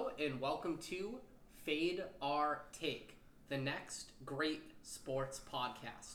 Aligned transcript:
And 0.00 0.40
welcome 0.40 0.78
to 0.88 1.16
Fade 1.64 2.02
Our 2.22 2.62
Take, 2.72 3.16
the 3.50 3.58
next 3.58 4.12
great 4.24 4.62
sports 4.82 5.40
podcast. 5.52 6.14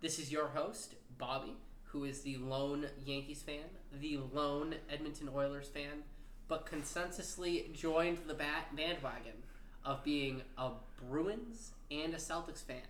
This 0.00 0.20
is 0.20 0.30
your 0.30 0.46
host, 0.46 0.94
Bobby, 1.18 1.56
who 1.82 2.04
is 2.04 2.20
the 2.20 2.36
lone 2.36 2.86
Yankees 3.04 3.42
fan, 3.42 3.64
the 4.00 4.20
lone 4.32 4.76
Edmonton 4.88 5.28
Oilers 5.34 5.66
fan, 5.66 6.04
but 6.46 6.64
consensusly 6.64 7.72
joined 7.72 8.18
the 8.28 8.34
bat 8.34 8.74
bandwagon 8.76 9.42
of 9.84 10.04
being 10.04 10.42
a 10.56 10.70
Bruins 11.08 11.72
and 11.90 12.14
a 12.14 12.18
Celtics 12.18 12.62
fan. 12.62 12.86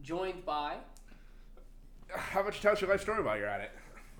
Joined 0.00 0.46
by 0.46 0.76
How 2.08 2.42
much 2.42 2.62
tell 2.62 2.72
us 2.72 2.80
your 2.80 2.88
life 2.88 3.02
story 3.02 3.22
while 3.22 3.36
you're 3.36 3.48
at 3.48 3.60
it? 3.60 3.70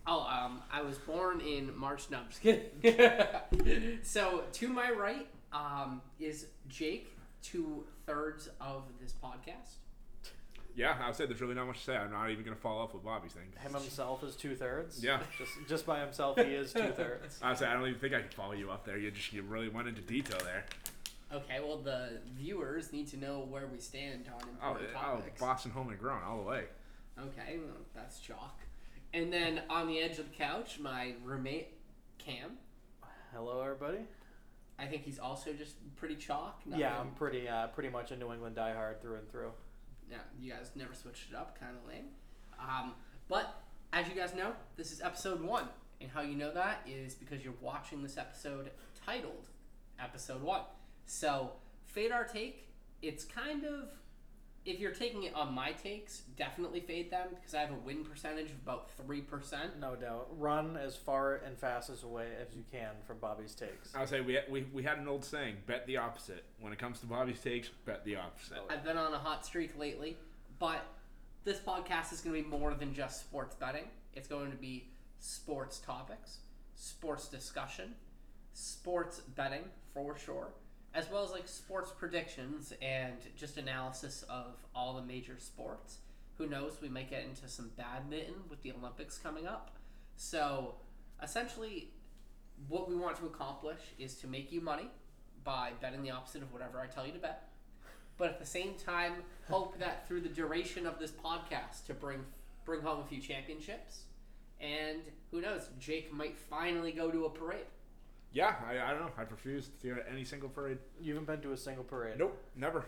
Oh, 0.07 0.21
um, 0.21 0.63
I 0.73 0.83
was 0.83 0.99
born 0.99 1.41
in 1.41 1.77
March. 1.77 2.05
No, 2.11 2.19
I'm 2.19 2.29
just 2.29 2.43
kidding. 2.43 3.99
so 4.03 4.45
to 4.53 4.69
my 4.69 4.91
right 4.91 5.27
um, 5.53 6.01
is 6.21 6.47
Jake, 6.69 7.17
two 7.43 7.85
thirds 8.07 8.49
of 8.61 8.85
this 9.01 9.13
podcast. 9.23 9.79
Yeah, 10.77 10.95
I 11.03 11.07
would 11.07 11.17
say 11.17 11.25
there's 11.25 11.41
really 11.41 11.55
not 11.55 11.67
much 11.67 11.79
to 11.79 11.85
say. 11.85 11.97
I'm 11.97 12.13
not 12.13 12.31
even 12.31 12.45
gonna 12.45 12.55
follow 12.55 12.85
up 12.85 12.93
with 12.93 13.03
Bobby's 13.03 13.33
thing. 13.33 13.45
Him 13.59 13.73
himself 13.73 14.23
is 14.23 14.37
two 14.37 14.55
thirds. 14.55 15.03
Yeah. 15.03 15.21
Just 15.39 15.53
just 15.67 15.87
by 15.87 16.01
himself, 16.01 16.37
he 16.37 16.53
is 16.55 16.73
two 16.73 16.93
thirds. 16.93 17.39
I 17.43 17.49
would 17.49 17.59
say 17.59 17.67
I 17.67 17.73
don't 17.73 17.89
even 17.89 17.99
think 17.99 18.15
I 18.15 18.21
can 18.21 18.31
follow 18.31 18.53
you 18.53 18.71
up 18.71 18.85
there. 18.85 18.99
You 18.99 19.11
just 19.11 19.33
you 19.33 19.43
really 19.43 19.71
went 19.71 19.89
into 19.89 20.03
detail 20.03 20.39
there. 20.45 20.67
Okay, 21.33 21.61
well 21.61 21.79
the 21.79 22.21
viewers 22.37 22.93
need 22.93 23.09
to 23.09 23.17
know 23.17 23.41
where 23.49 23.67
we 23.67 23.79
stand 23.79 24.27
on 24.29 24.49
Oh, 24.63 24.69
important 24.69 24.91
oh, 24.97 25.17
topics. 25.17 25.41
Boston 25.41 25.71
home 25.71 25.89
and 25.89 25.99
grown 25.99 26.23
all 26.23 26.37
the 26.37 26.45
way. 26.45 26.65
Okay, 27.19 27.57
well, 27.59 27.79
that's 27.95 28.21
chalk. 28.21 28.61
And 29.17 29.33
then 29.33 29.63
on 29.71 29.89
the 29.89 29.99
edge 29.99 30.19
of 30.19 30.29
the 30.29 30.37
couch, 30.37 30.79
my 30.79 31.15
roommate 31.25 31.69
Cam. 32.19 32.59
Hello, 33.33 33.63
everybody. 33.63 34.05
I 34.79 34.85
think 34.85 35.05
he's 35.05 35.19
also 35.19 35.55
just 35.55 35.77
pretty 35.97 36.17
chalk. 36.17 36.61
not 36.67 36.79
yeah, 36.79 37.01
I'm 37.01 37.13
pretty 37.13 37.49
uh, 37.49 37.69
pretty 37.69 37.89
much 37.89 38.11
a 38.11 38.17
New 38.19 38.31
England 38.31 38.57
diehard 38.57 39.01
through 39.01 39.15
and 39.15 39.31
through. 39.31 39.53
Yeah, 40.11 40.19
you 40.39 40.53
guys 40.53 40.71
never 40.75 40.93
switched 40.93 41.31
it 41.31 41.35
up, 41.35 41.59
kind 41.59 41.75
of 41.83 41.89
lame. 41.89 42.09
Um, 42.61 42.93
but 43.27 43.63
as 43.95 44.07
you 44.07 44.15
guys 44.15 44.35
know, 44.35 44.53
this 44.77 44.93
is 44.93 45.01
episode 45.01 45.41
one, 45.41 45.65
and 46.03 46.11
how 46.11 46.21
you 46.21 46.37
know 46.37 46.53
that 46.53 46.87
is 46.87 47.15
because 47.15 47.43
you're 47.43 47.55
watching 47.63 48.03
this 48.03 48.19
episode 48.19 48.71
titled 49.07 49.49
Episode 49.99 50.43
One. 50.43 50.61
So, 51.07 51.53
fade 51.87 52.13
our 52.13 52.25
take. 52.25 52.69
It's 53.01 53.25
kind 53.25 53.65
of 53.65 53.89
if 54.67 54.81
you're 54.81 54.93
taking 54.93 55.23
it 55.23 55.35
on 55.35 55.55
my 55.55 55.73
takes, 55.73 56.23
definitely 56.37 56.81
fade 56.81 57.11
them 57.11 57.29
because 57.35 57.55
I 57.55 57.61
have 57.61 57.71
a 57.71 57.75
win 57.75 58.05
percentage 58.05 58.47
of 58.51 58.57
about 58.63 58.91
three 58.91 59.21
percent. 59.21 59.79
No 59.81 59.95
doubt. 59.95 60.29
Run 60.39 60.77
as 60.77 60.97
far 60.97 61.37
and 61.37 61.57
fast 61.57 61.89
as 61.89 62.03
away 62.03 62.29
as 62.41 62.55
you 62.55 62.65
can 62.71 62.91
from 63.07 63.19
Bobby's 63.19 63.55
takes. 63.55 63.95
I 63.95 64.01
would 64.01 64.09
say 64.09 64.21
we, 64.21 64.39
we 64.51 64.67
we 64.73 64.83
had 64.83 64.99
an 64.99 65.09
old 65.09 65.25
saying: 65.25 65.57
bet 65.67 65.87
the 65.87 65.97
opposite. 65.97 66.45
When 66.61 66.73
it 66.73 66.79
comes 66.79 67.01
to 67.01 67.07
Bobby's 67.07 67.41
takes, 67.41 67.69
bet 67.85 68.05
the 68.05 68.17
opposite. 68.17 68.59
I've 68.69 68.85
been 68.85 68.99
on 68.99 69.15
a 69.15 69.19
hot 69.19 69.47
streak 69.47 69.79
lately, 69.79 70.17
but 70.59 70.85
this 71.45 71.59
podcast 71.59 72.13
is 72.13 72.21
going 72.21 72.43
to 72.43 72.49
be 72.49 72.57
more 72.57 72.75
than 72.75 72.93
just 72.93 73.21
sports 73.21 73.55
betting. 73.55 73.85
It's 74.15 74.29
going 74.29 74.51
to 74.51 74.57
be 74.57 74.89
sports 75.21 75.79
topics, 75.79 76.39
sports 76.75 77.29
discussion, 77.29 77.95
sports 78.53 79.21
betting 79.21 79.65
for 79.95 80.19
sure, 80.19 80.49
as 80.97 81.09
well 81.11 81.23
as 81.23 81.31
like 81.31 81.47
sports 81.47 81.93
predictions 81.97 82.73
and 82.83 83.19
just 83.37 83.59
analysis 83.59 84.25
of 84.29 84.57
all 84.75 84.95
the 84.95 85.03
major 85.03 85.37
sports. 85.39 85.99
Who 86.39 86.47
knows? 86.47 86.79
We 86.83 86.89
might 86.89 87.09
get 87.09 87.25
into 87.25 87.49
some 87.49 87.71
badminton 87.77 88.35
with 88.51 88.63
the 88.63 88.73
Olympics 88.73 89.19
coming 89.19 89.47
up. 89.47 89.77
So, 90.17 90.75
essentially, 91.23 91.91
what 92.69 92.89
we 92.89 92.97
want 92.97 93.17
to 93.19 93.27
accomplish 93.27 93.81
is 93.99 94.15
to 94.17 94.27
make 94.27 94.51
you 94.51 94.61
money 94.61 94.89
by 95.45 95.73
betting 95.81 96.03
the 96.03 96.11
opposite 96.11 96.43
of 96.43 96.53
whatever 96.53 96.81
I 96.81 96.87
tell 96.87 97.07
you 97.07 97.13
to 97.13 97.19
bet 97.19 97.51
but 98.19 98.29
at 98.29 98.39
the 98.39 98.47
same 98.47 98.75
time 98.75 99.13
hope 99.49 99.79
that 99.79 100.07
through 100.07 100.21
the 100.21 100.29
duration 100.29 100.87
of 100.87 100.99
this 100.99 101.11
podcast 101.11 101.87
to 101.87 101.95
bring 101.95 102.21
bring 102.65 102.81
home 102.81 103.01
a 103.01 103.05
few 103.05 103.21
championships 103.21 104.03
and 104.61 105.01
who 105.31 105.41
knows 105.41 105.69
jake 105.79 106.13
might 106.13 106.37
finally 106.37 106.93
go 106.93 107.11
to 107.11 107.27
a 107.27 107.31
parade 107.31 107.67
Yeah, 108.37 108.55
I, 108.69 108.79
I 108.79 108.91
don't 108.91 109.01
know. 109.01 109.11
I've 109.17 109.31
refused 109.31 109.81
to 109.81 109.89
go 109.89 109.95
to 109.95 110.11
any 110.13 110.23
single 110.23 110.51
parade. 110.51 110.77
You 111.01 111.15
haven't 111.15 111.27
been 111.27 111.41
to 111.41 111.53
a 111.53 111.57
single 111.57 111.85
parade. 111.85 112.19
Nope, 112.19 112.39
never. 112.55 112.85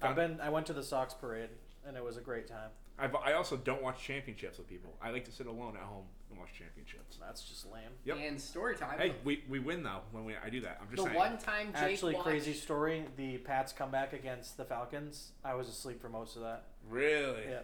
I've 0.00 0.14
been. 0.14 0.40
I 0.40 0.48
went 0.48 0.64
to 0.66 0.72
the 0.72 0.82
Sox 0.82 1.12
parade, 1.12 1.48
and 1.84 1.96
it 1.96 2.04
was 2.04 2.16
a 2.16 2.20
great 2.20 2.46
time. 2.46 2.70
I've, 2.96 3.14
I 3.16 3.32
also 3.32 3.56
don't 3.56 3.82
watch 3.82 4.00
championships 4.00 4.58
with 4.58 4.68
people. 4.68 4.94
I 5.02 5.10
like 5.10 5.24
to 5.24 5.32
sit 5.32 5.48
alone 5.48 5.76
at 5.76 5.82
home 5.82 6.04
and 6.30 6.38
watch 6.38 6.50
championships. 6.56 7.18
That's 7.20 7.42
just 7.42 7.66
lame. 7.66 7.90
Yep. 8.04 8.16
and 8.20 8.40
story 8.40 8.76
time 8.76 8.98
Hey, 8.98 9.16
we, 9.24 9.42
we 9.48 9.58
win 9.58 9.82
though 9.82 10.00
when 10.12 10.24
we 10.24 10.34
I 10.36 10.50
do 10.50 10.60
that. 10.60 10.78
I'm 10.80 10.86
just 10.86 10.98
the 11.02 11.10
saying. 11.10 11.16
one 11.16 11.36
time 11.36 11.72
jake 11.72 11.82
Actually, 11.82 12.14
watched, 12.14 12.26
crazy 12.26 12.52
story. 12.54 13.04
The 13.16 13.38
Pats 13.38 13.72
comeback 13.72 14.12
against 14.12 14.56
the 14.56 14.64
Falcons. 14.64 15.32
I 15.44 15.54
was 15.54 15.68
asleep 15.68 16.00
for 16.00 16.08
most 16.08 16.36
of 16.36 16.42
that. 16.42 16.64
Really? 16.88 17.42
Yeah. 17.50 17.60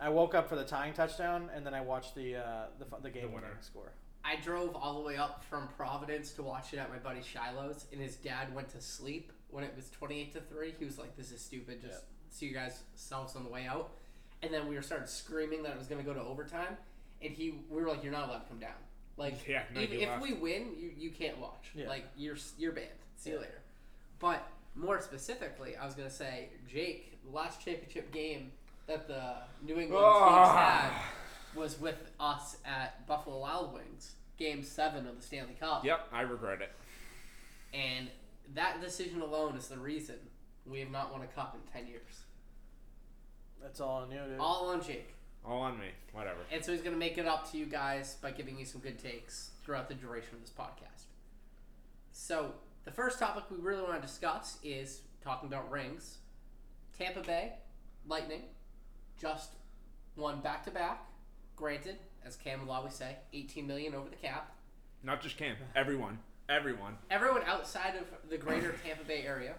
I 0.00 0.08
woke 0.08 0.34
up 0.34 0.48
for 0.48 0.56
the 0.56 0.64
tying 0.64 0.92
touchdown, 0.92 1.50
and 1.54 1.64
then 1.64 1.72
I 1.72 1.80
watched 1.80 2.16
the 2.16 2.36
uh, 2.36 2.64
the, 2.80 2.84
fu- 2.84 3.00
the 3.00 3.10
game 3.10 3.32
winner. 3.32 3.46
winning 3.46 3.62
score. 3.62 3.92
I 4.28 4.36
drove 4.42 4.74
all 4.76 5.00
the 5.00 5.06
way 5.06 5.16
up 5.16 5.42
from 5.48 5.68
providence 5.76 6.32
to 6.32 6.42
watch 6.42 6.72
it 6.72 6.78
at 6.78 6.90
my 6.90 6.98
buddy 6.98 7.22
shiloh's 7.22 7.86
and 7.92 8.00
his 8.00 8.16
dad 8.16 8.54
went 8.54 8.68
to 8.68 8.80
sleep 8.80 9.32
when 9.50 9.64
it 9.64 9.72
was 9.74 9.88
28 9.90 10.32
to 10.34 10.40
3 10.40 10.74
he 10.78 10.84
was 10.84 10.98
like 10.98 11.16
this 11.16 11.32
is 11.32 11.40
stupid. 11.40 11.80
Just 11.80 12.04
see 12.30 12.46
you 12.46 12.54
guys 12.54 12.82
selves 12.94 13.34
on 13.34 13.44
the 13.44 13.50
way 13.50 13.66
out. 13.66 13.90
And 14.42 14.52
then 14.52 14.68
we 14.68 14.74
were 14.74 14.82
started 14.82 15.08
screaming 15.08 15.62
that 15.62 15.72
it 15.72 15.78
was 15.78 15.88
going 15.88 16.04
to 16.04 16.06
go 16.06 16.14
to 16.14 16.22
overtime 16.22 16.76
and 17.22 17.32
he 17.32 17.54
we 17.70 17.80
were 17.80 17.88
like 17.88 18.02
you're 18.02 18.12
not 18.12 18.28
allowed 18.28 18.40
to 18.40 18.48
come 18.48 18.58
down. 18.58 18.78
Like 19.16 19.36
Yeah, 19.48 19.62
no, 19.74 19.80
if, 19.80 19.90
if 19.90 20.20
we 20.20 20.34
win 20.34 20.74
you, 20.78 20.90
you 20.96 21.10
can't 21.10 21.38
watch. 21.38 21.70
Yeah. 21.74 21.88
like 21.88 22.04
you're 22.16 22.36
you're 22.58 22.72
banned. 22.72 22.88
See 23.16 23.30
you 23.30 23.38
later. 23.38 23.62
But 24.18 24.46
more 24.74 25.00
specifically 25.00 25.76
i 25.76 25.84
was 25.84 25.94
going 25.94 26.08
to 26.08 26.14
say 26.14 26.48
jake 26.72 27.18
the 27.24 27.36
last 27.36 27.60
championship 27.64 28.12
game 28.12 28.52
that 28.86 29.08
the 29.08 29.34
new 29.66 29.78
england 29.80 30.04
teams 30.04 30.48
had 30.48 30.90
was 31.56 31.80
with 31.80 32.10
us 32.20 32.58
at 32.64 33.04
buffalo 33.06 33.40
wild 33.40 33.74
wings 33.74 34.12
game 34.38 34.62
seven 34.62 35.06
of 35.06 35.16
the 35.16 35.22
stanley 35.22 35.54
cup 35.58 35.84
Yep, 35.84 36.08
I 36.12 36.20
regret 36.22 36.60
it. 36.62 36.70
and 37.74 38.08
that 38.54 38.80
decision 38.80 39.20
alone 39.20 39.56
is 39.56 39.68
the 39.68 39.78
reason 39.78 40.16
we 40.66 40.80
have 40.80 40.90
not 40.90 41.12
won 41.12 41.22
a 41.22 41.26
cup 41.26 41.54
in 41.54 41.72
10 41.80 41.88
years 41.90 42.22
That's 43.62 43.80
all 43.80 44.02
on 44.02 44.10
you, 44.10 44.18
dude. 44.18 44.38
all 44.40 44.68
on 44.68 44.82
jake 44.82 45.14
All 45.44 45.60
on 45.62 45.78
me. 45.78 45.86
Whatever. 46.12 46.38
And 46.52 46.64
so 46.64 46.72
he's 46.72 46.80
going 46.82 46.94
to 46.94 46.98
make 46.98 47.16
it 47.18 47.26
up 47.26 47.50
to 47.52 47.58
you 47.58 47.64
guys 47.66 48.16
by 48.20 48.30
giving 48.32 48.58
you 48.58 48.64
some 48.64 48.80
good 48.80 48.98
takes 48.98 49.50
throughout 49.64 49.88
the 49.88 49.94
duration 49.94 50.34
of 50.34 50.40
this 50.40 50.50
podcast. 50.50 51.04
So, 52.12 52.52
the 52.84 52.90
first 52.90 53.18
topic 53.18 53.44
we 53.50 53.56
really 53.58 53.82
want 53.82 53.94
to 53.94 54.06
discuss 54.06 54.58
is 54.64 55.02
talking 55.22 55.48
about 55.48 55.70
rings. 55.70 56.18
Tampa 56.98 57.20
Bay 57.20 57.52
Lightning 58.06 58.42
just 59.20 59.50
won 60.16 60.40
back 60.40 60.64
to 60.64 60.70
back. 60.70 61.06
Granted, 61.56 61.96
as 62.24 62.36
Cam 62.36 62.66
will 62.66 62.72
always 62.72 62.94
say, 62.94 63.16
18 63.32 63.66
million 63.66 63.94
over 63.94 64.08
the 64.08 64.16
cap. 64.16 64.52
Not 65.02 65.22
just 65.22 65.36
Cam. 65.36 65.56
Everyone. 65.74 66.18
Everyone. 66.48 66.96
Everyone 67.10 67.42
outside 67.46 67.94
of 67.96 68.30
the 68.30 68.38
greater 68.38 68.72
Tampa 68.84 69.04
Bay 69.04 69.22
area 69.22 69.54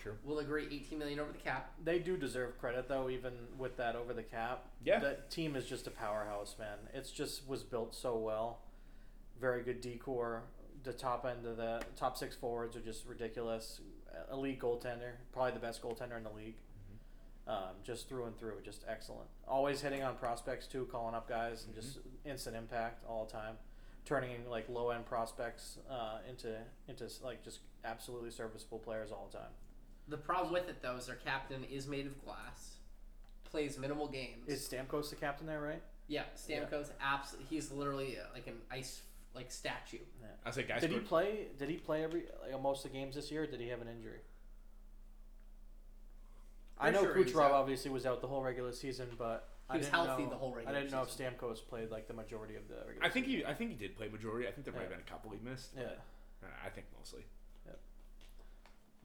True. 0.00 0.14
will 0.24 0.38
agree 0.40 0.66
18 0.70 0.98
million 0.98 1.18
over 1.18 1.32
the 1.32 1.38
cap. 1.38 1.72
They 1.82 1.98
do 1.98 2.16
deserve 2.16 2.58
credit 2.58 2.88
though, 2.88 3.08
even 3.08 3.32
with 3.58 3.76
that 3.78 3.96
over 3.96 4.12
the 4.12 4.22
cap. 4.22 4.66
Yeah. 4.84 4.98
That 4.98 5.30
team 5.30 5.56
is 5.56 5.64
just 5.66 5.86
a 5.86 5.90
powerhouse, 5.90 6.56
man. 6.58 6.76
It's 6.92 7.10
just 7.10 7.48
was 7.48 7.62
built 7.62 7.94
so 7.94 8.16
well. 8.18 8.58
Very 9.40 9.62
good 9.62 9.80
D 9.80 9.96
core. 9.96 10.42
The 10.84 10.92
top 10.92 11.24
end 11.24 11.46
of 11.46 11.56
the 11.56 11.82
top 11.96 12.18
six 12.18 12.36
forwards 12.36 12.76
are 12.76 12.80
just 12.80 13.06
ridiculous. 13.06 13.80
Elite 14.30 14.60
goaltender, 14.60 15.12
probably 15.32 15.52
the 15.52 15.58
best 15.58 15.82
goaltender 15.82 16.16
in 16.16 16.22
the 16.24 16.30
league. 16.30 16.56
Um, 17.46 17.76
just 17.82 18.08
through 18.08 18.24
and 18.24 18.38
through, 18.38 18.54
just 18.64 18.84
excellent. 18.88 19.28
Always 19.46 19.82
hitting 19.82 20.02
on 20.02 20.14
prospects 20.16 20.66
too, 20.66 20.88
calling 20.90 21.14
up 21.14 21.28
guys 21.28 21.66
and 21.66 21.74
just 21.74 21.98
instant 22.24 22.56
impact 22.56 23.04
all 23.06 23.26
the 23.26 23.32
time. 23.32 23.56
Turning 24.06 24.48
like 24.48 24.66
low 24.70 24.90
end 24.90 25.04
prospects 25.04 25.78
uh, 25.90 26.18
into 26.28 26.56
into 26.88 27.06
like 27.22 27.44
just 27.44 27.60
absolutely 27.84 28.30
serviceable 28.30 28.78
players 28.78 29.12
all 29.12 29.28
the 29.30 29.38
time. 29.38 29.50
The 30.08 30.16
problem 30.16 30.52
with 30.52 30.68
it, 30.68 30.82
though, 30.82 30.96
is 30.96 31.06
their 31.06 31.16
captain 31.16 31.64
is 31.64 31.86
made 31.86 32.06
of 32.06 32.22
glass, 32.24 32.76
plays 33.44 33.78
minimal 33.78 34.08
games. 34.08 34.48
Is 34.48 34.66
Stamkos 34.66 35.10
the 35.10 35.16
captain 35.16 35.46
there, 35.46 35.60
right? 35.60 35.82
Yeah, 36.08 36.24
Stamkos 36.36 36.90
absolutely. 37.00 37.46
He's 37.48 37.72
literally 37.72 38.18
uh, 38.18 38.24
like 38.34 38.46
an 38.46 38.56
ice 38.70 39.02
like 39.34 39.50
statue. 39.50 39.98
I 40.44 40.50
say 40.50 40.62
guys. 40.64 40.80
Did 40.80 40.90
he 40.90 40.98
play? 40.98 41.48
Did 41.58 41.68
he 41.68 41.76
play 41.76 42.04
every 42.04 42.24
like, 42.42 42.62
most 42.62 42.84
of 42.84 42.92
the 42.92 42.98
games 42.98 43.14
this 43.14 43.30
year? 43.30 43.44
or 43.44 43.46
Did 43.46 43.60
he 43.60 43.68
have 43.68 43.80
an 43.80 43.88
injury? 43.88 44.20
I 46.78 46.90
know 46.90 47.02
sure 47.02 47.14
he 47.16 47.24
Kucherov 47.24 47.50
obviously 47.50 47.90
was 47.90 48.04
out 48.06 48.20
the 48.20 48.26
whole 48.26 48.42
regular 48.42 48.72
season, 48.72 49.08
but 49.16 49.48
He 49.70 49.74
I 49.74 49.76
was 49.78 49.86
didn't 49.86 49.94
healthy 50.06 50.24
know, 50.24 50.30
the 50.30 50.36
whole 50.36 50.52
regular 50.54 50.76
I 50.76 50.80
didn't 50.80 50.92
know 50.92 51.04
season. 51.06 51.26
if 51.26 51.38
Stamkos 51.40 51.58
played 51.68 51.90
like 51.90 52.08
the 52.08 52.14
majority 52.14 52.56
of 52.56 52.66
the 52.68 52.76
regular. 52.86 53.04
I 53.04 53.08
think 53.08 53.26
season. 53.26 53.40
he. 53.40 53.46
I 53.46 53.54
think 53.54 53.70
he 53.70 53.76
did 53.76 53.96
play 53.96 54.08
majority. 54.08 54.48
I 54.48 54.50
think 54.52 54.64
there 54.64 54.74
might 54.74 54.82
have 54.82 54.90
been 54.90 55.00
a 55.00 55.10
couple 55.10 55.30
he 55.30 55.38
missed. 55.48 55.70
Yeah, 55.76 55.84
Uh, 56.42 56.46
I 56.64 56.68
think 56.70 56.86
mostly. 56.98 57.24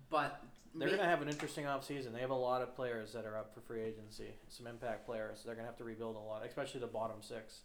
But 0.10 0.42
they're 0.74 0.90
gonna 0.90 1.06
have 1.06 1.22
an 1.22 1.30
interesting 1.30 1.66
offseason. 1.66 2.14
They 2.14 2.22
have 2.22 2.32
a 2.32 2.36
lot 2.36 2.64
of 2.64 2.76
players 2.76 3.14
that 3.14 3.26
are 3.26 3.38
up 3.38 3.54
for 3.54 3.62
free 3.62 3.82
agency, 3.82 4.34
some 4.48 4.66
impact 4.66 5.06
players. 5.06 5.44
They're 5.46 5.54
gonna 5.56 5.68
have 5.68 5.78
to 5.78 5.84
rebuild 5.84 6.16
a 6.16 6.20
lot, 6.20 6.44
especially 6.46 6.80
the 6.80 6.88
bottom 6.88 7.18
six. 7.22 7.62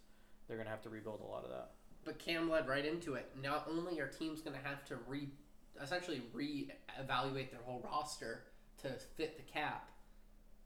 They're 0.47 0.57
gonna 0.57 0.69
have 0.69 0.83
to 0.83 0.89
rebuild 0.89 1.21
a 1.21 1.25
lot 1.25 1.43
of 1.43 1.49
that. 1.49 1.71
but 2.03 2.19
Cam 2.19 2.47
led 2.47 2.67
right 2.67 2.85
into 2.85 3.15
it. 3.15 3.31
Not 3.41 3.67
only 3.67 3.99
are 3.99 4.05
teams 4.07 4.41
going 4.41 4.55
to 4.55 4.61
have 4.63 4.85
to 4.85 4.97
re, 5.07 5.27
essentially 5.81 6.21
re-evaluate 6.33 7.49
their 7.49 7.61
whole 7.65 7.81
roster 7.83 8.43
to 8.83 8.89
fit 9.17 9.37
the 9.37 9.43
cap. 9.51 9.89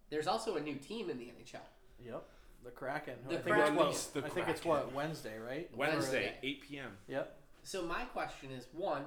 There's 0.10 0.28
also 0.28 0.56
a 0.56 0.62
new 0.62 0.76
team 0.76 1.10
in 1.10 1.18
the 1.18 1.26
NHL. 1.26 1.62
Yep. 2.06 2.24
The 2.64 2.72
Kraken. 2.72 3.14
The 3.28 3.36
I 3.36 3.42
think 3.42 3.56
Kraken. 3.56 3.78
it's 3.78 4.10
what, 4.14 4.22
the 4.22 4.28
I 4.28 4.30
think 4.30 4.48
it's 4.50 4.62
Kraken. 4.62 4.86
what 4.86 4.94
Wednesday, 4.94 5.38
right? 5.40 5.70
Wednesday, 5.76 5.96
Wednesday. 5.98 6.34
8 6.44 6.62
p.m. 6.68 6.92
Yep. 7.08 7.38
So 7.64 7.84
my 7.84 8.04
question 8.06 8.52
is, 8.52 8.68
one, 8.74 9.04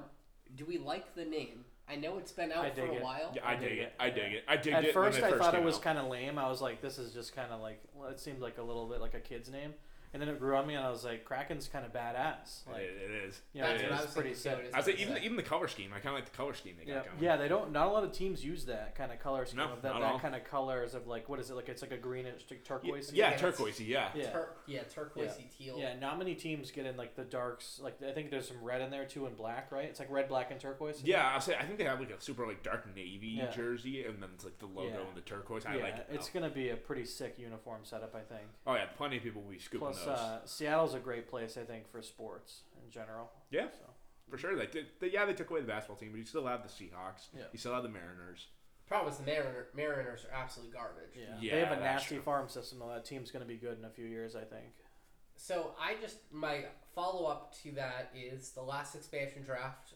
do 0.55 0.65
we 0.65 0.77
like 0.77 1.15
the 1.15 1.25
name? 1.25 1.65
I 1.89 1.95
know 1.97 2.17
it's 2.17 2.31
been 2.31 2.51
out 2.51 2.69
for 2.69 2.81
dig 2.81 2.89
a 2.89 2.93
it. 2.95 3.03
while. 3.03 3.31
Yeah, 3.35 3.41
I, 3.45 3.53
I 3.53 3.55
dig 3.55 3.69
dig 3.69 3.77
it. 3.77 3.81
it. 3.81 3.93
I 3.99 4.09
dig 4.09 4.33
it. 4.33 4.43
I 4.47 4.57
dig 4.57 4.73
it. 4.73 4.75
At 4.75 4.85
it. 4.85 4.93
first, 4.93 5.21
when 5.21 5.33
I 5.33 5.37
thought 5.37 5.53
it 5.53 5.63
was 5.63 5.75
out. 5.75 5.81
kind 5.81 5.97
of 5.97 6.07
lame. 6.07 6.39
I 6.39 6.47
was 6.49 6.61
like, 6.61 6.81
this 6.81 6.97
is 6.97 7.13
just 7.13 7.35
kind 7.35 7.51
of 7.51 7.59
like, 7.61 7.81
well, 7.93 8.09
it 8.09 8.19
seemed 8.19 8.39
like 8.39 8.57
a 8.57 8.63
little 8.63 8.87
bit 8.87 9.01
like 9.01 9.13
a 9.13 9.19
kid's 9.19 9.49
name. 9.49 9.73
And 10.13 10.21
then 10.21 10.29
it 10.29 10.39
grew 10.39 10.55
on 10.55 10.67
me, 10.67 10.75
and 10.75 10.85
I 10.85 10.91
was 10.91 11.03
like, 11.03 11.25
Kraken's 11.25 11.67
kind 11.67 11.83
of 11.85 11.91
badass. 11.91 12.67
Like, 12.71 12.81
it, 12.83 13.01
it 13.09 13.11
is. 13.27 13.41
you 13.51 13.61
know, 13.61 13.67
That's 13.69 13.81
it 13.81 13.89
what 13.89 13.93
I 13.93 13.99
is. 14.01 14.05
was 14.05 14.13
pretty 14.13 14.33
sick. 14.35 14.71
I 14.73 14.81
say 14.81 14.91
what 14.91 14.99
even 15.01 15.17
even 15.23 15.37
the 15.37 15.41
color 15.43 15.67
scheme. 15.67 15.89
I 15.91 15.99
kind 15.99 16.09
of 16.09 16.21
like 16.21 16.29
the 16.31 16.37
color 16.37 16.53
scheme 16.53 16.75
they 16.79 16.87
Yeah, 16.87 16.97
got 16.99 17.05
going. 17.05 17.23
yeah. 17.23 17.35
They 17.37 17.47
don't. 17.47 17.71
Not 17.71 17.87
a 17.87 17.89
lot 17.89 18.03
of 18.03 18.11
teams 18.11 18.45
use 18.45 18.65
that 18.65 18.93
kind 18.95 19.11
of 19.11 19.19
color 19.19 19.45
scheme 19.45 19.57
No, 19.57 19.69
of 19.73 19.81
that, 19.81 19.87
not 19.89 19.95
at 19.97 20.01
that 20.01 20.11
all. 20.13 20.19
kind 20.19 20.35
of 20.35 20.43
colors 20.43 20.93
of 20.93 21.07
like 21.07 21.29
what 21.29 21.39
is 21.39 21.49
it 21.49 21.55
like? 21.55 21.67
It's 21.67 21.81
like 21.81 21.91
a 21.91 21.97
greenish 21.97 22.43
to 22.45 22.53
Yeah, 22.55 22.61
turquoise. 22.63 23.11
yeah, 23.11 23.31
Yeah, 23.31 23.37
turquoisey. 23.37 23.87
Yeah. 23.87 24.09
Yeah. 24.13 24.29
Tur- 24.31 24.49
yeah, 24.67 24.81
turquoisey 24.83 25.49
teal. 25.57 25.77
Yeah, 25.79 25.95
not 25.99 26.19
many 26.19 26.35
teams 26.35 26.69
get 26.69 26.85
in 26.85 26.95
like 26.95 27.15
the 27.15 27.23
darks. 27.23 27.79
Like 27.83 27.97
I 28.07 28.11
think 28.11 28.29
there's 28.29 28.47
some 28.47 28.61
red 28.63 28.81
in 28.81 28.91
there 28.91 29.05
too, 29.05 29.25
and 29.25 29.35
black, 29.35 29.71
right? 29.71 29.85
It's 29.85 29.99
like 29.99 30.11
red, 30.11 30.27
black, 30.29 30.51
and 30.51 30.59
turquoise. 30.59 31.01
Yeah, 31.03 31.27
I'll 31.33 31.41
say 31.41 31.55
I 31.55 31.63
think 31.65 31.79
they 31.79 31.85
have 31.85 31.99
like 31.99 32.11
a 32.11 32.21
super 32.21 32.45
like 32.45 32.61
dark 32.61 32.85
navy 32.95 33.29
Yeah. 33.39 33.49
jersey, 33.49 34.03
and 34.05 34.21
then 34.21 34.29
it's 34.35 34.43
like 34.45 34.59
the 34.59 34.67
logo 34.67 34.89
Yeah. 34.89 35.07
and 35.07 35.15
the 35.15 35.21
turquoise. 35.21 35.65
I 35.65 35.77
yeah, 35.77 35.83
like 35.83 35.95
it. 35.97 36.07
it's 36.11 36.29
gonna 36.29 36.49
be 36.51 36.69
a 36.69 36.75
pretty 36.75 37.05
sick 37.05 37.39
uniform 37.39 37.81
setup, 37.83 38.13
I 38.15 38.21
think. 38.21 38.47
Oh 38.67 38.75
yeah, 38.75 38.85
plenty 38.95 39.17
of 39.17 39.23
people 39.23 39.41
will 39.41 39.49
be 39.51 39.57
scooping 39.59 39.79
Plus, 39.87 40.02
those 40.05 40.17
uh, 40.17 40.39
Seattle's 40.45 40.93
a 40.93 40.99
great 40.99 41.27
place, 41.27 41.57
I 41.57 41.63
think, 41.63 41.89
for 41.91 42.01
sports 42.01 42.61
in 42.83 42.91
general. 42.91 43.31
Yeah. 43.51 43.67
So. 43.71 43.89
for 44.29 44.37
sure. 44.37 44.55
They 44.55 44.67
did. 44.67 44.87
They, 44.99 45.11
yeah, 45.11 45.25
they 45.25 45.33
took 45.33 45.49
away 45.49 45.61
the 45.61 45.67
basketball 45.67 45.97
team, 45.97 46.11
but 46.11 46.19
you 46.19 46.25
still 46.25 46.45
have 46.47 46.63
the 46.63 46.69
Seahawks. 46.69 47.27
Yeah. 47.35 47.43
You 47.51 47.59
still 47.59 47.73
have 47.73 47.83
the 47.83 47.89
Mariners. 47.89 48.47
Problem 48.87 49.11
is 49.11 49.17
the 49.17 49.25
Mariner, 49.25 49.67
Mariners 49.75 50.25
are 50.25 50.35
absolutely 50.43 50.73
garbage. 50.73 51.15
Yeah. 51.15 51.35
Yeah, 51.39 51.55
they 51.55 51.59
have 51.65 51.77
a 51.77 51.79
nasty 51.79 52.15
true. 52.15 52.23
farm 52.23 52.49
system 52.49 52.79
though. 52.79 52.89
That 52.89 53.05
team's 53.05 53.31
gonna 53.31 53.45
be 53.45 53.55
good 53.55 53.79
in 53.79 53.85
a 53.85 53.89
few 53.89 54.05
years, 54.05 54.35
I 54.35 54.43
think. 54.43 54.73
So 55.37 55.71
I 55.81 55.95
just 56.01 56.17
my 56.31 56.65
follow 56.93 57.25
up 57.25 57.55
to 57.63 57.71
that 57.71 58.11
is 58.13 58.51
the 58.51 58.61
last 58.61 58.93
expansion 58.93 59.43
draft 59.43 59.93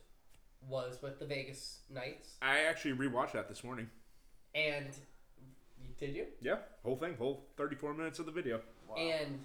was 0.67 1.01
with 1.01 1.19
the 1.19 1.25
Vegas 1.25 1.79
Knights, 1.89 2.35
I 2.41 2.61
actually 2.61 2.93
rewatched 2.95 3.33
that 3.33 3.47
this 3.47 3.63
morning. 3.63 3.89
and 4.55 4.87
did 5.99 6.15
you? 6.15 6.25
Yeah, 6.41 6.57
whole 6.83 6.95
thing, 6.95 7.15
whole 7.17 7.45
thirty-four 7.57 7.93
minutes 7.93 8.19
of 8.19 8.25
the 8.25 8.31
video. 8.31 8.61
And 8.97 9.43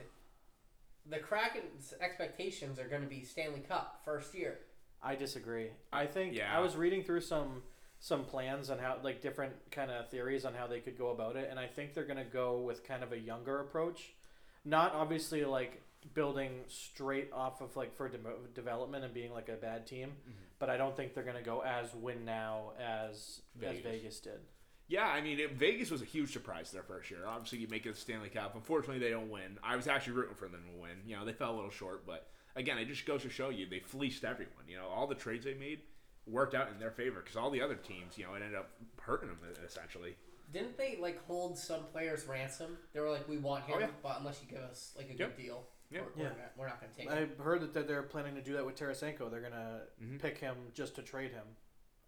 the 1.08 1.19
Kraken's 1.19 1.94
expectations 2.00 2.78
are 2.78 2.88
going 2.88 3.02
to 3.02 3.08
be 3.08 3.25
Stanley 3.25 3.60
Cup 3.60 4.00
first 4.04 4.34
year. 4.34 4.58
I 5.02 5.14
disagree. 5.16 5.70
I 5.93 6.06
think 6.06 6.34
Yeah. 6.34 6.56
I 6.56 6.60
was 6.60 6.76
reading 6.76 7.02
through 7.02 7.22
some 7.22 7.62
some 7.99 8.25
plans 8.25 8.69
on 8.69 8.78
how 8.81 8.99
like 9.02 9.20
different 9.22 9.52
kind 9.70 9.88
of 9.90 10.08
theories 10.10 10.44
on 10.44 10.54
how 10.54 10.66
they 10.66 10.81
could 10.81 10.99
go 10.99 11.10
about 11.10 11.37
it, 11.37 11.46
and 11.50 11.58
I 11.58 11.69
think 11.69 11.94
they're 11.94 12.04
gonna 12.04 12.25
go 12.25 12.60
with 12.60 12.82
kind 12.84 13.02
of 13.04 13.12
a 13.12 13.19
younger 13.19 13.60
approach, 13.60 14.14
not 14.64 14.93
obviously 14.93 15.44
like 15.44 15.82
building 16.14 16.64
straight 16.66 17.31
off 17.32 17.60
of 17.60 17.76
like 17.76 17.94
for 17.96 18.08
de- 18.08 18.19
development 18.54 19.04
and 19.04 19.14
being 19.14 19.32
like 19.32 19.49
a 19.49 19.52
bad 19.54 19.87
team, 19.87 20.08
Mm-hmm. 20.08 20.43
but 20.58 20.69
I 20.69 20.76
don't 20.76 20.96
think 20.96 21.14
they're 21.14 21.22
gonna 21.22 21.43
go 21.43 21.60
as 21.62 21.94
win 21.94 22.25
now 22.25 22.72
as 22.81 23.43
Vegas. 23.54 23.76
as 23.78 23.82
Vegas 23.84 24.20
did. 24.20 24.40
Yeah, 24.92 25.06
I 25.06 25.22
mean, 25.22 25.40
it, 25.40 25.52
Vegas 25.52 25.90
was 25.90 26.02
a 26.02 26.04
huge 26.04 26.34
surprise 26.34 26.70
their 26.70 26.82
first 26.82 27.10
year. 27.10 27.20
Obviously, 27.26 27.60
you 27.60 27.68
make 27.68 27.86
it 27.86 27.94
the 27.94 27.98
Stanley 27.98 28.28
Cup. 28.28 28.54
Unfortunately, 28.54 28.98
they 28.98 29.08
don't 29.08 29.30
win. 29.30 29.58
I 29.62 29.74
was 29.74 29.88
actually 29.88 30.12
rooting 30.12 30.34
for 30.34 30.48
them 30.48 30.60
to 30.70 30.82
win. 30.82 30.90
You 31.06 31.16
know, 31.16 31.24
they 31.24 31.32
fell 31.32 31.54
a 31.54 31.56
little 31.56 31.70
short, 31.70 32.04
but 32.06 32.26
again, 32.56 32.76
it 32.76 32.84
just 32.88 33.06
goes 33.06 33.22
to 33.22 33.30
show 33.30 33.48
you 33.48 33.64
they 33.66 33.78
fleeced 33.80 34.22
everyone. 34.22 34.64
You 34.68 34.76
know, 34.76 34.88
all 34.88 35.06
the 35.06 35.14
trades 35.14 35.46
they 35.46 35.54
made 35.54 35.78
worked 36.26 36.54
out 36.54 36.68
in 36.70 36.78
their 36.78 36.90
favor 36.90 37.20
because 37.20 37.36
all 37.38 37.50
the 37.50 37.62
other 37.62 37.74
teams, 37.76 38.18
you 38.18 38.24
know, 38.26 38.34
it 38.34 38.42
ended 38.42 38.54
up 38.54 38.68
hurting 39.00 39.28
them 39.30 39.38
essentially. 39.64 40.14
Didn't 40.52 40.76
they 40.76 40.98
like 41.00 41.24
hold 41.26 41.56
some 41.56 41.84
players 41.90 42.26
ransom? 42.26 42.76
They 42.92 43.00
were 43.00 43.08
like, 43.10 43.26
"We 43.26 43.38
want 43.38 43.64
him, 43.64 43.76
Oh, 43.78 43.80
yeah. 43.80 43.86
but 44.02 44.18
unless 44.18 44.42
you 44.42 44.48
give 44.54 44.62
us 44.62 44.92
like 44.94 45.06
a 45.08 45.14
Yep. 45.14 45.36
good 45.38 45.42
deal, 45.42 45.66
Yep. 45.90 46.02
we're, 46.16 46.22
Yeah. 46.22 46.28
we're, 46.28 46.36
not, 46.36 46.52
we're 46.58 46.66
not 46.66 46.80
going 46.82 46.92
to 46.92 46.98
take 46.98 47.06
it. 47.06 47.12
I 47.12 47.16
him." 47.20 47.36
heard 47.38 47.62
that- 47.62 47.72
that 47.72 47.88
they're 47.88 48.02
planning 48.02 48.34
to 48.34 48.42
do 48.42 48.52
that 48.52 48.66
with 48.66 48.76
Tarasenko. 48.76 49.30
They're 49.30 49.40
gonna 49.40 49.86
Mhm. 50.02 50.20
pick 50.20 50.36
him 50.36 50.54
just 50.74 50.94
to 50.96 51.02
trade 51.02 51.30
him. 51.30 51.46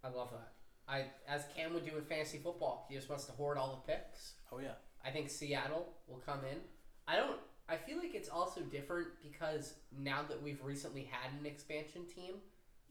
I 0.02 0.08
love 0.08 0.31
that. 0.32 0.52
I 0.88 1.04
as 1.28 1.44
Cam 1.56 1.72
would 1.75 1.84
do 1.88 1.96
in 1.96 2.04
fantasy 2.04 2.38
football, 2.38 2.86
he 2.88 2.94
just 2.96 3.08
wants 3.08 3.25
to 3.26 3.32
hoard 3.32 3.56
all 3.58 3.82
the 3.86 3.92
picks. 3.92 4.34
Oh 4.52 4.58
yeah. 4.58 4.72
I 5.04 5.10
think 5.10 5.31
Seattle 5.31 5.88
will 6.06 6.19
come 6.25 6.40
in. 6.50 6.58
I 7.06 7.16
don't. 7.16 7.38
I 7.69 7.76
feel 7.76 7.98
like 7.98 8.14
it's 8.14 8.28
also 8.28 8.60
different 8.60 9.08
because 9.22 9.75
now 9.98 10.22
that 10.28 10.42
we've 10.42 10.62
recently 10.62 11.08
had 11.10 11.31
an 11.40 11.46
expansion 11.46 12.02
team, 12.06 12.34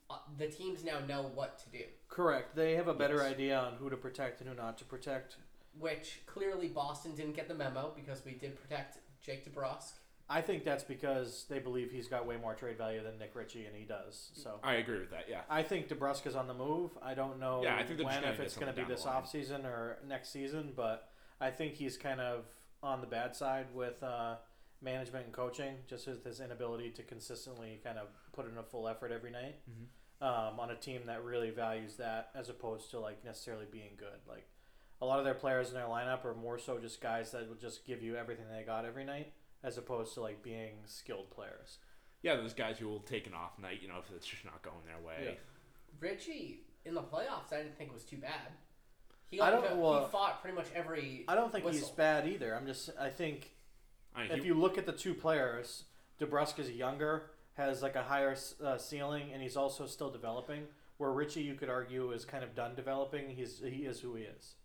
uh, 0.10 0.18
the 0.38 0.48
teams 0.48 0.84
now 0.84 1.00
know 1.08 1.30
what 1.36 1.60
to 1.60 1.70
do. 1.70 1.84
Correct. 2.10 2.56
They 2.56 2.74
have 2.76 2.88
a 2.88 2.94
better 2.94 3.18
Yes. 3.18 3.26
idea 3.34 3.60
on 3.60 3.74
who 3.76 3.90
to 3.92 3.98
protect 3.98 4.42
and 4.42 4.50
who 4.50 4.56
not 4.56 4.78
to 4.80 4.86
protect. 4.86 5.38
Which 5.80 6.22
clearly 6.26 6.68
Boston 6.68 7.16
didn't 7.16 7.34
get 7.36 7.48
the 7.48 7.54
memo 7.54 7.94
because 7.96 8.24
we 8.26 8.34
did 8.34 8.60
protect 8.60 8.98
Jake 9.22 9.46
DeBrusk. 9.52 9.94
I 10.34 10.42
think 10.42 10.64
that's 10.64 10.84
because 10.84 11.46
they 11.48 11.60
believe 11.60 11.92
he's 11.92 12.08
got 12.08 12.26
way 12.26 12.38
more 12.38 12.56
trade 12.56 12.78
value 12.78 13.04
than 13.04 13.20
Nick 13.20 13.36
Ritchie, 13.36 13.66
and 13.66 13.76
he 13.76 13.84
does. 13.84 14.32
So 14.34 14.60
I 14.64 14.76
agree 14.76 15.00
with 15.00 15.12
that. 15.12 15.26
Yeah. 15.30 15.42
I 15.50 15.62
think 15.62 15.90
DeBrusk 15.90 16.26
is 16.26 16.36
on 16.36 16.48
the 16.48 16.54
move. 16.56 16.92
I 17.04 17.14
don't 17.14 17.40
know 17.40 17.62
Yeah, 17.64 17.76
I 17.76 17.84
think 17.84 18.04
when, 18.04 18.24
if 18.24 18.40
it's 18.40 18.56
going 18.58 18.74
to 18.74 18.80
be 18.82 18.84
this 18.88 19.06
off 19.06 19.30
season 19.30 19.66
or 19.66 19.98
next 20.08 20.30
season, 20.32 20.74
but 20.76 21.10
I 21.40 21.52
think 21.52 21.76
he's 21.76 21.98
kind 21.98 22.20
of 22.20 22.46
on 22.82 23.00
the 23.02 23.08
bad 23.08 23.36
side 23.36 23.68
with 23.76 24.02
uh, 24.02 24.38
management 24.82 25.26
and 25.26 25.34
coaching, 25.34 25.76
just 25.88 26.08
with 26.08 26.24
his 26.24 26.40
inability 26.40 26.90
to 26.92 27.04
consistently 27.04 27.80
kind 27.84 28.00
of 28.00 28.08
put 28.34 28.50
in 28.50 28.58
a 28.58 28.64
full 28.64 28.88
effort 28.88 29.12
every 29.12 29.30
night 29.32 29.58
Mhm. 29.70 30.26
um, 30.28 30.60
on 30.60 30.72
a 30.72 30.76
team 30.76 31.02
that 31.06 31.24
really 31.24 31.52
values 31.52 31.96
that 31.98 32.32
as 32.34 32.50
opposed 32.50 32.90
to 32.92 33.00
like 33.00 33.24
necessarily 33.24 33.68
being 33.72 33.92
good. 33.98 34.20
Like 34.28 34.48
a 35.00 35.06
lot 35.06 35.20
of 35.20 35.26
their 35.26 35.34
players 35.36 35.68
in 35.70 35.76
their 35.76 35.86
lineup 35.86 36.26
are 36.26 36.34
more 36.34 36.58
so 36.58 36.80
just 36.80 37.02
guys 37.02 37.32
that 37.34 37.48
will 37.48 37.56
just 37.56 37.86
give 37.86 38.02
you 38.02 38.16
everything 38.16 38.46
they 38.52 38.64
got 38.64 38.84
every 38.86 39.04
night, 39.06 39.32
as 39.64 39.78
opposed 39.78 40.14
to 40.16 40.22
like 40.22 40.44
being 40.44 40.74
skilled 40.86 41.30
players. 41.32 41.80
Yeah, 42.22 42.36
those 42.36 42.54
guys 42.54 42.78
who 42.78 42.88
will 42.88 43.00
take 43.02 43.28
an 43.28 43.34
off 43.34 43.60
night, 43.60 43.80
you 43.82 43.88
know, 43.88 43.96
if 44.00 44.10
it's 44.16 44.26
just 44.28 44.46
not 44.46 44.62
going 44.62 44.78
their 44.86 45.06
way. 45.06 45.38
Ritchie 46.00 46.62
in 46.86 46.94
the 46.94 47.02
playoffs, 47.02 47.52
I 47.52 47.58
didn't 47.58 47.78
think 47.78 47.94
was 47.94 48.04
too 48.04 48.18
bad. 48.18 48.52
He 49.30 49.40
I 49.42 49.50
don't- 49.50 49.64
into- 49.64 49.78
well, 49.78 50.06
he 50.06 50.12
fought 50.12 50.42
pretty 50.42 50.56
much 50.56 50.68
every. 50.76 51.26
I 51.28 51.36
don't 51.36 51.52
think 51.52 51.66
he's 51.66 51.82
Whistle. 51.82 51.96
bad 51.96 52.28
either. 52.28 52.56
I'm 52.56 52.66
just 52.66 52.90
I 53.00 53.10
think 53.10 53.52
I 54.16 54.24
mean, 54.24 54.32
if 54.32 54.40
he- 54.40 54.48
you 54.48 54.54
look 54.54 54.78
at 54.78 54.86
the 54.86 54.92
two 54.94 55.14
players, 55.14 55.86
DeBrusk 56.20 56.60
is 56.60 56.70
younger, 56.72 57.32
has 57.54 57.82
like 57.82 57.96
a 57.96 58.04
higher 58.04 58.36
uh, 58.64 58.78
ceiling, 58.78 59.32
and 59.34 59.42
he's 59.42 59.58
also 59.58 59.86
still 59.88 60.10
developing. 60.12 60.68
Where 60.98 61.12
Ritchie, 61.12 61.42
you 61.42 61.56
could 61.56 61.70
argue, 61.70 62.12
is 62.12 62.24
kind 62.24 62.44
of 62.44 62.54
done 62.56 62.76
developing. 62.76 63.30
He's 63.32 63.60
he 63.60 63.86
is 63.86 64.00
who 64.02 64.16
he 64.16 64.24
is. 64.24 64.56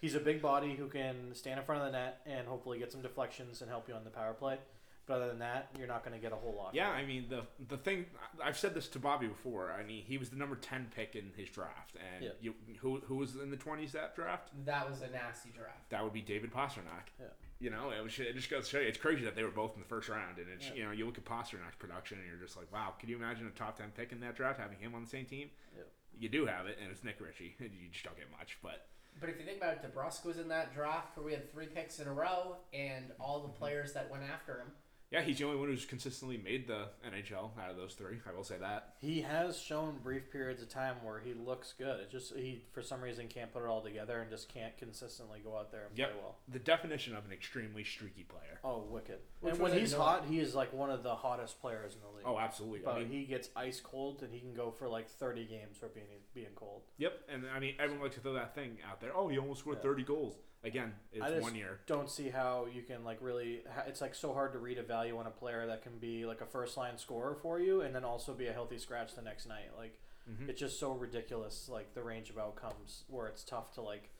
He's 0.00 0.14
a 0.14 0.20
big 0.20 0.40
body 0.40 0.74
who 0.74 0.88
can 0.88 1.34
stand 1.34 1.58
in 1.60 1.64
front 1.66 1.82
of 1.82 1.92
the 1.92 1.98
net 1.98 2.20
and 2.26 2.46
hopefully 2.46 2.78
get 2.78 2.90
some 2.90 3.02
deflections 3.02 3.60
and 3.60 3.70
help 3.70 3.88
you 3.88 3.94
on 3.94 4.04
the 4.04 4.10
power 4.10 4.32
play. 4.32 4.58
But 5.06 5.14
other 5.16 5.28
than 5.28 5.40
that, 5.40 5.70
you're 5.76 5.88
not 5.88 6.04
going 6.04 6.14
to 6.16 6.20
get 6.22 6.32
a 6.32 6.36
whole 6.36 6.54
lot. 6.56 6.72
Yeah, 6.74 6.88
I 6.90 7.04
mean 7.04 7.26
the 7.28 7.42
the 7.68 7.76
thing 7.76 8.06
I've 8.42 8.56
said 8.56 8.74
this 8.74 8.86
to 8.88 8.98
Bobby 9.00 9.26
before. 9.26 9.72
I 9.72 9.82
mean 9.82 10.04
he 10.04 10.18
was 10.18 10.30
the 10.30 10.36
number 10.36 10.54
ten 10.56 10.86
pick 10.94 11.16
in 11.16 11.32
his 11.36 11.48
draft, 11.48 11.96
and 12.14 12.24
Yeah. 12.24 12.30
you 12.40 12.54
who 12.78 13.00
who 13.06 13.16
was 13.16 13.34
in 13.34 13.50
the 13.50 13.56
twenties 13.56 13.92
that 13.92 14.14
draft? 14.14 14.50
That 14.66 14.88
was 14.88 15.00
a 15.02 15.08
nasty 15.08 15.50
draft. 15.50 15.90
That 15.90 16.04
would 16.04 16.12
be 16.12 16.20
David 16.22 16.52
Pastrnak. 16.52 17.10
Yeah. 17.18 17.26
You 17.58 17.68
know, 17.70 17.90
it, 17.90 18.02
was, 18.02 18.18
it 18.18 18.34
just 18.36 18.48
goes 18.48 18.64
to 18.66 18.70
show 18.70 18.80
you 18.80 18.86
it's 18.88 18.96
crazy 18.98 19.22
that 19.24 19.34
they 19.36 19.42
were 19.42 19.50
both 19.50 19.74
in 19.74 19.80
the 19.80 19.86
first 19.88 20.08
round, 20.08 20.38
and 20.38 20.46
it's 20.48 20.68
Yeah. 20.68 20.74
you 20.74 20.84
know 20.84 20.92
you 20.92 21.06
look 21.06 21.18
at 21.18 21.24
Pastrnak's 21.24 21.76
production 21.78 22.18
and 22.18 22.26
you're 22.28 22.36
just 22.46 22.56
like, 22.56 22.72
wow, 22.72 22.94
could 23.00 23.08
you 23.08 23.16
imagine 23.16 23.46
a 23.48 23.50
top 23.50 23.78
ten 23.78 23.90
pick 23.96 24.12
in 24.12 24.20
that 24.20 24.36
draft 24.36 24.60
having 24.60 24.78
him 24.78 24.94
on 24.94 25.02
the 25.02 25.10
same 25.10 25.24
team? 25.26 25.50
Yeah. 25.76 25.82
You 26.18 26.28
do 26.28 26.46
have 26.46 26.66
it, 26.66 26.78
and 26.80 26.90
it's 26.90 27.02
Nick 27.02 27.20
Ritchie. 27.20 27.56
You 27.60 27.88
just 27.90 28.04
don't 28.04 28.16
get 28.16 28.30
much, 28.38 28.58
but 28.62 28.86
But 29.20 29.28
if 29.28 29.38
you 29.38 29.44
think 29.44 29.58
about 29.58 29.74
it, 29.74 29.82
DeBrusk 29.82 30.24
was 30.24 30.38
in 30.38 30.48
that 30.48 30.74
draft 30.74 31.16
where 31.16 31.26
we 31.26 31.32
had 31.32 31.52
three 31.52 31.66
picks 31.66 32.00
in 32.00 32.08
a 32.08 32.12
row, 32.12 32.56
and 32.72 33.12
all 33.20 33.40
the 33.40 33.48
mm-hmm. 33.48 33.58
players 33.58 33.92
that 33.92 34.10
went 34.10 34.22
after 34.24 34.58
him. 34.58 34.72
Yeah, 35.10 35.22
he's 35.22 35.38
the 35.38 35.44
only 35.44 35.56
one 35.58 35.68
who's 35.68 35.84
consistently 35.84 36.36
made 36.36 36.68
the 36.68 36.86
NHL 37.04 37.50
out 37.60 37.70
of 37.70 37.76
those 37.76 37.94
three. 37.94 38.18
I 38.28 38.32
will 38.34 38.44
say 38.44 38.56
that. 38.60 38.94
He 39.00 39.22
has 39.22 39.58
shown 39.58 39.98
brief 40.02 40.30
periods 40.30 40.62
of 40.62 40.68
time 40.68 40.96
where 41.02 41.18
he 41.20 41.34
looks 41.34 41.74
good. 41.76 42.00
It 42.00 42.10
just 42.10 42.34
he 42.36 42.62
for 42.72 42.80
some 42.82 43.00
reason 43.00 43.26
can't 43.28 43.52
put 43.52 43.62
it 43.64 43.68
all 43.68 43.80
together 43.82 44.20
and 44.20 44.30
just 44.30 44.52
can't 44.52 44.76
consistently 44.78 45.40
go 45.42 45.56
out 45.56 45.72
there 45.72 45.86
and 45.88 45.98
Yep. 45.98 46.12
play 46.12 46.20
well. 46.22 46.36
The 46.48 46.58
definition 46.60 47.16
of 47.16 47.24
an 47.24 47.32
extremely 47.32 47.82
streaky 47.82 48.22
player. 48.22 48.60
Oh, 48.62 48.84
wicked! 48.88 49.18
Which 49.40 49.54
and 49.54 49.62
when 49.62 49.72
he's 49.72 49.92
no- 49.92 50.00
hot, 50.02 50.24
he 50.26 50.38
is 50.38 50.54
like 50.54 50.72
one 50.72 50.90
of 50.90 51.02
the 51.02 51.14
hottest 51.16 51.60
players 51.60 51.94
in 51.94 52.00
the 52.02 52.08
league. 52.16 52.26
Oh, 52.26 52.38
absolutely. 52.38 52.80
but 52.84 52.94
I 52.94 52.98
mean, 53.00 53.08
he 53.08 53.24
gets 53.24 53.48
ice 53.56 53.80
cold 53.80 54.22
and 54.22 54.32
he 54.32 54.38
can 54.40 54.54
go 54.54 54.70
for 54.70 54.86
like 54.88 55.08
thirty 55.08 55.44
games 55.44 55.76
for 55.76 55.88
being 55.88 56.06
being 56.34 56.54
cold. 56.54 56.82
Yep, 56.98 57.12
and 57.28 57.44
I 57.52 57.58
mean 57.58 57.74
everyone 57.80 58.04
likes 58.04 58.14
to 58.14 58.20
throw 58.20 58.34
that 58.34 58.54
thing 58.54 58.78
out 58.88 59.00
there. 59.00 59.10
Oh, 59.16 59.26
he 59.28 59.38
almost 59.38 59.60
scored 59.60 59.78
Yeah. 59.78 59.82
thirty 59.82 60.04
goals. 60.04 60.36
Again, 60.62 60.92
it's 61.10 61.24
I 61.24 61.30
just 61.30 61.40
one 61.42 61.54
year. 61.54 61.80
Don't 61.86 62.10
see 62.10 62.28
how 62.28 62.66
you 62.70 62.82
can 62.82 63.02
like 63.02 63.16
really. 63.22 63.62
It's 63.86 64.02
like 64.02 64.14
so 64.14 64.34
hard 64.34 64.52
to 64.52 64.58
read 64.58 64.76
a 64.76 64.82
value 64.82 64.99
on 65.08 65.26
a 65.26 65.30
player 65.30 65.66
that 65.66 65.82
can 65.82 65.98
be 65.98 66.26
like 66.26 66.40
a 66.40 66.46
first 66.46 66.76
line 66.76 66.98
scorer 66.98 67.34
for 67.42 67.58
you 67.60 67.80
and 67.82 67.94
then 67.94 68.04
also 68.04 68.34
be 68.34 68.46
a 68.48 68.52
healthy 68.52 68.78
scratch 68.78 69.14
the 69.14 69.22
next 69.22 69.46
night. 69.46 69.70
Like 69.76 69.98
Mhm. 70.30 70.48
it's 70.48 70.60
just 70.60 70.78
so 70.78 70.92
ridiculous. 70.92 71.68
Like 71.68 71.94
the 71.94 72.02
range 72.02 72.28
of 72.30 72.38
outcomes 72.38 73.04
where 73.08 73.26
it's 73.26 73.42
tough 73.42 73.72
to 73.74 73.80
like 73.82 74.10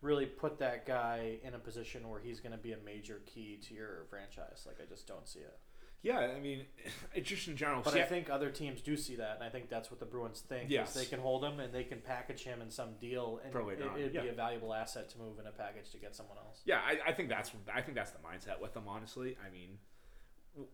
really 0.00 0.24
put 0.26 0.58
that 0.58 0.86
guy 0.86 1.38
in 1.44 1.52
a 1.54 1.58
position 1.58 2.08
where 2.08 2.20
he's 2.20 2.40
going 2.40 2.52
to 2.52 2.58
be 2.58 2.72
a 2.72 2.78
major 2.78 3.20
key 3.26 3.58
to 3.68 3.74
your 3.74 4.06
franchise. 4.08 4.64
Like 4.66 4.80
I 4.80 4.86
just 4.88 5.06
don't 5.06 5.28
see 5.28 5.40
it. 5.40 5.58
Yeah, 6.02 6.20
I 6.20 6.40
mean, 6.40 6.64
it's 7.14 7.28
just 7.28 7.46
in 7.46 7.56
general. 7.58 7.82
But 7.82 7.92
see, 7.92 8.00
I 8.00 8.06
think 8.06 8.30
other 8.30 8.50
teams 8.50 8.80
do 8.80 8.96
see 8.96 9.16
that, 9.16 9.34
and 9.34 9.44
I 9.44 9.50
think 9.50 9.68
that's 9.68 9.90
what 9.90 10.00
the 10.00 10.06
Bruins 10.06 10.40
think. 10.40 10.70
Yes. 10.70 10.94
they 10.94 11.04
can 11.04 11.20
hold 11.20 11.44
him 11.44 11.60
and 11.60 11.74
they 11.74 11.84
can 11.84 12.00
package 12.00 12.42
him 12.42 12.62
in 12.62 12.70
some 12.70 12.94
deal, 12.98 13.38
and 13.44 13.52
Probably 13.52 13.74
it, 13.74 13.80
not, 13.80 13.98
it'd 14.00 14.12
be 14.14 14.28
a 14.28 14.32
valuable 14.32 14.72
asset 14.72 15.10
to 15.10 15.18
move 15.18 15.38
in 15.38 15.46
a 15.46 15.50
package 15.52 15.90
to 15.90 15.98
get 15.98 16.16
someone 16.16 16.38
else. 16.38 16.62
yeah, 16.64 16.80
I, 16.82 17.10
I 17.10 17.12
think 17.12 17.28
that's 17.28 17.52
I 17.72 17.82
think 17.82 17.94
that's 17.96 18.12
the 18.12 18.18
mindset 18.20 18.58
with 18.62 18.72
them. 18.72 18.84
Honestly, 18.88 19.36
I 19.46 19.50
mean, 19.50 19.76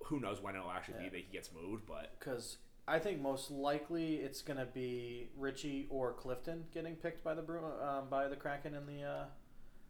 who 0.05 0.21
knows 0.21 0.41
when 0.41 0.55
it'll 0.57 0.71
actually 0.71 0.95
Yeah. 1.05 1.11
be 1.11 1.17
that 1.19 1.19
he 1.27 1.33
gets 1.33 1.53
moved, 1.53 1.87
but 1.87 2.11
Because 2.19 2.59
I 2.89 2.99
think 2.99 3.21
most 3.21 3.51
likely 3.51 4.17
it's 4.17 4.43
going 4.43 4.59
to 4.59 4.67
be 4.67 5.29
Ritchie 5.37 5.87
or 5.91 6.13
Clifton 6.13 6.67
getting 6.73 6.97
picked 6.97 7.23
by 7.25 7.35
the 7.35 7.43
Bru- 7.43 7.81
um, 7.83 8.09
by 8.09 8.29
the 8.29 8.37
Kraken 8.37 8.75
in 8.75 8.87
the 8.87 9.03
uh, 9.03 9.25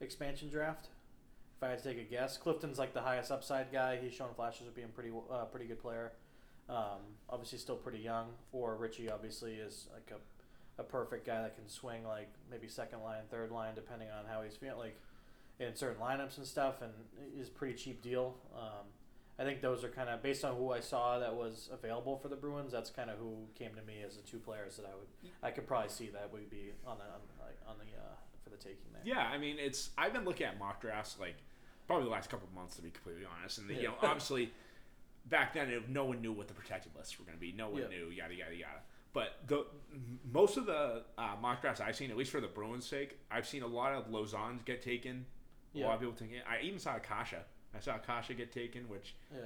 expansion 0.01 0.49
draft. 0.49 0.89
If 1.57 1.63
I 1.63 1.69
had 1.71 1.79
to 1.79 1.85
take 1.85 1.99
a 1.99 2.05
guess, 2.05 2.37
Clifton's 2.37 2.79
like 2.79 2.93
the 2.95 3.01
highest 3.01 3.31
upside 3.31 3.73
guy. 3.73 3.97
He's 3.97 4.13
shown 4.13 4.35
flashes 4.35 4.67
of 4.67 4.75
being 4.75 4.89
pretty 4.89 5.11
uh, 5.31 5.45
pretty 5.47 5.67
good 5.67 5.81
player. 5.81 6.13
Um, 6.69 7.01
obviously, 7.31 7.59
still 7.59 7.77
pretty 7.77 7.99
young. 8.01 8.29
Or 8.53 8.77
Ritchie 8.77 9.11
obviously 9.11 9.55
is 9.55 9.89
like 9.95 10.11
a, 10.11 10.81
a 10.83 10.85
perfect 10.85 11.27
guy 11.27 11.41
that 11.43 11.55
can 11.55 11.69
swing 11.69 12.05
like 12.05 12.29
maybe 12.51 12.69
second 12.69 13.03
line, 13.03 13.23
third 13.31 13.51
line, 13.53 13.75
depending 13.75 14.09
on 14.11 14.25
how 14.27 14.43
he's 14.43 14.57
feeling. 14.57 14.79
Like 14.79 15.01
in 15.59 15.75
certain 15.75 16.03
lineups 16.03 16.37
and 16.37 16.47
stuff, 16.47 16.83
and 16.83 16.93
is 17.39 17.49
a 17.49 17.53
pretty 17.53 17.75
cheap 17.75 18.03
deal. 18.03 18.37
Um, 18.55 18.87
I 19.39 19.45
think 19.45 19.61
those 19.61 19.85
are 19.85 19.89
kind 19.89 20.09
of 20.09 20.23
based 20.23 20.45
on 20.45 20.57
who 20.57 20.73
I 20.73 20.81
saw 20.81 21.19
that 21.19 21.35
was 21.35 21.69
available 21.73 22.17
for 22.17 22.29
the 22.29 22.37
Bruins. 22.37 22.73
That's 22.73 22.89
kind 22.91 23.11
of 23.11 23.19
who 23.19 23.47
came 23.55 23.75
to 23.75 23.83
me 23.83 24.03
as 24.07 24.17
the 24.17 24.23
two 24.23 24.39
players 24.39 24.77
that 24.77 24.87
I 24.87 24.95
would 24.95 25.31
I 25.43 25.51
could 25.51 25.67
probably 25.67 25.91
see 25.91 26.09
that 26.11 26.33
would 26.33 26.49
be 26.51 26.73
on 26.87 26.99
the 26.99 27.05
on, 27.05 27.21
like, 27.41 27.59
on 27.69 27.77
the 27.79 27.85
uh, 27.99 28.15
for 28.43 28.51
the 28.51 28.57
taking 28.57 28.91
there. 28.93 29.03
yeah, 29.05 29.27
I 29.27 29.37
mean, 29.39 29.57
it's 29.59 29.91
I've 29.99 30.13
been 30.13 30.25
looking 30.25 30.47
at 30.47 30.59
mock 30.59 30.81
drafts 30.81 31.17
like 31.21 31.37
probably 31.87 32.05
the 32.07 32.11
last 32.11 32.31
couple 32.31 32.49
of 32.49 32.55
months 32.55 32.77
to 32.77 32.83
be 32.83 32.91
completely 32.91 33.25
honest, 33.39 33.59
and 33.59 33.69
you 33.71 33.77
Yeah. 33.77 33.89
know, 33.89 33.95
obviously 34.03 34.53
back 35.29 35.53
then 35.55 35.69
it, 35.71 35.89
no 35.89 36.05
one 36.05 36.23
knew 36.23 36.33
what 36.33 36.49
the 36.49 36.55
protected 36.55 36.93
lists 36.97 37.19
were 37.19 37.25
going 37.25 37.37
to 37.37 37.41
be. 37.41 37.53
No 37.53 37.69
one 37.69 37.83
Yeah. 37.83 37.89
knew 37.89 38.07
yada 38.11 38.35
yada 38.35 38.55
yada. 38.55 38.81
But 39.13 39.33
the 39.47 39.67
most 40.33 40.57
of 40.57 40.67
the 40.67 41.03
uh, 41.19 41.37
mock 41.41 41.61
drafts 41.63 41.81
I've 41.81 41.97
seen, 41.97 42.11
at 42.11 42.17
least 42.19 42.31
for 42.31 42.41
the 42.41 42.49
Bruins' 42.49 42.87
sake, 42.87 43.19
I've 43.31 43.47
seen 43.47 43.63
a 43.63 43.67
lot 43.67 43.93
of 43.95 44.09
Lauzon's 44.11 44.63
get 44.63 44.83
taken. 44.83 45.25
A 45.75 45.79
lot 45.81 45.95
of 45.95 46.01
people 46.01 46.15
taking. 46.15 46.37
I 46.49 46.61
even 46.63 46.79
saw 46.79 46.97
Akasha. 46.97 47.45
I 47.77 47.81
saw 47.81 47.97
Akasha 47.97 48.35
get 48.35 48.53
taken, 48.53 48.89
which 48.89 49.15
Yeah, 49.33 49.41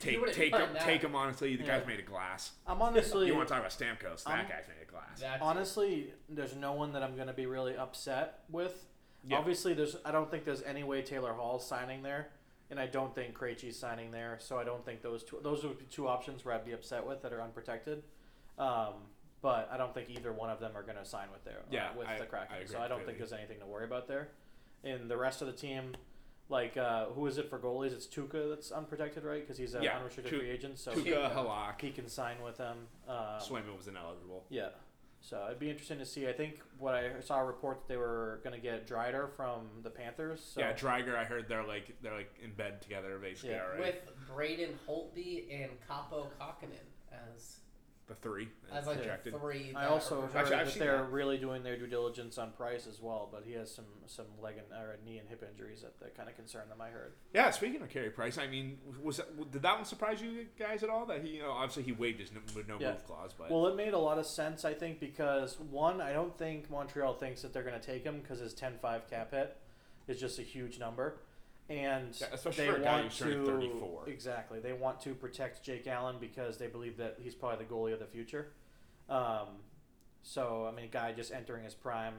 take 0.00 0.20
would've 0.20 0.34
take 0.34 0.52
done 0.52 0.62
him, 0.68 0.72
that. 0.74 0.82
take 0.82 1.02
him 1.02 1.14
honestly. 1.14 1.56
The 1.56 1.64
Yeah. 1.64 1.78
guy's 1.78 1.86
made 1.86 2.00
of 2.00 2.06
glass. 2.06 2.52
I'm 2.66 2.80
honestly 2.82 3.26
You 3.26 3.34
want 3.36 3.48
to 3.48 3.54
talk 3.54 3.60
about 3.60 3.72
Stamkos? 3.72 4.24
That 4.24 4.30
I'm- 4.30 4.48
guy's 4.48 4.66
made 4.68 4.82
of 4.82 4.88
glass. 4.88 5.20
That's 5.20 5.42
honestly 5.42 6.12
there's 6.28 6.54
no 6.56 6.72
one 6.72 6.92
that 6.92 7.02
I'm 7.02 7.14
going 7.16 7.28
to 7.28 7.32
be 7.34 7.46
really 7.46 7.76
upset 7.76 8.40
with. 8.50 8.86
Yeah. 9.26 9.38
Obviously, 9.38 9.74
there's 9.74 9.96
I 10.04 10.12
don't 10.12 10.30
think 10.30 10.44
there's 10.44 10.62
any 10.62 10.84
way 10.84 11.02
Taylor 11.02 11.32
Hall's 11.32 11.66
signing 11.66 12.02
there, 12.02 12.28
and 12.70 12.78
I 12.78 12.86
don't 12.86 13.12
think 13.14 13.36
Krejci's 13.36 13.76
signing 13.78 14.12
there. 14.12 14.38
So 14.40 14.58
I 14.58 14.64
don't 14.64 14.84
think 14.84 15.02
those 15.02 15.24
two 15.24 15.40
those 15.42 15.64
would 15.64 15.78
be 15.78 15.86
two 15.86 16.06
options 16.06 16.44
where 16.44 16.54
I'd 16.54 16.64
be 16.64 16.72
upset 16.72 17.04
with 17.06 17.22
that 17.22 17.32
are 17.32 17.42
unprotected. 17.42 18.04
Um, 18.58 18.94
but 19.42 19.68
I 19.72 19.76
don't 19.76 19.92
think 19.94 20.10
either 20.10 20.32
one 20.32 20.50
of 20.50 20.58
them 20.60 20.76
are 20.76 20.82
going 20.82 20.96
to 20.98 21.04
sign 21.04 21.30
with 21.32 21.44
their 21.44 21.58
uh, 21.58 21.70
Yeah, 21.70 21.94
with 21.96 22.08
I- 22.08 22.18
the 22.18 22.26
Kraken. 22.26 22.48
I 22.52 22.56
agree 22.58 22.68
so 22.68 22.78
I 22.80 22.88
don't 22.88 22.98
think 22.98 23.18
completely. 23.18 23.18
there's 23.18 23.32
anything 23.32 23.58
to 23.60 23.66
worry 23.66 23.84
about 23.84 24.08
there. 24.08 24.28
And 24.84 25.08
the 25.10 25.16
rest 25.16 25.42
of 25.42 25.46
the 25.48 25.52
team, 25.52 25.94
like 26.48 26.76
uh, 26.76 27.06
who 27.06 27.26
is 27.26 27.38
it 27.38 27.48
for 27.50 27.58
goalies? 27.58 27.92
It's 27.92 28.06
Tuukka 28.06 28.48
that's 28.50 28.70
unprotected, 28.72 29.24
right? 29.24 29.40
Because 29.40 29.58
he's 29.58 29.74
an 29.74 29.82
Yeah, 29.82 29.98
unrestricted 29.98 30.32
Tu- 30.32 30.38
free 30.40 30.50
agent, 30.50 30.78
so 30.78 30.92
Tuukka 30.92 31.34
Halak. 31.34 31.80
he 31.80 31.90
can 31.90 32.08
sign 32.08 32.36
with 32.44 32.56
them. 32.56 32.86
Um, 33.08 33.16
Swayman 33.40 33.76
was 33.76 33.86
ineligible. 33.88 34.44
yeah. 34.48 34.68
So 35.20 35.44
it'd 35.46 35.58
be 35.58 35.68
interesting 35.68 35.98
to 35.98 36.06
see. 36.06 36.28
I 36.28 36.32
think 36.32 36.60
what 36.78 36.94
I 36.94 37.18
saw 37.20 37.40
a 37.40 37.44
report 37.44 37.80
that 37.80 37.88
they 37.88 37.96
were 37.96 38.38
going 38.44 38.54
to 38.54 38.62
get 38.62 38.86
Driedger 38.86 39.28
from 39.34 39.66
the 39.82 39.90
Panthers. 39.90 40.40
So 40.54 40.60
yeah, 40.60 40.72
Driedger. 40.74 41.16
I 41.18 41.24
heard 41.24 41.48
they're 41.48 41.66
like 41.66 41.96
they're 42.00 42.14
like 42.14 42.32
in 42.40 42.52
bed 42.52 42.80
together 42.80 43.18
basically 43.18 43.50
Yeah. 43.50 43.64
already. 43.64 43.82
with 43.82 44.28
Braden 44.32 44.78
Holtby 44.88 45.62
and 45.62 45.72
Kaapo 45.90 46.28
Kähkönen 46.40 46.86
as 47.34 47.56
the 48.08 48.14
three 48.14 48.48
as 48.72 48.86
like 48.86 48.96
projected. 48.96 49.34
the 49.34 49.38
three. 49.38 49.72
I 49.76 49.86
also 49.86 50.22
heard 50.22 50.34
Actually, 50.34 50.56
I've 50.56 50.66
that 50.66 50.72
seen 50.72 50.80
they're 50.80 50.96
that. 50.98 51.10
really 51.12 51.36
doing 51.38 51.62
their 51.62 51.76
due 51.76 51.86
diligence 51.86 52.38
on 52.38 52.52
Price 52.52 52.86
as 52.86 53.00
well, 53.00 53.28
but 53.30 53.44
he 53.46 53.52
has 53.52 53.72
some 53.72 53.84
some 54.06 54.24
leg 54.42 54.54
and 54.56 54.66
or 54.82 54.96
knee 55.04 55.18
and 55.18 55.28
hip 55.28 55.46
injuries 55.48 55.82
that, 55.82 55.98
that 56.00 56.16
kind 56.16 56.28
of 56.28 56.34
concern 56.34 56.68
them. 56.68 56.80
I 56.80 56.88
heard. 56.88 57.12
Yeah, 57.34 57.50
speaking 57.50 57.82
of 57.82 57.90
Carey 57.90 58.10
Price, 58.10 58.38
I 58.38 58.46
mean, 58.46 58.78
was 59.02 59.18
that, 59.18 59.50
did 59.52 59.62
that 59.62 59.76
one 59.76 59.84
surprise 59.84 60.20
you 60.22 60.46
guys 60.58 60.82
at 60.82 60.88
all? 60.90 61.04
That 61.06 61.22
he, 61.22 61.36
you 61.36 61.42
know, 61.42 61.50
obviously 61.52 61.82
he 61.82 61.92
waived 61.92 62.20
his 62.20 62.30
no, 62.32 62.40
no 62.66 62.76
Yeah. 62.80 62.92
move 62.92 63.06
clause, 63.06 63.34
but 63.38 63.50
Well, 63.50 63.66
it 63.68 63.76
made 63.76 63.92
a 63.92 63.98
lot 63.98 64.18
of 64.18 64.26
sense, 64.26 64.64
I 64.64 64.72
think, 64.74 64.98
because 65.00 65.58
one, 65.60 66.00
I 66.00 66.12
don't 66.14 66.36
think 66.38 66.70
Montreal 66.70 67.14
thinks 67.14 67.42
that 67.42 67.52
they're 67.52 67.62
going 67.62 67.78
to 67.78 67.86
take 67.86 68.04
him 68.04 68.20
because 68.20 68.38
his 68.40 68.54
10-5 68.54 69.08
cap 69.10 69.32
hit 69.32 69.56
is 70.06 70.18
just 70.18 70.38
a 70.38 70.42
huge 70.42 70.78
number, 70.78 71.18
and 71.68 72.16
Yeah, 72.20 72.26
especially 72.32 72.66
they 72.66 72.70
for 72.72 72.76
a 72.78 72.84
guy 72.84 72.92
want 73.00 73.04
who's 73.12 73.18
turning 73.18 73.44
to 73.44 73.50
34. 73.52 74.08
exactly 74.08 74.60
they 74.60 74.72
want 74.72 75.00
to 75.02 75.14
protect 75.14 75.62
Jake 75.62 75.86
Allen 75.86 76.16
because 76.20 76.56
they 76.58 76.66
believe 76.66 76.96
that 76.96 77.18
he's 77.22 77.34
probably 77.34 77.64
the 77.64 77.72
goalie 77.72 77.92
of 77.92 77.98
the 77.98 78.06
future. 78.06 78.52
Um, 79.08 79.48
so 80.22 80.66
I 80.70 80.74
mean, 80.74 80.86
a 80.86 80.88
guy 80.88 81.12
just 81.12 81.32
entering 81.32 81.64
his 81.64 81.74
prime 81.74 82.14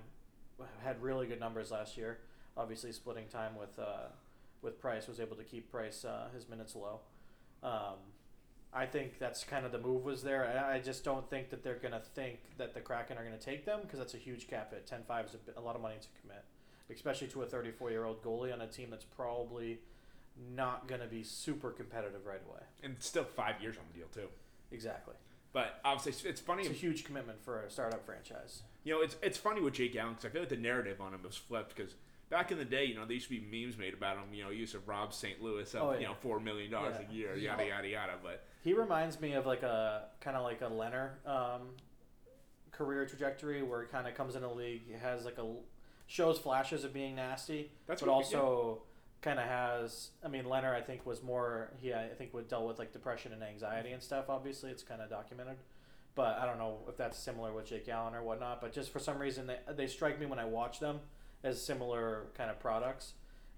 had 0.84 1.02
really 1.02 1.28
good 1.28 1.40
numbers 1.40 1.72
last 1.72 1.98
year. 1.98 2.20
Obviously, 2.58 2.92
splitting 2.92 3.28
time 3.28 3.56
with 3.58 3.78
uh, 3.80 4.08
with 4.62 4.80
Price 4.82 5.08
was 5.08 5.20
able 5.20 5.36
to 5.38 5.44
keep 5.44 5.72
Price 5.72 6.04
uh, 6.06 6.28
his 6.34 6.50
minutes 6.50 6.76
low. 6.76 7.00
Um, 7.64 7.98
I 8.74 8.86
think 8.86 9.18
that's 9.20 9.44
kind 9.44 9.66
of 9.66 9.72
the 9.72 9.80
move 9.80 10.04
was 10.04 10.22
there. 10.22 10.46
I, 10.70 10.76
I 10.76 10.80
just 10.80 11.04
don't 11.04 11.28
think 11.30 11.50
that 11.50 11.64
they're 11.64 11.76
going 11.80 11.94
to 11.94 12.00
think 12.14 12.40
that 12.58 12.74
the 12.76 12.82
Kraken 12.82 13.18
are 13.18 13.24
going 13.26 13.38
to 13.38 13.44
take 13.44 13.66
them 13.66 13.80
because 13.82 13.98
that's 14.00 14.14
a 14.14 14.18
huge 14.18 14.48
cap 14.48 14.72
hit. 14.72 14.86
10-5 14.88 15.26
is 15.26 15.34
a, 15.34 15.38
bit- 15.38 15.56
a 15.58 15.62
lot 15.62 15.76
of 15.76 15.82
money 15.82 15.96
to 16.00 16.08
commit, 16.22 16.44
especially 16.94 17.28
to 17.28 17.42
a 17.44 17.46
34-year-old 17.46 18.24
goalie 18.24 18.54
on 18.54 18.62
a 18.62 18.68
team 18.68 18.90
that's 18.90 19.06
probably 19.06 19.80
not 20.56 20.88
going 20.88 21.02
to 21.02 21.08
be 21.08 21.24
super 21.24 21.70
competitive 21.72 22.26
right 22.26 22.42
away. 22.50 22.62
and 22.84 22.96
still 23.00 23.24
five 23.26 23.62
years 23.62 23.76
on 23.78 23.84
the 23.92 24.00
deal 24.00 24.08
too. 24.14 24.30
Exactly. 24.72 25.16
But 25.52 25.80
obviously, 25.84 26.30
it's, 26.30 26.40
funny. 26.40 26.62
It's 26.62 26.70
a 26.72 26.74
huge 26.74 27.04
commitment 27.04 27.44
for 27.44 27.64
a 27.64 27.70
startup 27.72 28.06
franchise. 28.06 28.62
You 28.84 28.94
know, 28.94 29.02
it's 29.02 29.16
it's 29.24 29.38
funny 29.38 29.62
with 29.62 29.74
Jake 29.74 29.96
Allen 29.96 30.14
because 30.14 30.26
I 30.26 30.30
feel 30.30 30.44
like 30.44 30.50
the 30.50 30.58
narrative 30.58 31.02
on 31.02 31.12
him 31.14 31.22
was 31.24 31.36
flipped 31.36 31.76
because 31.76 31.96
back 32.30 32.52
in 32.52 32.60
the 32.60 32.66
day, 32.66 32.86
you 32.86 32.94
know, 32.94 33.04
there 33.04 33.14
used 33.16 33.28
to 33.30 33.40
be 33.40 33.66
memes 33.66 33.76
made 33.76 33.96
about 33.96 34.18
him. 34.18 34.32
You 34.32 34.44
know, 34.44 34.52
he 34.52 34.58
used 34.58 34.74
to 34.74 34.80
rob 34.86 35.12
St. 35.12 35.42
Louis 35.42 35.74
of 35.74 35.82
Oh, 35.82 35.94
you 35.98 36.06
know 36.06 36.14
four 36.22 36.40
million 36.40 36.70
dollars 36.72 36.96
Yeah. 37.02 37.08
a 37.10 37.14
year, 37.14 37.36
Yeah. 37.36 37.52
yada 37.58 37.68
yada 37.68 37.88
yada. 37.88 38.14
But 38.22 38.44
He 38.64 38.74
reminds 38.74 39.20
me 39.20 39.34
of 39.34 39.48
like 39.48 39.64
a 39.64 40.04
kind 40.22 40.38
of 40.38 40.44
like 40.44 40.62
a 40.62 40.70
Lehner 40.70 41.10
um, 41.28 41.70
career 42.72 43.06
trajectory 43.08 43.64
where 43.64 43.82
he 43.82 43.88
kind 43.88 44.08
of 44.08 44.14
comes 44.14 44.36
in 44.36 44.44
a 44.44 44.54
league, 44.54 44.84
he 44.88 44.94
has 44.94 45.26
like 45.26 45.40
a 45.40 45.46
shows 46.10 46.40
flashes 46.40 46.84
of 46.84 46.92
being 46.92 47.16
nasty, 47.16 47.72
That's 47.88 48.02
but 48.02 48.10
also 48.10 48.82
kind 49.22 49.40
of 49.40 49.46
has. 49.46 50.10
I 50.26 50.28
mean, 50.28 50.44
Lehner 50.44 50.76
I 50.76 50.82
think 50.82 51.06
was 51.06 51.24
more 51.24 51.72
he 51.80 51.94
I 51.94 52.10
think 52.18 52.34
would 52.34 52.50
dealt 52.50 52.68
with 52.68 52.80
like 52.80 52.92
depression 52.92 53.32
and 53.32 53.42
anxiety 53.44 53.92
and 53.92 54.04
stuff. 54.04 54.26
Obviously, 54.28 54.72
it's 54.72 54.84
kind 54.84 55.02
of 55.02 55.10
documented. 55.10 55.58
But 56.16 56.40
I 56.40 56.46
don't 56.46 56.58
know 56.58 56.80
if 56.90 56.98
that's 56.98 57.18
similar 57.18 57.54
with 57.54 57.68
Jake 57.68 57.88
Allen 57.88 58.14
or 58.16 58.24
whatnot. 58.24 58.60
But 58.60 58.74
just 58.74 58.92
for 58.92 59.00
some 59.00 59.20
reason, 59.20 59.48
they, 59.48 59.60
they 59.74 59.88
strike 59.88 60.20
me 60.20 60.26
when 60.26 60.40
I 60.40 60.46
watch 60.46 60.80
them 60.80 61.00
as 61.44 61.64
similar 61.64 62.26
kind 62.36 62.50
of 62.50 62.60
products. 62.60 63.14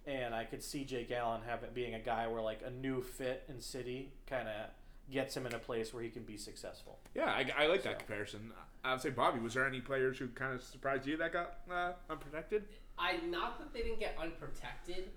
And 0.06 0.36
I 0.36 0.44
could 0.44 0.62
see 0.62 0.84
Jake 0.84 1.12
Allen 1.12 1.42
having 1.48 1.70
being 1.74 1.96
a 1.96 2.00
guy 2.00 2.28
where 2.28 2.42
like 2.42 2.62
a 2.66 2.70
new 2.70 3.02
fit 3.02 3.44
in 3.48 3.62
City 3.62 4.12
kind 4.28 4.48
of 4.48 4.70
gets 5.10 5.36
him 5.36 5.46
in 5.46 5.54
a 5.56 5.60
place 5.60 5.94
where 5.94 6.04
he 6.04 6.10
can 6.10 6.24
be 6.24 6.38
successful. 6.38 7.00
yeah, 7.16 7.26
I, 7.26 7.50
I 7.58 7.68
like 7.68 7.84
that 7.84 8.00
comparison. 8.00 8.52
I 8.84 8.94
would 8.94 9.02
say, 9.02 9.10
Bobby, 9.10 9.40
was 9.40 9.54
there 9.54 9.66
any 9.66 9.80
players 9.80 10.18
who 10.18 10.28
kind 10.30 10.54
of 10.54 10.64
surprised 10.64 11.06
you 11.06 11.18
that 11.18 11.34
got 11.34 11.58
uh, 11.72 11.92
unprotected? 12.10 12.64
I 12.98 13.18
not 13.30 13.60
that 13.60 13.74
they 13.74 13.82
didn't 13.82 14.00
get 14.00 14.16
unprotected, 14.20 15.10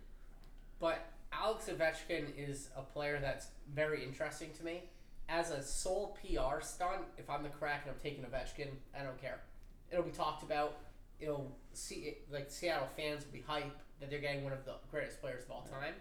but 0.81 1.07
Alex 1.33 1.69
Ovechkin 1.69 2.27
is 2.37 2.69
a 2.77 2.83
player 2.83 3.19
that's 3.21 3.49
very 3.75 4.05
interesting 4.05 4.51
to 4.59 4.65
me. 4.65 4.85
As 5.29 5.51
a 5.51 5.63
sole 5.63 6.19
PR 6.21 6.61
stunt, 6.61 7.03
if 7.17 7.31
I'm 7.31 7.43
the 7.43 7.49
Kraken, 7.49 7.89
I'm 7.89 7.95
taking 8.03 8.25
Ovechkin. 8.25 8.69
I 8.99 9.03
don't 9.03 9.21
care. 9.21 9.41
It'll 9.91 10.05
be 10.05 10.11
talked 10.11 10.43
about. 10.43 10.77
It'll 11.19 11.57
see 11.73 12.19
like 12.31 12.51
Seattle 12.51 12.89
fans 12.97 13.25
will 13.25 13.33
be 13.33 13.45
hype 13.47 13.77
that 14.01 14.11
they're 14.11 14.21
getting 14.21 14.45
one 14.45 14.53
of 14.53 14.65
the 14.65 14.75
greatest 14.91 15.21
players 15.21 15.45
of 15.45 15.51
all 15.51 15.63
time. 15.63 15.95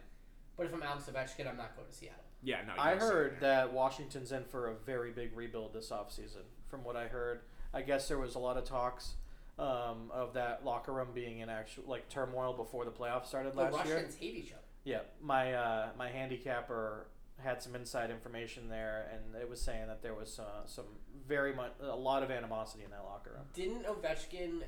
But 0.58 0.66
if 0.66 0.74
I'm 0.74 0.84
Alex 0.84 1.06
Ovechkin, 1.06 1.48
I'm 1.48 1.58
not 1.58 1.76
going 1.76 1.88
to 1.88 1.94
Seattle. 1.94 2.20
Yeah, 2.44 2.58
no. 2.68 2.74
I 2.78 2.96
heard 2.96 3.38
that 3.40 3.72
Washington's 3.72 4.34
in 4.34 4.44
for 4.44 4.68
a 4.68 4.74
very 4.86 5.12
big 5.12 5.36
rebuild 5.36 5.74
this 5.74 5.90
offseason. 5.90 6.44
From 6.74 6.84
what 6.84 6.96
I 6.96 7.06
heard, 7.06 7.42
I 7.72 7.84
guess 7.84 8.08
there 8.08 8.18
was 8.18 8.34
a 8.34 8.40
lot 8.40 8.58
of 8.58 8.64
talks 8.64 9.14
um, 9.60 10.10
of 10.12 10.34
that 10.34 10.66
locker 10.66 10.92
room 10.92 11.10
being 11.14 11.38
in 11.38 11.48
actual 11.48 11.84
like 11.86 12.10
turmoil 12.10 12.52
before 12.54 12.84
the 12.84 12.90
playoffs 12.90 13.28
started 13.28 13.56
last 13.56 13.74
year. 13.74 13.84
The 13.84 13.94
Russians 13.94 14.16
hate 14.16 14.36
each 14.36 14.52
other. 14.52 14.64
Yeah, 14.84 15.02
my 15.22 15.54
uh, 15.54 15.90
my 16.00 16.10
handicapper 16.10 17.06
had 17.38 17.62
some 17.62 17.76
inside 17.76 18.10
information 18.10 18.70
there, 18.70 19.08
and 19.14 19.40
it 19.40 19.48
was 19.48 19.62
saying 19.62 19.86
that 19.86 20.02
there 20.02 20.16
was 20.16 20.40
uh, 20.40 20.66
some 20.66 20.86
very 21.28 21.54
much 21.54 21.74
a 21.80 21.96
lot 21.96 22.24
of 22.24 22.32
animosity 22.32 22.84
in 22.84 22.90
that 22.90 23.04
locker 23.04 23.34
room. 23.36 23.46
Didn't 23.54 23.86
Ovechkin 23.86 24.64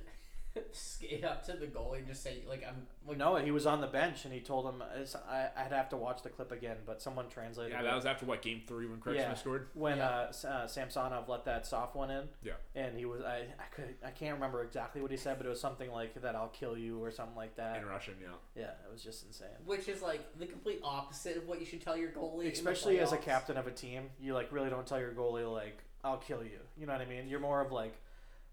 skate 0.72 1.24
up 1.24 1.46
to 1.46 1.54
the 1.54 1.66
goalie 1.68 1.98
and 2.00 2.08
just 2.08 2.24
say 2.24 2.44
like 2.48 2.64
I'm 2.68 2.88
like 3.08 3.18
No, 3.18 3.36
he 3.36 3.52
was 3.52 3.66
on 3.66 3.82
the 3.82 3.88
bench 3.88 4.26
and 4.26 4.34
he 4.34 4.40
told 4.40 4.66
him 4.66 4.82
I, 5.30 5.48
I'd 5.58 5.72
have 5.72 5.90
to 5.90 5.98
watch 5.98 6.22
the 6.24 6.30
clip 6.30 6.52
again, 6.52 6.78
but 6.86 7.02
someone 7.02 7.28
translated 7.30 7.74
Yeah, 7.74 7.82
it. 7.82 7.84
that 7.84 7.96
was 7.96 8.06
after 8.06 8.26
what 8.26 8.42
game 8.42 8.62
three 8.68 8.88
when 8.88 9.00
Craig 9.00 9.16
Smith 9.18 9.28
Yeah. 9.28 9.34
scored. 9.36 9.68
when 9.74 9.98
Yeah. 9.98 10.28
uh, 10.44 10.48
uh, 10.48 10.68
Samsonov 10.68 11.28
let 11.30 11.46
that 11.46 11.66
soft 11.66 11.96
one 11.96 12.10
in. 12.12 12.28
Yeah. 12.44 12.54
And 12.76 12.98
he 12.98 13.06
was 13.06 13.22
I 13.22 13.40
I 13.60 13.66
could 13.76 13.96
I 14.06 14.12
can't 14.12 14.36
remember 14.36 14.64
exactly 14.64 15.02
what 15.02 15.12
he 15.12 15.18
said, 15.18 15.38
but 15.38 15.46
it 15.46 15.50
was 15.50 15.60
something 15.62 15.92
like 15.92 16.20
that 16.22 16.36
I'll 16.36 16.50
kill 16.50 16.78
you 16.78 17.04
or 17.04 17.12
something 17.12 17.36
like 17.36 17.56
that. 17.58 17.78
In 17.78 17.86
Russian, 17.86 18.16
yeah. 18.22 18.30
Yeah, 18.56 18.72
it 18.88 18.92
was 18.92 19.04
just 19.04 19.26
insane. 19.26 19.48
which 19.66 19.88
is 19.88 20.02
like 20.02 20.38
the 20.40 20.46
complete 20.46 20.80
opposite 20.84 21.38
of 21.38 21.48
what 21.48 21.60
you 21.60 21.66
should 21.66 21.82
tell 21.82 21.98
your 21.98 22.12
goalie. 22.12 22.52
Especially 22.52 23.00
as 23.00 23.12
a 23.12 23.18
captain 23.18 23.58
of 23.58 23.68
a 23.68 23.72
team, 23.72 24.10
you 24.20 24.34
like 24.34 24.52
really 24.52 24.70
don't 24.70 24.86
tell 24.88 25.00
your 25.00 25.12
goalie 25.12 25.52
like 25.52 25.84
I'll 26.04 26.18
kill 26.18 26.44
you. 26.44 26.60
You 26.78 26.86
know 26.86 26.94
what 26.94 27.02
I 27.02 27.06
mean? 27.06 27.28
You're 27.28 27.40
more 27.40 27.62
of 27.62 27.72
like 27.72 27.96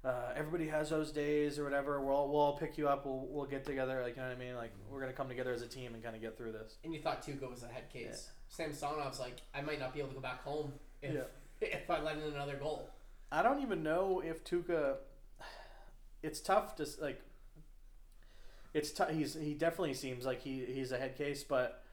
uh, 0.04 0.32
everybody 0.34 0.66
has 0.66 0.90
those 0.90 1.12
days 1.12 1.58
or 1.58 1.64
whatever. 1.64 2.00
We'll 2.00 2.28
we'll 2.28 2.40
all 2.40 2.56
pick 2.56 2.76
you 2.76 2.88
up. 2.88 3.06
We'll 3.06 3.26
we'll 3.30 3.46
get 3.46 3.64
together. 3.64 4.00
Like 4.02 4.16
you 4.16 4.22
know 4.22 4.28
what 4.28 4.36
I 4.36 4.40
mean? 4.40 4.56
Like 4.56 4.72
we're 4.90 5.00
gonna 5.00 5.12
come 5.12 5.28
together 5.28 5.52
as 5.52 5.62
a 5.62 5.68
team 5.68 5.94
and 5.94 6.02
kind 6.02 6.16
of 6.16 6.22
get 6.22 6.36
through 6.36 6.52
this. 6.52 6.76
And 6.82 6.92
you 6.92 7.00
thought 7.00 7.22
Tuukka 7.24 7.48
was 7.48 7.62
a 7.62 7.68
head 7.68 7.88
case. 7.92 8.30
Samsonov's 8.56 9.20
like 9.20 9.42
I 9.54 9.60
might 9.60 9.78
not 9.78 9.94
be 9.94 10.00
able 10.00 10.10
to 10.10 10.16
go 10.16 10.20
back 10.20 10.42
home 10.42 10.72
if 11.02 11.24
if 11.60 11.88
I 11.88 12.00
let 12.00 12.16
in 12.16 12.24
another 12.34 12.56
goal. 12.56 12.88
I 13.30 13.42
don't 13.42 13.62
even 13.62 13.82
know 13.82 14.22
if 14.24 14.44
Tuukka. 14.44 14.96
It's 16.22 16.40
tough 16.40 16.76
to 16.76 16.86
like. 17.00 17.20
It's 18.74 18.90
tough. 18.90 19.10
He's 19.10 19.34
he 19.34 19.54
definitely 19.54 19.94
seems 19.94 20.26
like 20.26 20.42
he 20.42 20.64
he's 20.64 20.90
a 20.90 20.98
head 20.98 21.16
case, 21.16 21.44
but 21.44 21.84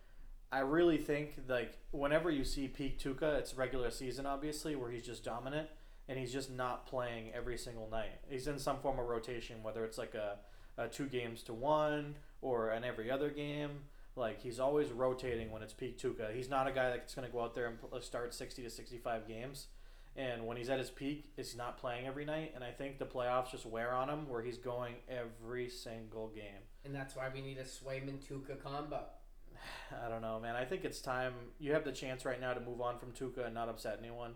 I 0.51 0.59
really 0.59 0.97
think 0.97 1.35
like 1.47 1.77
whenever 1.91 2.31
you 2.31 2.43
see 2.43 2.67
peak 2.67 2.99
Tuukka, 2.99 3.37
it's 3.37 3.53
regular 3.53 3.91
season 3.91 4.25
obviously 4.25 4.75
where 4.75 4.89
he's 4.89 5.05
just 5.05 5.23
dominant 5.23 5.69
and 6.09 6.17
he's 6.17 6.33
just 6.33 6.51
not 6.51 6.87
playing 6.87 7.31
every 7.35 7.57
single 7.57 7.87
night. 7.89 8.19
He's 8.27 8.47
in 8.47 8.57
some 8.57 8.79
form 8.79 8.99
of 8.99 9.05
rotation, 9.05 9.61
whether 9.61 9.85
it's 9.85 9.99
like 9.99 10.15
a, 10.15 10.39
a 10.75 10.87
two 10.87 11.05
games 11.05 11.43
to 11.43 11.53
one 11.53 12.15
or 12.41 12.71
an 12.71 12.83
every 12.83 13.11
other 13.11 13.29
game. 13.29 13.81
Like 14.15 14.41
he's 14.41 14.59
always 14.59 14.91
rotating 14.91 15.51
when 15.51 15.61
it's 15.61 15.71
peak 15.71 15.99
Tuukka. 15.99 16.35
He's 16.35 16.49
not 16.49 16.67
a 16.67 16.71
guy 16.71 16.89
that's 16.89 17.13
going 17.13 17.27
to 17.27 17.31
go 17.31 17.41
out 17.41 17.53
there 17.53 17.67
and 17.67 18.03
start 18.03 18.33
sixty 18.33 18.63
to 18.63 18.69
sixty 18.71 18.97
five 18.97 19.27
games. 19.27 19.67
And 20.15 20.47
when 20.47 20.57
he's 20.57 20.69
at 20.69 20.79
his 20.79 20.89
peak, 20.89 21.31
he's 21.37 21.55
not 21.55 21.77
playing 21.77 22.07
every 22.07 22.25
night. 22.25 22.53
And 22.55 22.63
I 22.63 22.71
think 22.71 22.97
the 22.97 23.05
playoffs 23.05 23.51
just 23.51 23.65
wear 23.65 23.93
on 23.93 24.09
him 24.09 24.27
where 24.27 24.41
he's 24.41 24.57
going 24.57 24.95
every 25.07 25.69
single 25.69 26.29
game. 26.29 26.65
And 26.83 26.93
that's 26.93 27.15
why 27.15 27.29
we 27.33 27.41
need 27.41 27.59
a 27.59 27.63
Swayman 27.63 28.17
Tuukka 28.17 28.61
combo. 28.61 29.03
I 30.05 30.09
don't 30.09 30.23
know, 30.23 30.39
man. 30.39 30.55
I 30.55 30.65
think 30.65 30.83
it's 30.83 30.99
time. 30.99 31.33
You 31.59 31.73
have 31.73 31.85
the 31.85 31.91
chance 31.91 32.25
right 32.25 32.41
now 32.41 32.53
to 32.53 32.59
move 32.59 32.81
on 32.81 32.97
from 32.97 33.11
Tuukka 33.11 33.45
and 33.45 33.53
not 33.53 33.69
upset 33.69 33.99
anyone. 34.01 34.31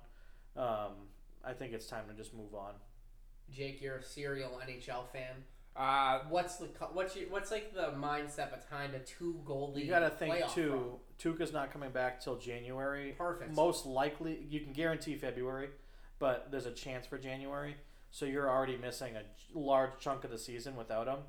Um, 0.56 1.10
I 1.44 1.54
think 1.54 1.74
it's 1.74 1.88
time 1.88 2.06
to 2.10 2.14
just 2.14 2.34
move 2.34 2.54
on. 2.54 2.74
Jake, 3.52 3.82
you're 3.82 3.98
a 3.98 4.04
serial 4.04 4.60
NHL 4.66 5.08
fan. 5.12 5.44
Uh, 5.76 6.20
What's 6.30 6.58
the 6.58 6.68
co- 6.68 6.90
what's 6.94 7.16
your, 7.16 7.30
what's 7.30 7.50
like 7.50 7.74
the 7.74 7.92
mindset 7.98 8.50
behind 8.70 8.94
a 8.94 9.00
two 9.00 9.42
goalie? 9.46 9.84
You 9.84 9.90
got 9.90 10.00
to 10.00 10.12
think 10.12 10.36
playoff 10.36 10.54
too. 10.54 10.72
run? 10.72 11.34
Tuukka's 11.36 11.52
not 11.52 11.72
coming 11.74 11.90
back 11.92 12.22
till 12.22 12.38
January. 12.38 13.16
Perfect. 13.18 13.56
Most 13.56 13.86
likely, 13.86 14.46
you 14.50 14.60
can 14.60 14.72
guarantee 14.74 15.16
February, 15.16 15.70
but 16.20 16.50
there's 16.52 16.68
a 16.68 16.72
chance 16.72 17.08
for 17.08 17.18
January. 17.18 17.76
So 18.12 18.26
you're 18.26 18.50
already 18.50 18.78
missing 18.78 19.16
a 19.16 19.24
large 19.58 19.92
chunk 20.00 20.24
of 20.24 20.30
the 20.30 20.38
season 20.38 20.76
without 20.76 21.08
him. 21.08 21.20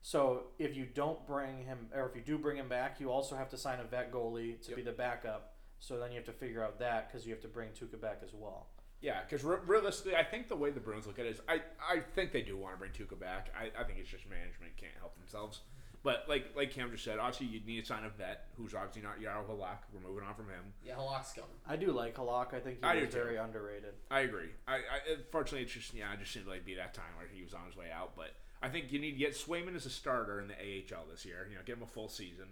So 0.00 0.44
if 0.58 0.74
you 0.74 0.86
don't 0.86 1.26
bring 1.26 1.64
him, 1.64 1.88
or 1.94 2.08
if 2.08 2.16
you 2.16 2.22
do 2.22 2.38
bring 2.38 2.56
him 2.56 2.68
back, 2.68 3.00
you 3.00 3.10
also 3.10 3.36
have 3.36 3.50
to 3.50 3.58
sign 3.58 3.80
a 3.80 3.84
vet 3.84 4.10
goalie 4.10 4.58
to 4.66 4.74
be 4.74 4.80
the 4.80 4.92
backup. 4.92 5.52
So 5.78 5.98
then 5.98 6.10
you 6.10 6.16
have 6.16 6.24
to 6.24 6.32
figure 6.32 6.64
out 6.64 6.78
that 6.78 7.08
because 7.08 7.26
you 7.26 7.32
have 7.34 7.42
to 7.42 7.48
bring 7.48 7.68
Tuukka 7.70 8.00
back 8.00 8.20
as 8.24 8.30
well. 8.32 8.68
Yeah, 9.00 9.20
because 9.22 9.44
re- 9.44 9.56
realistically, 9.66 10.14
I 10.16 10.24
think 10.24 10.48
the 10.48 10.56
way 10.56 10.70
the 10.70 10.80
Bruins 10.80 11.06
look 11.06 11.18
at 11.18 11.24
it 11.26 11.30
is, 11.36 11.40
I, 11.48 11.60
I 11.80 12.00
think 12.14 12.32
they 12.32 12.42
do 12.42 12.56
want 12.56 12.74
to 12.74 12.78
bring 12.78 12.90
Tuukka 12.92 13.18
back. 13.18 13.48
I, 13.58 13.70
I 13.80 13.84
think 13.84 13.98
it's 13.98 14.10
just 14.10 14.28
management 14.28 14.76
can't 14.76 14.92
help 14.98 15.16
themselves. 15.18 15.60
But 16.02 16.24
like 16.28 16.46
like 16.56 16.70
Cam 16.70 16.90
just 16.90 17.04
said, 17.04 17.18
obviously 17.18 17.46
you 17.48 17.60
need 17.66 17.80
to 17.82 17.86
sign 17.86 18.04
a 18.04 18.08
vet 18.08 18.46
who's 18.56 18.74
obviously 18.74 19.02
not 19.02 19.20
Jaro 19.20 19.44
Halak. 19.46 19.84
We're 19.92 20.00
moving 20.08 20.26
on 20.26 20.34
from 20.34 20.46
him. 20.46 20.72
Yeah, 20.82 20.94
Halak's 20.94 21.34
going. 21.34 21.48
I 21.68 21.76
do 21.76 21.92
like 21.92 22.16
Halak. 22.16 22.54
I 22.54 22.60
think 22.60 22.78
he 22.78 22.84
I 22.84 22.94
do 22.94 23.00
was 23.04 23.10
too. 23.10 23.16
very 23.20 23.36
underrated. 23.36 23.92
I 24.10 24.20
agree. 24.20 24.48
I, 24.66 24.76
I 24.76 24.80
unfortunately 25.18 25.62
it's 25.64 25.72
just 25.74 25.92
yeah, 25.92 26.10
it 26.14 26.20
just 26.20 26.32
seemed 26.32 26.46
like 26.46 26.64
be 26.64 26.74
that 26.76 26.94
time 26.94 27.12
where 27.18 27.26
he 27.30 27.42
was 27.42 27.52
on 27.52 27.66
his 27.66 27.76
way 27.76 27.90
out. 27.94 28.16
But 28.16 28.30
I 28.62 28.68
think 28.70 28.92
you 28.92 28.98
need 28.98 29.12
to 29.12 29.18
get 29.18 29.32
Swayman 29.34 29.76
as 29.76 29.84
a 29.84 29.90
starter 29.90 30.40
in 30.40 30.48
the 30.48 30.54
AHL 30.54 31.04
this 31.10 31.26
year. 31.26 31.46
You 31.50 31.56
know, 31.56 31.62
give 31.66 31.76
him 31.76 31.82
a 31.82 31.86
full 31.86 32.08
season. 32.08 32.46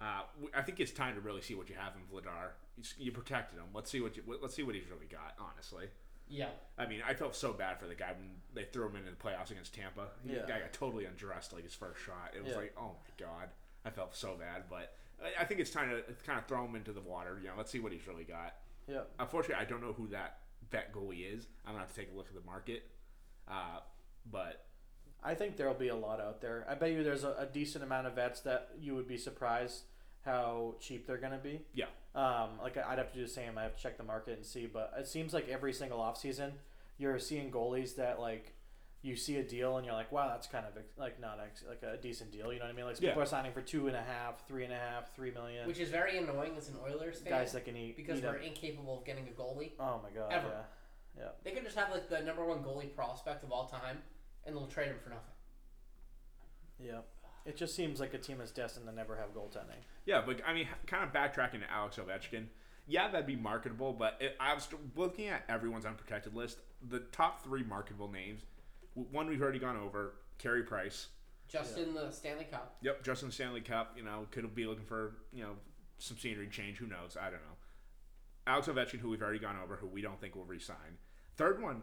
Uh, 0.00 0.22
w- 0.34 0.50
I 0.52 0.62
think 0.62 0.80
it's 0.80 0.90
time 0.92 1.14
to 1.14 1.20
really 1.20 1.42
see 1.42 1.54
what 1.54 1.68
you 1.68 1.76
have 1.78 1.92
in 1.94 2.02
Vladar. 2.12 2.54
You, 2.98 3.12
protected 3.12 3.58
him. 3.58 3.66
Let's 3.74 3.90
see 3.90 4.00
what 4.00 4.16
you, 4.16 4.22
let's 4.40 4.54
see 4.54 4.62
what 4.62 4.74
he's 4.74 4.88
really 4.90 5.06
got. 5.06 5.34
Honestly, 5.38 5.86
Yeah. 6.28 6.48
I 6.78 6.86
mean, 6.86 7.00
I 7.06 7.14
felt 7.14 7.34
so 7.34 7.52
bad 7.52 7.78
for 7.78 7.86
the 7.86 7.94
guy 7.94 8.12
when 8.12 8.30
they 8.54 8.64
threw 8.64 8.88
him 8.88 8.96
into 8.96 9.10
the 9.10 9.16
playoffs 9.16 9.50
against 9.50 9.74
Tampa. 9.74 10.08
He, 10.26 10.34
Yeah. 10.34 10.46
Guy 10.46 10.60
got 10.60 10.72
totally 10.72 11.04
undressed 11.06 11.52
like 11.52 11.64
his 11.64 11.74
first 11.74 12.00
shot. 12.02 12.32
It 12.36 12.42
was 12.42 12.52
Yeah. 12.52 12.58
like, 12.58 12.74
oh 12.78 12.92
my 13.02 13.24
god, 13.26 13.48
I 13.84 13.90
felt 13.90 14.14
so 14.14 14.36
bad. 14.38 14.64
But 14.70 14.94
I, 15.22 15.42
I 15.42 15.44
think 15.44 15.60
it's 15.60 15.70
time 15.70 15.90
to 15.90 16.02
kind 16.24 16.38
of 16.38 16.46
throw 16.46 16.64
him 16.64 16.74
into 16.76 16.92
the 16.92 17.00
water. 17.00 17.38
You 17.40 17.48
know, 17.48 17.54
let's 17.56 17.70
see 17.70 17.80
what 17.80 17.92
he's 17.92 18.06
really 18.06 18.24
got. 18.24 18.54
Yeah. 18.88 19.02
Unfortunately, 19.18 19.62
I 19.62 19.68
don't 19.68 19.82
know 19.82 19.92
who 19.92 20.08
that 20.08 20.38
vet 20.70 20.92
goalie 20.92 21.34
is. 21.34 21.46
I'm 21.66 21.72
gonna 21.72 21.84
have 21.84 21.94
to 21.94 22.00
take 22.00 22.12
a 22.12 22.16
look 22.16 22.28
at 22.28 22.34
the 22.34 22.46
market. 22.46 22.84
Uh, 23.48 23.80
but 24.30 24.64
I 25.22 25.34
think 25.34 25.56
there'll 25.56 25.74
be 25.74 25.88
a 25.88 25.96
lot 25.96 26.20
out 26.20 26.40
there. 26.40 26.64
I 26.68 26.74
bet 26.74 26.92
you 26.92 27.02
there's 27.02 27.24
a, 27.24 27.34
a 27.38 27.46
decent 27.46 27.82
amount 27.84 28.06
of 28.06 28.14
vets 28.14 28.40
that 28.42 28.70
you 28.80 28.94
would 28.94 29.08
be 29.08 29.16
surprised 29.18 29.82
how 30.24 30.74
cheap 30.80 31.06
they're 31.06 31.16
going 31.18 31.32
to 31.32 31.38
be. 31.38 31.60
Yeah. 31.74 31.86
Um, 32.14 32.50
like 32.62 32.76
I'd 32.76 32.98
have 32.98 33.12
to 33.12 33.18
do 33.18 33.22
the 33.24 33.30
same. 33.30 33.56
I 33.56 33.62
have 33.62 33.76
to 33.76 33.82
check 33.82 33.96
the 33.96 34.02
market 34.04 34.36
and 34.36 34.44
see. 34.46 34.66
But 34.66 34.92
it 34.98 35.06
seems 35.08 35.32
like 35.32 35.48
every 35.48 35.72
single 35.72 35.98
offseason, 35.98 36.52
you're 36.98 37.18
seeing 37.18 37.50
goalies 37.50 37.96
that 37.96 38.18
like 38.20 38.54
you 39.02 39.16
see 39.16 39.36
a 39.36 39.42
deal 39.42 39.76
and 39.78 39.86
you're 39.86 39.94
like, 39.94 40.12
wow, 40.12 40.28
that's 40.28 40.46
kind 40.46 40.66
of 40.66 40.72
like 40.98 41.18
not 41.20 41.38
ex- 41.42 41.64
like 41.68 41.82
a 41.82 41.96
decent 41.96 42.30
deal. 42.32 42.52
You 42.52 42.58
know 42.58 42.66
what 42.66 42.72
I 42.72 42.76
mean? 42.76 42.84
Like 42.84 43.00
Yeah. 43.00 43.10
people 43.10 43.22
are 43.22 43.26
signing 43.26 43.52
for 43.52 43.62
two 43.62 43.86
and 43.86 43.96
a 43.96 44.02
half, 44.02 44.46
three 44.46 44.64
and 44.64 44.72
a 44.72 44.76
half, 44.76 45.14
three 45.14 45.30
million. 45.30 45.66
Which 45.66 45.78
is 45.78 45.88
very 45.88 46.18
annoying 46.18 46.52
as 46.58 46.68
an 46.68 46.74
Oilers 46.84 47.20
fan. 47.20 47.30
guys 47.32 47.52
that 47.52 47.64
can 47.64 47.76
eat 47.76 47.96
because 47.96 48.18
eat 48.18 48.24
we're 48.24 48.30
up- 48.36 48.42
incapable 48.42 48.98
of 48.98 49.04
getting 49.06 49.26
a 49.28 49.30
goalie. 49.40 49.70
Oh 49.80 50.00
my 50.02 50.10
god. 50.10 50.32
Ever. 50.32 50.64
Yeah. 51.16 51.28
They 51.44 51.52
could 51.52 51.64
just 51.64 51.76
have 51.78 51.90
like 51.90 52.08
the 52.10 52.20
number 52.20 52.44
one 52.44 52.58
goalie 52.58 52.94
prospect 52.94 53.42
of 53.44 53.52
all 53.52 53.66
time, 53.66 53.98
and 54.44 54.54
they'll 54.56 54.66
trade 54.66 54.88
him 54.88 54.96
for 55.02 55.10
nothing. 55.10 55.24
Yeah. 56.78 57.00
It 57.46 57.56
just 57.56 57.74
seems 57.74 58.00
like 58.00 58.14
a 58.14 58.18
team 58.18 58.40
is 58.40 58.50
destined 58.50 58.86
to 58.86 58.92
never 58.92 59.16
have 59.16 59.34
goaltending. 59.34 59.80
yeah, 60.06 60.22
but 60.24 60.40
I 60.46 60.52
mean, 60.52 60.68
kind 60.86 61.04
of 61.04 61.12
backtracking 61.12 61.60
to 61.60 61.70
Alex 61.72 61.96
Ovechkin. 61.96 62.46
Yeah, 62.86 63.08
that'd 63.08 63.26
be 63.26 63.36
marketable, 63.36 63.92
but 63.92 64.16
it, 64.20 64.36
I 64.40 64.52
was 64.54 64.68
looking 64.96 65.28
at 65.28 65.44
everyone's 65.48 65.86
unprotected 65.86 66.34
list. 66.34 66.58
The 66.88 67.00
top 67.12 67.44
three 67.44 67.62
marketable 67.62 68.10
names. 68.10 68.40
One 68.94 69.28
we've 69.28 69.40
already 69.40 69.58
gone 69.58 69.76
over. 69.76 70.14
Carey 70.38 70.62
Price. 70.62 71.08
Just 71.48 71.78
in 71.78 71.94
the 71.94 72.10
Stanley 72.10 72.46
Cup. 72.50 72.76
Yep, 72.82 73.02
Justin 73.04 73.30
Stanley 73.30 73.60
Cup. 73.60 73.94
You 73.96 74.02
know, 74.04 74.26
could 74.30 74.54
be 74.54 74.66
looking 74.66 74.84
for 74.84 75.16
you 75.32 75.42
know 75.42 75.52
some 75.98 76.18
scenery 76.18 76.48
change. 76.48 76.78
Who 76.78 76.86
knows? 76.86 77.16
I 77.20 77.24
don't 77.24 77.34
know. 77.34 77.56
Alex 78.46 78.68
Ovechkin, 78.68 78.98
who 78.98 79.10
we've 79.10 79.22
already 79.22 79.38
gone 79.38 79.56
over, 79.62 79.76
who 79.76 79.86
we 79.86 80.00
don't 80.00 80.20
think 80.20 80.34
will 80.34 80.44
resign. 80.44 80.98
Third 81.36 81.62
one, 81.62 81.82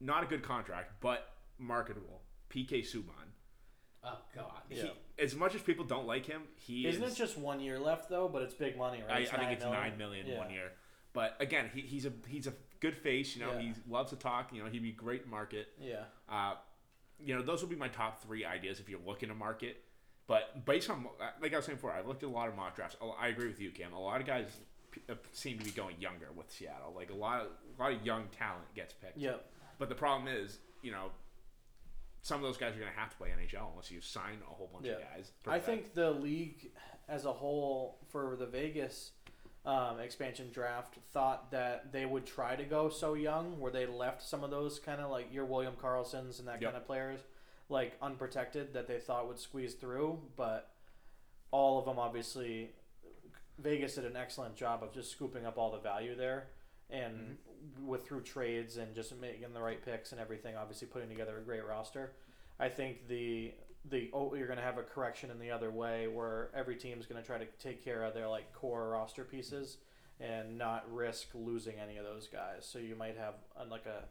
not 0.00 0.22
a 0.22 0.26
good 0.26 0.42
contract, 0.42 0.92
but 1.00 1.28
marketable. 1.58 2.22
PK 2.50 2.80
Subban. 2.80 3.25
Oh 4.06 4.18
God. 4.34 4.62
Yeah. 4.70 4.84
He, 4.84 4.92
as 5.22 5.34
much 5.34 5.54
as 5.54 5.62
people 5.62 5.84
don't 5.84 6.06
like 6.06 6.26
him, 6.26 6.42
he 6.54 6.86
Isn't 6.86 7.02
is. 7.02 7.14
it 7.14 7.16
just 7.16 7.36
one 7.36 7.60
year 7.60 7.78
left 7.78 8.08
though? 8.08 8.28
But 8.28 8.42
it's 8.42 8.54
big 8.54 8.76
money, 8.78 9.02
right? 9.06 9.28
I, 9.30 9.34
I 9.34 9.38
think 9.38 9.52
it's 9.52 9.64
million. 9.64 9.80
nine 9.82 9.98
million 9.98 10.26
Yeah. 10.26 10.38
one 10.38 10.50
year. 10.50 10.72
But 11.12 11.36
again, 11.40 11.70
he, 11.74 11.80
he's 11.80 12.06
a 12.06 12.12
he's 12.28 12.46
a 12.46 12.52
good 12.80 12.96
face. 12.96 13.34
You 13.34 13.42
know, 13.44 13.52
Yeah. 13.54 13.60
he 13.60 13.72
loves 13.88 14.10
to 14.10 14.16
talk. 14.16 14.52
You 14.52 14.62
know, 14.62 14.70
he'd 14.70 14.82
be 14.82 14.92
great 14.92 15.24
in 15.24 15.30
market. 15.30 15.68
Yeah. 15.80 16.04
Uh, 16.28 16.54
you 17.18 17.34
know, 17.34 17.42
those 17.42 17.60
would 17.62 17.70
be 17.70 17.76
my 17.76 17.88
top 17.88 18.22
three 18.22 18.44
ideas 18.44 18.78
if 18.80 18.88
you're 18.88 19.00
looking 19.06 19.28
to 19.30 19.34
market. 19.34 19.82
But 20.28 20.64
based 20.66 20.90
on, 20.90 21.06
like 21.40 21.52
I 21.54 21.56
was 21.56 21.64
saying 21.66 21.76
before, 21.76 21.92
I 21.92 22.02
looked 22.02 22.22
at 22.22 22.28
a 22.28 22.32
lot 22.32 22.48
of 22.48 22.56
mock 22.56 22.74
drafts. 22.76 22.96
Oh, 23.00 23.14
I 23.18 23.28
agree 23.28 23.46
with 23.46 23.60
you, 23.60 23.70
Cam. 23.70 23.92
A 23.92 24.00
lot 24.00 24.20
of 24.20 24.26
guys 24.26 24.46
uh, 25.08 25.14
seem 25.32 25.56
to 25.58 25.64
be 25.64 25.70
going 25.70 25.94
younger 26.00 26.26
with 26.36 26.50
Seattle. 26.50 26.92
Like 26.94 27.10
a 27.10 27.14
lot 27.14 27.40
of 27.42 27.46
a 27.78 27.82
lot 27.82 27.92
of 27.92 28.04
young 28.04 28.24
talent 28.36 28.66
gets 28.74 28.92
picked. 28.92 29.16
Yep. 29.18 29.44
But 29.78 29.88
the 29.88 29.94
problem 29.94 30.28
is, 30.28 30.58
you 30.82 30.90
know, 30.90 31.10
some 32.26 32.38
of 32.38 32.42
those 32.42 32.56
guys 32.56 32.74
are 32.74 32.80
going 32.80 32.92
to 32.92 32.98
have 32.98 33.10
to 33.10 33.16
play 33.16 33.28
NHL 33.28 33.70
unless 33.70 33.88
you 33.88 34.00
sign 34.00 34.38
a 34.50 34.52
whole 34.52 34.68
bunch 34.72 34.86
of 34.88 35.00
guys. 35.14 35.30
I 35.46 35.60
think 35.60 35.94
the 35.94 36.10
league 36.10 36.72
as 37.08 37.24
a 37.24 37.32
whole 37.32 37.98
for 38.08 38.34
the 38.36 38.46
Vegas 38.46 39.12
um, 39.64 40.00
expansion 40.00 40.50
draft 40.52 40.96
thought 41.12 41.52
that 41.52 41.92
they 41.92 42.04
would 42.04 42.26
try 42.26 42.56
to 42.56 42.64
go 42.64 42.88
so 42.88 43.14
young, 43.14 43.60
where 43.60 43.70
they 43.70 43.86
left 43.86 44.22
some 44.22 44.42
of 44.42 44.50
those 44.50 44.80
kind 44.80 45.00
of 45.00 45.08
like 45.12 45.32
your 45.32 45.44
William 45.44 45.74
Karlssons 45.80 46.40
and 46.40 46.48
that 46.48 46.60
Yep. 46.60 46.72
kind 46.72 46.76
of 46.76 46.84
players 46.84 47.20
like 47.68 47.92
unprotected 48.02 48.74
that 48.74 48.88
they 48.88 48.98
thought 48.98 49.28
would 49.28 49.38
squeeze 49.38 49.74
through, 49.74 50.18
but 50.36 50.72
all 51.52 51.78
of 51.78 51.84
them 51.84 51.96
obviously 51.98 52.70
Vegas 53.58 53.94
did 53.94 54.04
an 54.04 54.16
excellent 54.16 54.56
job 54.56 54.82
of 54.82 54.92
just 54.92 55.12
scooping 55.12 55.46
up 55.46 55.58
all 55.58 55.70
the 55.70 55.78
value 55.78 56.16
there 56.16 56.48
and 56.90 57.14
mm-hmm. 57.14 57.86
with 57.86 58.06
through 58.06 58.22
trades 58.22 58.76
and 58.76 58.94
just 58.94 59.18
making 59.20 59.52
the 59.52 59.60
right 59.60 59.84
picks 59.84 60.12
and 60.12 60.20
everything 60.20 60.56
obviously 60.56 60.86
putting 60.86 61.08
together 61.08 61.38
a 61.38 61.42
great 61.42 61.66
roster. 61.66 62.12
I 62.58 62.68
think 62.68 63.08
the 63.08 63.52
the 63.88 64.10
oh 64.12 64.34
you're 64.34 64.46
going 64.46 64.58
to 64.58 64.64
have 64.64 64.78
a 64.78 64.82
correction 64.82 65.30
in 65.30 65.38
the 65.38 65.50
other 65.50 65.70
way 65.70 66.08
where 66.08 66.50
every 66.54 66.76
team's 66.76 67.06
going 67.06 67.20
to 67.20 67.26
try 67.26 67.38
to 67.38 67.46
take 67.60 67.84
care 67.84 68.02
of 68.02 68.14
their 68.14 68.28
like 68.28 68.52
core 68.52 68.90
roster 68.90 69.24
pieces 69.24 69.78
and 70.20 70.56
not 70.56 70.90
risk 70.92 71.28
losing 71.34 71.74
any 71.78 71.98
of 71.98 72.04
those 72.04 72.26
guys. 72.26 72.66
So 72.66 72.78
you 72.78 72.96
might 72.96 73.16
have 73.18 73.34
like 73.70 73.86
a 73.86 74.04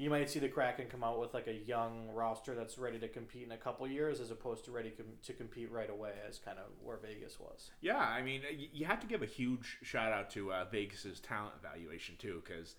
you 0.00 0.08
might 0.10 0.30
see 0.30 0.38
the 0.38 0.48
Kraken 0.48 0.86
come 0.90 1.04
out 1.04 1.20
with 1.20 1.34
like 1.34 1.46
a 1.46 1.52
young 1.66 2.08
roster 2.14 2.54
that's 2.54 2.78
ready 2.78 2.98
to 2.98 3.08
compete 3.08 3.42
in 3.44 3.52
a 3.52 3.56
couple 3.56 3.86
years, 3.86 4.18
as 4.20 4.30
opposed 4.30 4.64
to 4.64 4.70
ready 4.70 4.90
com- 4.90 5.06
to 5.24 5.32
compete 5.34 5.70
right 5.70 5.90
away, 5.90 6.12
as 6.28 6.38
kind 6.38 6.58
of 6.58 6.64
where 6.82 6.96
Vegas 6.96 7.38
was. 7.38 7.70
Yeah, 7.80 7.98
I 7.98 8.22
mean, 8.22 8.42
you 8.72 8.86
have 8.86 9.00
to 9.00 9.06
give 9.06 9.22
a 9.22 9.26
huge 9.26 9.78
shout 9.82 10.12
out 10.12 10.30
to 10.30 10.52
uh, 10.52 10.64
Vegas's 10.72 11.20
talent 11.20 11.52
evaluation 11.62 12.14
too, 12.18 12.42
because 12.44 12.76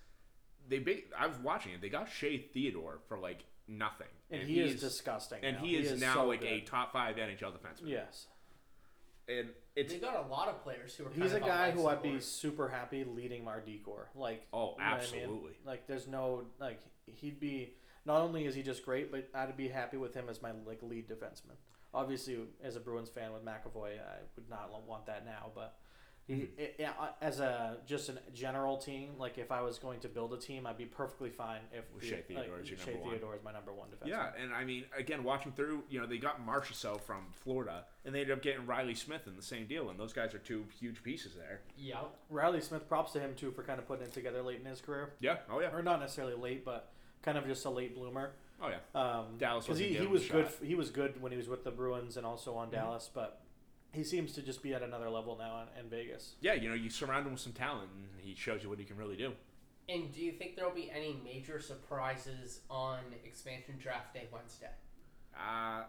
they. 0.67 0.79
Ba- 0.79 1.01
I 1.17 1.27
was 1.27 1.37
watching 1.37 1.73
it. 1.73 1.81
They 1.81 1.89
got 1.89 2.09
Shea 2.09 2.37
Theodore 2.39 2.99
for 3.07 3.19
like 3.19 3.45
nothing, 3.67 4.07
And, 4.31 4.41
he 4.41 4.59
is 4.59 4.71
he's- 4.71 4.81
disgusting. 4.81 5.39
and 5.43 5.57
now. 5.57 5.63
he 5.63 5.75
is, 5.77 6.01
now 6.01 6.15
so 6.15 6.25
like 6.27 6.41
a 6.41 6.61
top 6.61 6.91
five 6.91 7.17
NHL 7.17 7.51
defenseman. 7.53 7.87
yes. 7.87 8.25
and 9.29 9.49
it's 9.75 9.93
They 9.93 9.99
got 9.99 10.25
a 10.25 10.27
lot 10.27 10.49
of 10.49 10.61
players 10.63 10.95
who 10.95 11.05
are. 11.05 11.09
He's 11.11 11.31
kind 11.31 11.33
a 11.33 11.37
of 11.37 11.45
guy 11.45 11.65
life 11.67 11.73
who 11.75 11.87
I'd 11.87 12.01
be 12.03 12.19
super 12.19 12.67
happy 12.67 13.03
leading 13.05 13.47
our 13.47 13.61
D 13.61 13.77
core. 13.85 14.09
Like, 14.15 14.47
oh, 14.51 14.73
you 14.77 14.83
know 14.83 14.83
I 14.83 14.89
mean? 14.89 14.99
absolutely. 14.99 15.51
Like, 15.65 15.87
there's 15.87 16.07
no 16.07 16.43
like 16.59 16.79
he'd 17.05 17.39
be. 17.39 17.73
Not 18.03 18.21
only 18.21 18.45
is 18.45 18.55
he 18.55 18.63
just 18.63 18.83
great, 18.83 19.11
but 19.11 19.29
I'd 19.35 19.55
be 19.55 19.67
happy 19.67 19.97
with 19.97 20.13
him 20.13 20.25
as 20.27 20.41
my 20.41 20.51
like 20.65 20.81
lead 20.81 21.07
defenseman. 21.07 21.57
Obviously, 21.93 22.37
as 22.63 22.75
a 22.75 22.79
Bruins 22.79 23.09
fan 23.09 23.31
with 23.33 23.45
McAvoy, 23.45 23.99
I 23.99 24.21
would 24.35 24.49
not 24.49 24.71
want 24.87 25.05
that 25.05 25.25
now. 25.25 25.51
But 25.53 25.77
he, 26.35 26.41
Mm-hmm. 26.43 26.59
it, 26.61 26.75
yeah, 26.79 26.91
uh, 26.99 27.07
as 27.21 27.39
a 27.39 27.77
just 27.85 28.09
a 28.09 28.15
general 28.33 28.77
team, 28.77 29.11
like 29.17 29.37
if 29.37 29.51
I 29.51 29.61
was 29.61 29.77
going 29.79 29.99
to 30.01 30.07
build 30.07 30.33
a 30.33 30.37
team, 30.37 30.65
I'd 30.65 30.77
be 30.77 30.85
perfectly 30.85 31.29
fine 31.29 31.59
if 31.73 31.83
With 31.93 32.03
the- 32.03 32.09
Shea 32.09 32.21
Theodore 32.21 32.45
like, 32.55 32.63
is 32.63 32.69
your 32.69 32.79
Shea 32.79 32.91
number 32.91 33.01
one. 33.03 33.11
Theodore 33.11 33.35
is 33.35 33.43
my 33.43 33.51
number 33.51 33.73
one 33.73 33.87
defenseman. 33.89 34.07
Yeah, 34.09 34.29
and 34.41 34.53
I 34.53 34.63
mean, 34.63 34.85
again, 34.97 35.23
watching 35.23 35.51
through, 35.51 35.83
you 35.89 35.99
know, 35.99 36.05
they 36.07 36.17
got 36.17 36.45
Marchessault 36.45 37.01
from 37.01 37.25
Florida, 37.43 37.85
and 38.05 38.15
they 38.15 38.21
ended 38.21 38.35
up 38.37 38.41
getting 38.43 38.65
Reilly 38.65 38.95
Smith 38.95 39.27
in 39.27 39.35
the 39.35 39.41
same 39.41 39.65
deal, 39.67 39.89
and 39.89 39.99
those 39.99 40.13
guys 40.13 40.33
are 40.33 40.39
two 40.39 40.65
huge 40.79 41.03
pieces 41.03 41.33
there. 41.35 41.61
Yep. 41.77 42.09
Reilly 42.29 42.61
Smith, 42.61 42.87
props 42.87 43.11
to 43.13 43.19
him 43.19 43.33
too 43.35 43.51
for 43.51 43.63
kind 43.63 43.79
of 43.79 43.87
putting 43.87 44.05
it 44.05 44.13
together 44.13 44.41
late 44.41 44.59
in 44.59 44.65
his 44.65 44.81
career, 44.81 45.11
Yeah. 45.19 45.37
Oh 45.51 45.59
yeah. 45.59 45.69
or 45.73 45.81
not 45.83 45.99
necessarily 45.99 46.35
late, 46.35 46.63
but 46.65 46.89
kind 47.21 47.37
of 47.37 47.45
just 47.45 47.65
a 47.65 47.69
late 47.69 47.95
bloomer. 47.95 48.31
Oh 48.63 48.69
yeah. 48.69 48.99
Um, 48.99 49.37
Dallas 49.39 49.65
because 49.65 49.79
he, 49.79 49.87
he 49.95 50.05
was 50.07 50.27
good. 50.27 50.45
shot. 50.45 50.55
He 50.63 50.75
was 50.75 50.91
good 50.91 51.19
when 51.21 51.31
he 51.31 51.37
was 51.37 51.47
with 51.49 51.63
the 51.63 51.71
Bruins 51.71 52.15
and 52.17 52.25
also 52.25 52.53
on 52.55 52.67
Mhm. 52.69 52.73
Dallas, 52.73 53.09
but 53.13 53.39
he 53.93 54.03
seems 54.03 54.31
to 54.33 54.41
just 54.41 54.63
be 54.63 54.73
at 54.73 54.81
another 54.83 55.09
level 55.09 55.37
now 55.37 55.63
in, 55.77 55.83
in 55.85 55.89
Vegas. 55.89 56.35
Yeah, 56.41 56.53
you 56.53 56.69
know, 56.69 56.75
you 56.75 56.89
surround 56.89 57.25
him 57.25 57.33
with 57.33 57.41
some 57.41 57.53
talent, 57.53 57.89
and 57.95 58.05
he 58.21 58.35
shows 58.35 58.63
you 58.63 58.69
what 58.69 58.79
he 58.79 58.85
can 58.85 58.97
really 58.97 59.17
do. 59.17 59.33
And 59.89 60.13
do 60.13 60.21
you 60.21 60.31
think 60.31 60.55
there 60.55 60.65
will 60.65 60.75
be 60.75 60.89
any 60.91 61.19
major 61.23 61.59
surprises 61.59 62.61
on 62.69 62.99
expansion 63.25 63.75
draft 63.81 64.13
day 64.13 64.27
Wednesday? 64.31 64.69
Uh, 65.35 65.83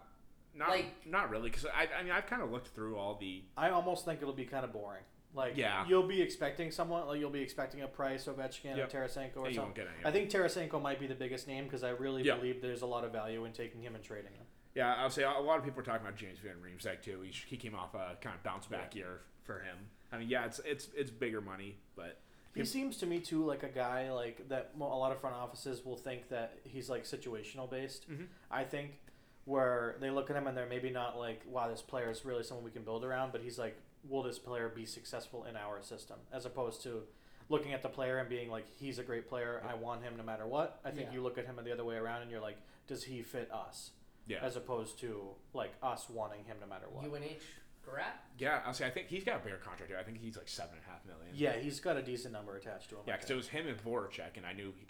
not 0.55 0.69
Like- 0.69 1.05
not 1.07 1.29
really, 1.29 1.49
because 1.49 1.65
I, 1.65 1.87
I 1.99 2.03
mean, 2.03 2.11
I've 2.11 2.27
kind 2.27 2.41
of 2.41 2.51
looked 2.51 2.69
through 2.69 2.97
all 2.97 3.15
the. 3.15 3.43
I 3.57 3.69
almost 3.69 4.05
think 4.05 4.21
it'll 4.21 4.33
be 4.33 4.45
kind 4.45 4.65
of 4.65 4.73
boring. 4.73 5.03
Like 5.35 5.57
Yeah. 5.57 5.87
you'll 5.87 6.07
be 6.07 6.21
expecting 6.21 6.69
someone, 6.69 7.07
like 7.07 7.19
you'll 7.19 7.31
be 7.31 7.41
expecting 7.41 7.81
a 7.81 7.87
Price, 7.87 8.25
Ovechkin, 8.27 8.77
Yep. 8.77 8.93
and 8.93 9.01
Tarasenko 9.01 9.37
or 9.37 9.49
you 9.49 9.59
won't 9.59 9.69
something. 9.69 9.73
get 9.73 9.87
any. 9.87 10.05
I 10.05 10.11
think 10.11 10.29
Tarasenko 10.29 10.79
might 10.79 10.99
be 10.99 11.07
the 11.07 11.15
biggest 11.15 11.47
name 11.47 11.63
because 11.63 11.83
I 11.83 11.89
really 11.89 12.21
Yeah. 12.23 12.35
believe 12.35 12.61
there's 12.61 12.83
a 12.83 12.85
lot 12.85 13.03
of 13.03 13.11
value 13.11 13.43
in 13.45 13.51
taking 13.51 13.81
him 13.81 13.95
and 13.95 14.03
trading 14.03 14.33
him. 14.33 14.45
Yeah, 14.75 14.95
I'll 14.95 15.09
say 15.09 15.23
a 15.23 15.29
lot 15.39 15.59
of 15.59 15.63
people 15.63 15.81
are 15.81 15.83
talking 15.83 16.05
about 16.05 16.17
James 16.17 16.39
Van 16.39 16.55
Riemsdyk 16.55 17.01
too. 17.03 17.21
He, 17.21 17.31
he 17.47 17.57
came 17.57 17.75
off 17.75 17.93
a 17.93 18.17
kind 18.21 18.35
of 18.35 18.41
bounce 18.43 18.65
back 18.65 18.95
year 18.95 19.21
for 19.43 19.59
him. 19.59 19.77
I 20.11 20.17
mean, 20.17 20.29
yeah, 20.29 20.45
it's 20.45 20.59
it's 20.65 20.89
it's 20.95 21.11
bigger 21.11 21.41
money, 21.41 21.77
but 21.95 22.19
He 22.53 22.59
Yep. 22.61 22.67
seems 22.67 22.97
to 22.97 23.05
me 23.07 23.19
too 23.19 23.43
like 23.45 23.63
a 23.63 23.67
guy 23.69 24.11
like 24.11 24.47
that. 24.49 24.71
A 24.79 24.83
lot 24.83 25.11
of 25.11 25.19
front 25.19 25.35
offices 25.35 25.83
will 25.85 25.97
think 25.97 26.29
that 26.29 26.59
he's 26.63 26.89
like 26.89 27.03
situational 27.03 27.69
based. 27.69 28.09
Mhm. 28.09 28.27
I 28.51 28.63
think 28.63 28.99
where 29.45 29.95
they 29.99 30.09
look 30.09 30.29
at 30.29 30.35
him 30.35 30.47
and 30.47 30.55
they're 30.55 30.67
maybe 30.69 30.89
not 30.89 31.17
like, 31.17 31.41
wow, 31.47 31.67
this 31.67 31.81
player 31.81 32.09
is 32.09 32.23
really 32.25 32.43
someone 32.43 32.63
we 32.63 32.71
can 32.71 32.83
build 32.83 33.03
around, 33.03 33.31
but 33.31 33.41
he's 33.41 33.59
like, 33.59 33.75
will 34.07 34.23
this 34.23 34.39
player 34.39 34.69
be 34.69 34.85
successful 34.85 35.43
in 35.45 35.55
our 35.57 35.81
system? 35.81 36.17
As 36.31 36.45
opposed 36.45 36.81
to 36.83 37.03
looking 37.49 37.73
at 37.73 37.81
the 37.83 37.89
player 37.89 38.19
and 38.19 38.29
being 38.29 38.49
like, 38.49 38.65
he's 38.79 38.99
a 38.99 39.03
great 39.03 39.27
player. 39.27 39.61
I 39.67 39.73
want 39.73 40.01
him 40.03 40.15
no 40.15 40.23
matter 40.23 40.45
what. 40.47 40.79
I 40.85 40.91
think 40.91 41.07
Yeah. 41.09 41.13
you 41.15 41.21
look 41.23 41.37
at 41.37 41.45
him 41.45 41.59
the 41.61 41.71
other 41.73 41.83
way 41.83 41.95
around 41.95 42.21
and 42.21 42.31
you're 42.31 42.39
like, 42.39 42.57
does 42.87 43.03
he 43.03 43.21
fit 43.21 43.51
us? 43.51 43.91
Yeah, 44.27 44.37
As 44.41 44.55
opposed 44.55 44.99
to 44.99 45.21
like 45.53 45.73
us 45.83 46.07
wanting 46.09 46.43
him 46.45 46.57
no 46.61 46.67
matter 46.67 46.85
what. 46.89 47.05
UNH 47.05 47.41
Garat? 47.85 48.13
yeah. 48.37 48.61
I'll 48.65 48.73
say 48.73 48.85
I 48.87 48.89
think 48.89 49.07
he's 49.07 49.23
got 49.23 49.41
a 49.41 49.43
bigger 49.43 49.57
contract 49.57 49.89
here. 49.91 49.99
I 49.99 50.03
think 50.03 50.19
he's 50.21 50.37
like 50.37 50.47
seven 50.47 50.75
and 50.75 50.81
a 50.87 50.89
half 50.89 51.05
million. 51.05 51.33
yeah, 51.35 51.53
he's 51.61 51.79
got 51.79 51.97
a 51.97 52.01
decent 52.01 52.33
number 52.33 52.55
attached 52.55 52.89
to 52.89 52.95
him. 52.95 53.01
yeah, 53.07 53.15
because 53.17 53.29
it 53.29 53.35
was 53.35 53.47
him 53.49 53.67
and 53.67 53.77
Voracek, 53.83 54.37
and 54.37 54.45
I 54.45 54.53
knew 54.53 54.73
he, 54.77 54.85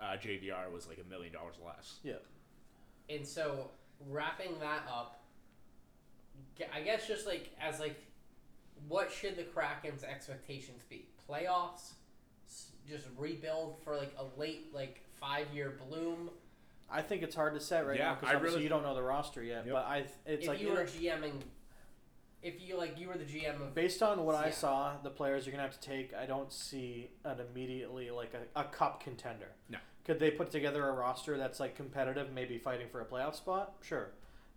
uh, 0.00 0.16
JVR 0.16 0.72
was 0.72 0.88
like 0.88 0.98
a 1.04 1.08
million 1.08 1.32
dollars 1.32 1.54
less. 1.64 1.98
yeah. 2.02 2.14
And 3.08 3.26
so 3.26 3.70
wrapping 4.08 4.58
that 4.60 4.82
up, 4.90 5.20
I 6.74 6.80
guess 6.80 7.06
just 7.06 7.26
like 7.26 7.50
as 7.60 7.78
like, 7.80 7.96
what 8.88 9.12
should 9.12 9.36
the 9.36 9.44
Kraken's 9.44 10.02
expectations 10.02 10.82
be? 10.88 11.06
Playoffs, 11.28 11.92
just 12.88 13.06
rebuild 13.16 13.76
for 13.84 13.96
like 13.96 14.12
a 14.18 14.38
late 14.40 14.74
like 14.74 15.02
five 15.20 15.46
year 15.54 15.78
bloom. 15.88 16.30
I 16.94 17.02
think 17.02 17.22
it's 17.22 17.34
hard 17.34 17.54
to 17.54 17.60
set 17.60 17.86
right 17.86 17.98
Yeah, 17.98 18.10
now 18.10 18.14
because 18.14 18.30
I 18.30 18.36
obviously 18.36 18.54
really- 18.58 18.62
you 18.64 18.68
don't 18.68 18.84
know 18.84 18.94
the 18.94 19.02
roster 19.02 19.42
yet. 19.42 19.66
Yep. 19.66 19.74
But 19.74 19.84
I, 19.86 19.96
it's 19.98 20.42
if 20.42 20.46
like 20.48 20.60
you 20.60 20.68
you 20.68 20.74
were 20.74 20.84
GMing, 20.84 21.32
if 22.42 22.60
you 22.60 22.76
like 22.78 22.98
you 22.98 23.08
were 23.08 23.16
the 23.18 23.24
GM 23.24 23.60
of 23.60 23.74
based 23.74 24.02
on 24.02 24.24
what 24.24 24.36
I 24.36 24.46
Yeah. 24.46 24.52
saw, 24.52 24.96
the 25.02 25.10
players 25.10 25.44
you're 25.44 25.52
gonna 25.52 25.64
have 25.68 25.78
to 25.78 25.86
take, 25.86 26.14
I 26.14 26.24
don't 26.26 26.52
see 26.52 27.10
an 27.24 27.38
immediately 27.40 28.10
like 28.12 28.32
a, 28.34 28.60
a 28.60 28.64
cup 28.64 29.02
contender. 29.02 29.48
No. 29.68 29.78
Could 30.04 30.20
they 30.20 30.30
put 30.30 30.50
together 30.52 30.86
a 30.88 30.92
roster 30.92 31.36
that's 31.36 31.58
like 31.58 31.74
competitive, 31.74 32.32
maybe 32.32 32.58
fighting 32.58 32.88
for 32.88 33.00
a 33.00 33.04
playoff 33.04 33.34
spot? 33.34 33.74
Sure. 33.82 34.10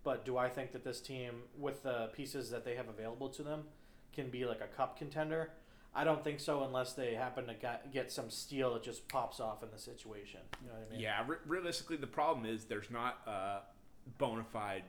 But 0.03 0.23
do 0.23 0.37
I 0.37 0.47
think 0.49 0.71
that 0.73 0.83
this 0.83 1.01
team, 1.01 1.41
with 1.57 1.81
the 1.83 2.09
pieces 2.13 2.51
that 2.51 2.63
they 2.63 2.75
have 2.75 2.87
available 2.87 3.29
to 3.29 3.41
them, 3.43 3.63
can 4.13 4.29
be 4.29 4.45
like 4.45 4.61
a 4.61 4.67
cup 4.67 4.97
contender? 4.97 5.51
I 5.95 6.03
don't 6.03 6.23
think 6.23 6.39
so 6.39 6.63
unless 6.63 6.93
they 6.93 7.15
happen 7.15 7.47
to 7.47 7.53
get, 7.55 7.91
get 7.91 8.11
some 8.11 8.29
steel 8.29 8.73
that 8.75 8.83
just 8.83 9.07
pops 9.07 9.39
off 9.39 9.63
in 9.63 9.69
the 9.71 9.79
situation. 9.79 10.41
You 10.61 10.67
know 10.69 10.75
what 10.75 10.87
I 10.89 10.91
mean? 10.91 10.99
Yeah, 11.01 11.23
re- 11.27 11.37
realistically, 11.47 11.97
the 11.97 12.05
problem 12.07 12.45
is 12.45 12.65
there's 12.65 12.91
not 12.91 13.19
a 13.25 13.59
bona 14.19 14.43
fide 14.43 14.83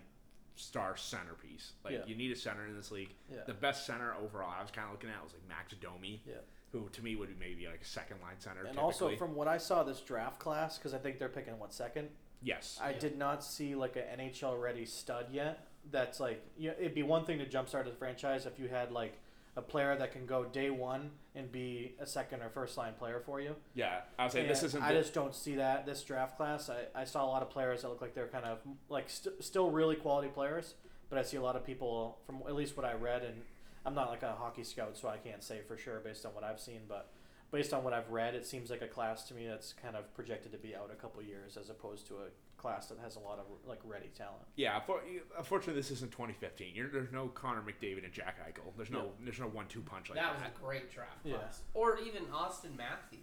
star 0.57 0.97
centerpiece. 0.97 1.73
Like 1.85 1.95
Yeah. 1.95 2.01
you 2.07 2.15
need 2.15 2.33
a 2.33 2.37
center 2.37 2.67
in 2.67 2.77
this 2.77 2.91
league. 2.91 3.15
Yeah. 3.33 3.39
The 3.47 3.55
best 3.55 3.87
center 3.87 4.15
overall, 4.23 4.53
I 4.59 4.61
was 4.61 4.71
kind 4.71 4.87
of 4.87 4.93
looking 4.93 5.09
at 5.09 5.23
was 5.23 5.33
like 5.33 5.49
Max 5.49 5.73
Domi, 5.81 6.21
Yeah. 6.27 6.35
who 6.73 6.89
to 6.91 7.03
me 7.03 7.17
would 7.17 7.29
be 7.29 7.37
maybe 7.39 7.67
like 7.67 7.81
a 7.81 7.85
second 7.87 8.21
line 8.21 8.39
center. 8.39 8.61
And 8.61 8.69
typically. 8.77 8.83
also 8.83 9.17
from 9.17 9.35
what 9.35 9.49
I 9.49 9.57
saw 9.57 9.85
this 9.85 10.01
draft 10.01 10.39
class, 10.41 10.77
because 10.77 10.93
I 10.95 10.99
think 10.99 11.19
they're 11.19 11.29
picking 11.29 11.59
what 11.59 11.73
second. 11.73 12.11
yes, 12.43 12.79
I 12.83 12.93
did 12.93 13.17
not 13.17 13.43
see 13.45 13.75
like 13.75 13.97
an 13.97 14.05
NHL 14.19 14.61
ready 14.61 14.85
stud 14.85 15.27
yet. 15.31 15.67
That's 15.91 16.21
like 16.21 16.43
you 16.59 16.71
know, 16.71 16.77
it'd 16.79 16.95
be 16.95 17.03
one 17.05 17.25
thing 17.25 17.39
to 17.39 17.47
jumpstart 17.47 17.87
a 17.87 17.93
franchise 17.93 18.45
if 18.45 18.59
you 18.59 18.69
had 18.69 18.93
like 18.93 19.15
a 19.59 19.63
player 19.63 19.97
that 19.97 20.13
can 20.13 20.25
go 20.25 20.45
day 20.45 20.71
one 20.71 21.11
and 21.35 21.51
be 21.51 21.93
a 22.01 22.07
second 22.07 22.43
or 22.43 22.49
first 22.49 22.79
line 22.79 22.93
player 22.97 23.21
for 23.27 23.41
you. 23.41 23.57
yeah, 23.75 24.03
I 24.17 24.25
was 24.25 24.33
saying 24.33 24.47
this 24.47 24.63
isn't. 24.63 24.83
I 24.83 24.93
just 24.93 25.13
don't 25.13 25.35
see 25.35 25.57
that 25.57 25.85
this 25.85 26.03
draft 26.05 26.37
class. 26.37 26.71
I, 26.71 27.01
I 27.01 27.05
saw 27.05 27.25
a 27.25 27.27
lot 27.27 27.43
of 27.43 27.51
players 27.51 27.83
that 27.83 27.89
look 27.89 28.01
like 28.01 28.15
they're 28.15 28.29
kind 28.29 28.45
of 28.45 28.59
like 28.89 29.11
st- 29.11 29.43
still 29.43 29.71
really 29.71 29.97
quality 29.97 30.29
players, 30.29 30.75
but 31.11 31.19
I 31.19 31.23
see 31.23 31.37
a 31.37 31.43
lot 31.43 31.57
of 31.57 31.67
people 31.67 32.19
from 32.25 32.37
at 32.47 32.55
least 32.55 32.77
what 32.77 32.87
I 32.87 32.93
read, 32.95 33.25
and 33.25 33.43
I'm 33.85 33.95
not 33.95 34.11
like 34.11 34.23
a 34.23 34.33
hockey 34.33 34.63
scout, 34.63 34.97
so 34.97 35.09
I 35.09 35.17
can't 35.17 35.43
say 35.43 35.61
for 35.67 35.77
sure 35.77 35.99
based 35.99 36.25
on 36.25 36.35
what 36.35 36.45
I've 36.45 36.61
seen, 36.61 36.83
but 36.89 37.11
based 37.51 37.75
on 37.75 37.83
what 37.83 37.93
I've 37.93 38.11
read, 38.11 38.37
it 38.37 38.47
seems 38.47 38.71
like 38.71 38.83
a 38.83 38.87
class 38.89 39.25
to 39.25 39.35
me 39.35 39.49
that's 39.49 39.73
kind 39.73 39.97
of 39.97 40.15
projected 40.15 40.53
to 40.53 40.59
be 40.59 40.77
out 40.77 40.91
a 40.93 40.97
couple 40.97 41.21
years 41.23 41.57
as 41.57 41.69
opposed 41.69 42.07
to 42.09 42.15
a 42.15 42.29
class 42.59 42.87
that 42.89 42.99
has 42.99 43.17
a 43.17 43.21
lot 43.21 43.39
of 43.39 43.47
like 43.67 43.79
ready 43.85 44.09
talent. 44.17 44.45
yeah, 44.57 44.79
for, 44.81 45.01
unfortunately, 45.39 45.81
this 45.81 45.91
isn't 45.93 46.11
2015. 46.13 46.75
You're, 46.75 46.89
there's 46.89 47.13
no 47.13 47.29
Connor 47.29 47.63
McDavid 47.63 48.05
and 48.05 48.13
Jack 48.13 48.37
Eichel. 48.47 48.73
There's 48.77 48.91
no 48.91 48.99
Yeah. 49.05 49.25
there's 49.25 49.41
no 49.41 49.47
one-two 49.47 49.81
punch 49.83 50.11
like 50.11 50.19
that 50.19 50.35
that. 50.39 50.43
was 50.45 50.53
a 50.59 50.61
great 50.65 50.91
draft 50.93 51.19
Yeah. 51.25 51.37
class, 51.37 51.63
or 51.75 51.99
even 52.01 52.25
Auston 52.27 52.77
Matthews. 52.77 53.23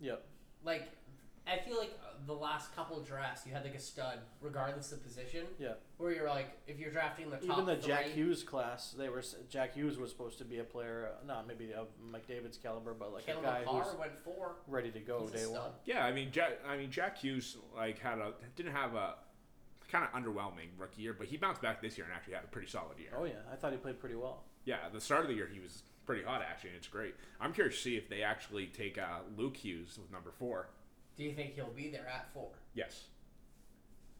Yep. 0.00 0.24
Like, 0.64 0.88
I 1.46 1.58
feel 1.58 1.76
like 1.78 1.90
uh, 2.02 2.14
the 2.26 2.32
last 2.34 2.74
couple 2.74 3.00
drafts, 3.02 3.46
you 3.46 3.52
had 3.52 3.64
like 3.64 3.74
a 3.74 3.80
stud, 3.80 4.20
regardless 4.40 4.92
of 4.92 5.02
position. 5.02 5.46
Yeah. 5.58 5.74
Where 5.98 6.12
you're 6.12 6.28
like, 6.28 6.56
if 6.68 6.78
you're 6.78 6.92
drafting 6.92 7.28
the 7.28 7.36
top 7.38 7.44
Even 7.58 7.66
the 7.66 7.74
three, 7.74 7.88
Jack 7.88 8.04
Hughes 8.06 8.44
class, 8.44 8.94
they 8.96 9.08
were 9.08 9.22
Jack 9.50 9.74
Hughes 9.74 9.98
was 9.98 10.10
supposed 10.10 10.38
to 10.38 10.44
be 10.44 10.60
a 10.60 10.64
player, 10.64 11.10
uh, 11.12 11.26
not 11.26 11.48
maybe 11.48 11.72
of 11.74 11.88
McDavid's 12.00 12.56
caliber, 12.56 12.94
but 12.94 13.12
like 13.12 13.26
Cale 13.26 13.40
a 13.40 13.42
guy 13.42 13.60
Makar 13.64 13.82
who's 13.82 13.98
went 13.98 14.18
four. 14.18 14.56
ready 14.68 14.92
to 14.92 15.00
go 15.00 15.22
He's 15.22 15.42
day 15.42 15.46
one. 15.46 15.72
Yeah, 15.84 16.04
I 16.04 16.12
mean, 16.12 16.30
Jack. 16.30 16.60
I 16.66 16.76
mean, 16.76 16.92
Jack 16.92 17.18
Hughes 17.18 17.56
like 17.76 17.98
had 17.98 18.18
a 18.18 18.32
didn't 18.54 18.72
have 18.72 18.94
a 18.94 19.16
kind 19.90 20.04
of 20.04 20.12
underwhelming 20.12 20.68
rookie 20.78 21.02
year, 21.02 21.14
but 21.18 21.26
he 21.26 21.36
bounced 21.36 21.62
back 21.62 21.82
this 21.82 21.98
year 21.98 22.06
and 22.06 22.14
actually 22.14 22.34
had 22.34 22.44
a 22.44 22.48
pretty 22.48 22.68
solid 22.68 22.98
year. 22.98 23.10
Oh 23.16 23.24
yeah, 23.24 23.32
I 23.52 23.56
thought 23.56 23.72
he 23.72 23.78
played 23.78 23.98
pretty 23.98 24.14
well. 24.14 24.44
Yeah, 24.64 24.76
at 24.86 24.92
the 24.92 25.00
start 25.00 25.22
of 25.22 25.28
the 25.28 25.34
year 25.34 25.48
he 25.52 25.58
was 25.58 25.82
pretty 26.06 26.22
hot 26.22 26.42
actually, 26.48 26.70
and 26.70 26.76
it's 26.76 26.86
great. 26.88 27.16
I'm 27.40 27.52
curious 27.52 27.74
to 27.76 27.82
see 27.82 27.96
if 27.96 28.08
they 28.08 28.22
actually 28.22 28.66
take 28.66 28.98
uh, 28.98 29.20
Luke 29.36 29.56
Hughes 29.56 29.98
with 30.00 30.12
number 30.12 30.30
four. 30.30 30.68
Do 31.16 31.24
you 31.24 31.32
think 31.32 31.54
he'll 31.54 31.66
be 31.68 31.88
there 31.88 32.06
at 32.06 32.32
four? 32.32 32.50
Yes, 32.74 33.06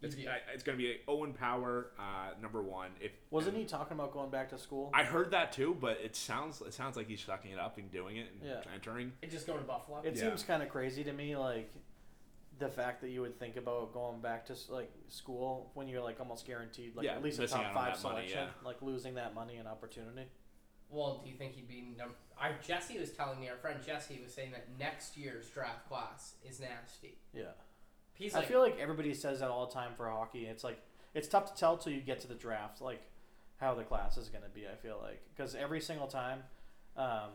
it's, 0.03 0.17
You 0.17 0.29
it's 0.55 0.63
going 0.63 0.79
to 0.79 0.83
be 0.83 0.99
Owen 1.09 1.33
Power 1.33 1.91
uh, 1.99 2.41
number 2.41 2.63
one. 2.63 2.91
If 3.01 3.13
Wasn't 3.31 3.57
he 3.57 3.65
talking 3.65 3.97
about 3.97 4.13
going 4.13 4.31
back 4.31 4.51
to 4.51 4.59
school? 4.59 4.91
I 4.95 5.05
heard 5.05 5.31
that 5.33 5.53
too, 5.53 5.77
but 5.81 5.99
it 6.03 6.15
sounds 6.17 6.61
it 6.61 6.73
sounds 6.75 6.97
like 6.97 7.09
he's 7.09 7.21
sucking 7.23 7.51
it 7.51 7.59
up 7.59 7.79
and 7.79 7.91
doing 7.91 8.17
it 8.17 8.29
and 8.33 8.49
Yeah. 8.49 8.61
entering. 8.75 9.13
And 9.23 9.31
just 9.31 9.47
going 9.47 9.59
to 9.59 9.65
Buffalo. 9.65 10.01
It 10.03 10.15
Yeah. 10.17 10.23
seems 10.23 10.43
kind 10.43 10.63
of 10.63 10.69
crazy 10.69 11.05
to 11.05 11.13
me, 11.13 11.37
like 11.37 11.73
the 12.59 12.69
fact 12.69 13.01
that 13.03 13.11
you 13.11 13.21
would 13.21 13.39
think 13.39 13.57
about 13.57 13.93
going 13.93 14.21
back 14.21 14.47
to 14.47 14.57
like 14.69 14.91
school 15.09 15.71
when 15.75 15.87
you're 15.89 16.03
like 16.03 16.19
almost 16.21 16.47
guaranteed, 16.47 16.97
like 16.97 17.07
Yeah, 17.07 17.15
at 17.15 17.23
least 17.23 17.39
a 17.39 17.47
top 17.47 17.73
five 17.73 17.95
that 17.97 18.03
money, 18.03 18.27
selection, 18.29 18.39
yeah. 18.49 18.67
like 18.67 18.83
losing 18.83 19.15
that 19.15 19.35
money 19.35 19.57
and 19.57 19.69
opportunity. 19.69 20.27
Well, 20.91 21.21
do 21.23 21.29
you 21.31 21.37
think 21.37 21.53
he'd 21.53 21.69
be 21.69 21.83
number? 21.97 22.15
Our 22.41 22.55
Jesse 22.67 22.99
was 22.99 23.13
telling 23.13 23.39
me. 23.41 23.49
Our 23.49 23.57
friend 23.59 23.79
Jesse 23.85 24.19
was 24.23 24.33
saying 24.33 24.53
that 24.53 24.69
next 24.79 25.17
year's 25.19 25.49
draft 25.51 25.87
class 25.89 26.35
is 26.43 26.61
nasty. 26.61 27.19
Yeah. 27.35 27.53
He's 28.19 28.35
I 28.35 28.39
like, 28.41 28.49
feel 28.49 28.61
like 28.61 28.79
everybody 28.81 29.15
says 29.15 29.41
that 29.41 29.49
all 29.49 29.67
the 29.67 29.73
time 29.73 29.93
for 29.97 30.09
hockey. 30.09 30.47
It's 30.47 30.65
like 30.65 30.81
it's 31.15 31.29
tough 31.29 31.53
to 31.53 31.59
tell 31.59 31.77
till 31.77 31.93
you 31.93 32.01
get 32.01 32.21
to 32.21 32.29
the 32.29 32.35
draft, 32.35 32.81
like 32.81 33.03
how 33.59 33.75
the 33.75 33.85
class 33.85 34.17
is 34.17 34.29
going 34.29 34.45
to 34.45 34.51
be. 34.51 34.67
I 34.67 34.75
feel 34.77 35.01
like 35.03 35.23
because 35.35 35.55
every 35.55 35.81
single 35.81 36.07
time 36.09 36.41
um, 36.97 37.31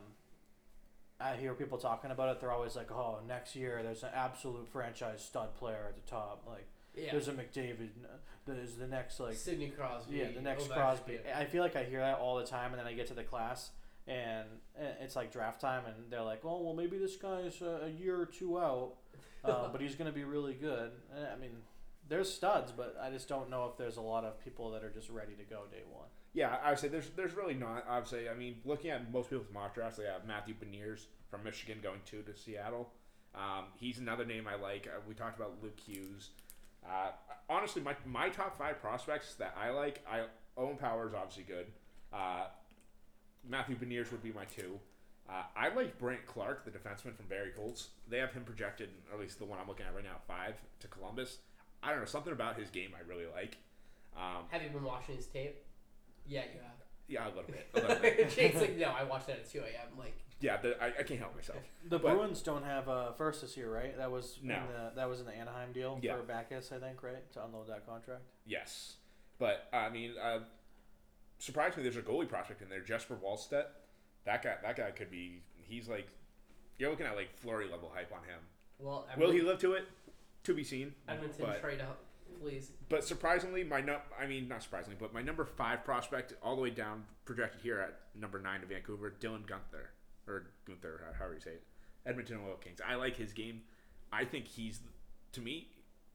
I 1.20 1.36
hear 1.36 1.54
people 1.54 1.78
talking 1.78 2.10
about 2.10 2.28
it, 2.30 2.40
they're 2.40 2.52
always 2.52 2.76
like, 2.76 2.90
"Oh, 2.92 3.18
next 3.26 3.56
year 3.56 3.80
there's 3.82 4.02
an 4.02 4.10
absolute 4.14 4.68
franchise 4.68 5.22
stud 5.24 5.54
player 5.56 5.86
at 5.88 5.94
the 5.94 6.10
top. 6.10 6.44
Like 6.46 6.66
yeah, 6.94 7.12
there's 7.12 7.28
a 7.28 7.32
McDavid. 7.32 7.88
There's 8.46 8.74
the 8.74 8.86
next 8.86 9.20
like 9.20 9.36
Sidney 9.36 9.68
Crosby. 9.70 10.16
yeah, 10.16 10.26
the 10.34 10.42
next 10.42 10.64
Ovechkin. 10.64 10.74
Crosby. 10.74 11.18
I 11.34 11.46
feel 11.46 11.62
like 11.62 11.76
I 11.76 11.84
hear 11.84 12.00
that 12.00 12.18
all 12.18 12.36
the 12.36 12.46
time, 12.46 12.72
and 12.72 12.78
then 12.78 12.86
I 12.86 12.92
get 12.92 13.06
to 13.06 13.14
the 13.14 13.22
class, 13.22 13.70
and 14.06 14.46
it's 15.00 15.16
like 15.16 15.32
draft 15.32 15.60
time, 15.60 15.84
and 15.86 16.10
they're 16.10 16.22
like, 16.22 16.40
"Oh, 16.44 16.62
well, 16.62 16.74
maybe 16.74 16.98
this 16.98 17.16
guy's 17.16 17.60
a 17.62 17.90
year 17.98 18.20
or 18.20 18.26
two 18.26 18.58
out, 18.58 18.94
uh, 19.44 19.68
but 19.72 19.80
he's 19.80 19.94
going 19.94 20.10
to 20.10 20.14
be 20.14 20.24
really 20.24 20.54
good." 20.54 20.92
Eh, 21.16 21.26
I 21.32 21.38
mean, 21.38 21.52
there's 22.08 22.32
studs, 22.32 22.72
but 22.72 22.96
I 23.02 23.10
just 23.10 23.28
don't 23.28 23.50
know 23.50 23.66
if 23.66 23.76
there's 23.76 23.96
a 23.96 24.02
lot 24.02 24.24
of 24.24 24.42
people 24.44 24.70
that 24.72 24.84
are 24.84 24.90
just 24.90 25.10
ready 25.10 25.34
to 25.34 25.44
go 25.44 25.62
day 25.70 25.82
one. 25.90 26.08
Yeah, 26.32 26.56
I 26.62 26.70
would 26.70 26.78
say 26.78 26.88
there's 26.88 27.10
there's 27.16 27.34
really 27.34 27.54
not. 27.54 27.84
I 27.88 27.98
would 27.98 28.08
say, 28.08 28.28
I 28.28 28.34
mean, 28.34 28.56
looking 28.64 28.90
at 28.90 29.12
most 29.12 29.30
people's 29.30 29.52
mock 29.52 29.74
drafts, 29.74 29.98
they 29.98 30.04
have 30.04 30.26
Matthew 30.26 30.54
Beniers 30.54 31.06
from 31.30 31.44
Michigan 31.44 31.78
going 31.82 32.00
two 32.04 32.22
to 32.22 32.34
Seattle. 32.34 32.90
Um, 33.34 33.64
he's 33.76 33.98
another 33.98 34.24
name 34.24 34.46
I 34.46 34.54
like. 34.54 34.86
Uh, 34.86 35.00
we 35.08 35.14
talked 35.14 35.36
about 35.38 35.56
Luke 35.62 35.78
Hughes. 35.78 36.30
Uh, 36.86 37.10
honestly, 37.48 37.82
my, 37.82 37.96
my 38.04 38.28
top 38.28 38.56
five 38.58 38.80
prospects 38.80 39.34
that 39.36 39.54
I 39.60 39.70
like, 39.70 40.04
I 40.10 40.24
Owen 40.56 40.76
Power 40.76 41.08
is 41.08 41.14
obviously 41.14 41.44
good. 41.44 41.66
Uh, 42.12 42.46
Matthew 43.48 43.76
Beniers 43.76 44.10
would 44.12 44.22
be 44.22 44.32
my 44.32 44.44
two. 44.44 44.78
Uh, 45.28 45.42
I 45.56 45.74
like 45.74 45.98
Brandt 45.98 46.26
Clarke, 46.26 46.64
the 46.64 46.70
defenseman 46.70 47.16
from 47.16 47.26
Barrie 47.28 47.52
Colts. 47.56 47.88
They 48.08 48.18
have 48.18 48.32
him 48.32 48.44
projected, 48.44 48.90
or 49.10 49.14
at 49.14 49.20
least 49.20 49.38
the 49.38 49.44
one 49.46 49.58
I'm 49.58 49.66
looking 49.66 49.86
at 49.86 49.94
right 49.94 50.04
now, 50.04 50.16
five 50.28 50.54
to 50.80 50.88
Columbus. 50.88 51.38
I 51.82 51.90
don't 51.90 52.00
know 52.00 52.04
something 52.06 52.32
about 52.32 52.58
his 52.58 52.68
game 52.70 52.90
I 52.96 53.08
really 53.08 53.26
like. 53.34 53.56
Um, 54.16 54.44
Have 54.50 54.62
you 54.62 54.68
been 54.68 54.84
watching 54.84 55.16
his 55.16 55.26
tape? 55.26 55.64
Yeah, 56.26 56.42
you 56.42 56.60
have. 56.62 56.72
yeah, 57.08 57.26
a 57.26 57.28
little 57.28 57.44
bit. 57.44 57.68
A 57.74 57.80
little 57.80 57.96
bit. 58.02 58.30
Jake's 58.36 58.56
like, 58.60 58.76
no, 58.76 58.86
I 58.90 59.04
watched 59.04 59.26
that 59.28 59.36
at 59.36 59.50
two 59.50 59.60
a.m. 59.60 59.98
Like, 59.98 60.14
Yeah, 60.40 60.58
the, 60.58 60.82
I, 60.82 60.88
I 60.88 61.02
can't 61.02 61.20
help 61.20 61.34
myself. 61.34 61.58
The 61.88 61.98
But- 61.98 62.12
Bruins 62.16 62.40
don't 62.42 62.64
have 62.64 62.88
uh, 62.88 63.12
first 63.12 63.40
this 63.42 63.56
year, 63.56 63.70
right? 63.74 63.96
That 63.96 64.10
was 64.10 64.38
No. 64.42 64.54
in 64.54 64.60
the, 64.72 64.92
that 64.96 65.08
was 65.08 65.20
in 65.20 65.26
the 65.26 65.34
Anaheim 65.34 65.72
deal 65.72 65.98
Yeah. 66.02 66.16
for 66.16 66.22
Backes, 66.22 66.70
I 66.70 66.78
think, 66.78 67.02
right, 67.02 67.30
to 67.32 67.44
unload 67.44 67.68
that 67.68 67.86
contract. 67.86 68.22
Yes, 68.46 68.96
but 69.38 69.68
I 69.72 69.88
mean, 69.90 70.12
uh, 70.22 70.40
surprisingly, 71.38 71.82
there's 71.82 71.96
a 71.96 72.02
goalie 72.06 72.28
prospect 72.28 72.62
in 72.62 72.68
there, 72.68 72.80
Jesper 72.80 73.16
Wallstedt. 73.16 73.66
That 74.24 74.42
guy, 74.42 74.54
that 74.62 74.76
guy 74.76 74.90
could 74.90 75.10
be. 75.10 75.42
He's 75.56 75.88
like, 75.88 76.06
you're 76.78 76.90
looking 76.90 77.06
at 77.06 77.16
like 77.16 77.36
Fleury 77.36 77.68
level 77.70 77.90
hype 77.94 78.12
on 78.12 78.20
him. 78.20 78.40
well, 78.78 79.06
Will 79.16 79.30
he 79.30 79.40
live 79.40 79.58
to 79.60 79.74
it? 79.74 79.86
To 80.44 80.54
be 80.54 80.64
seen. 80.64 80.92
Edmonton 81.08 81.46
but, 81.46 81.60
trade 81.60 81.80
up, 81.80 82.00
please. 82.40 82.70
but 82.90 83.02
surprisingly, 83.04 83.64
my 83.64 83.80
no, 83.80 83.98
I 84.20 84.26
mean 84.26 84.46
not 84.46 84.62
surprisingly, 84.62 84.96
but 85.00 85.14
my 85.14 85.22
number 85.22 85.44
five 85.44 85.84
prospect, 85.84 86.34
all 86.42 86.54
the 86.54 86.60
way 86.60 86.70
down 86.70 87.04
projected 87.24 87.62
here 87.62 87.80
at 87.80 87.98
number 88.20 88.38
nine 88.38 88.60
to 88.60 88.66
Vancouver, 88.66 89.14
Dylan 89.20 89.46
Guenther 89.46 89.86
or 90.26 90.48
Gunther, 90.66 91.02
how- 91.06 91.18
however 91.18 91.34
you 91.34 91.40
say 91.40 91.52
it, 91.52 91.62
Edmonton 92.04 92.40
Oil 92.46 92.56
Kings. 92.56 92.80
I 92.86 92.96
like 92.96 93.16
his 93.16 93.32
game. 93.32 93.62
I 94.12 94.24
think 94.26 94.46
he's 94.46 94.80
to 95.32 95.40
me, 95.40 95.68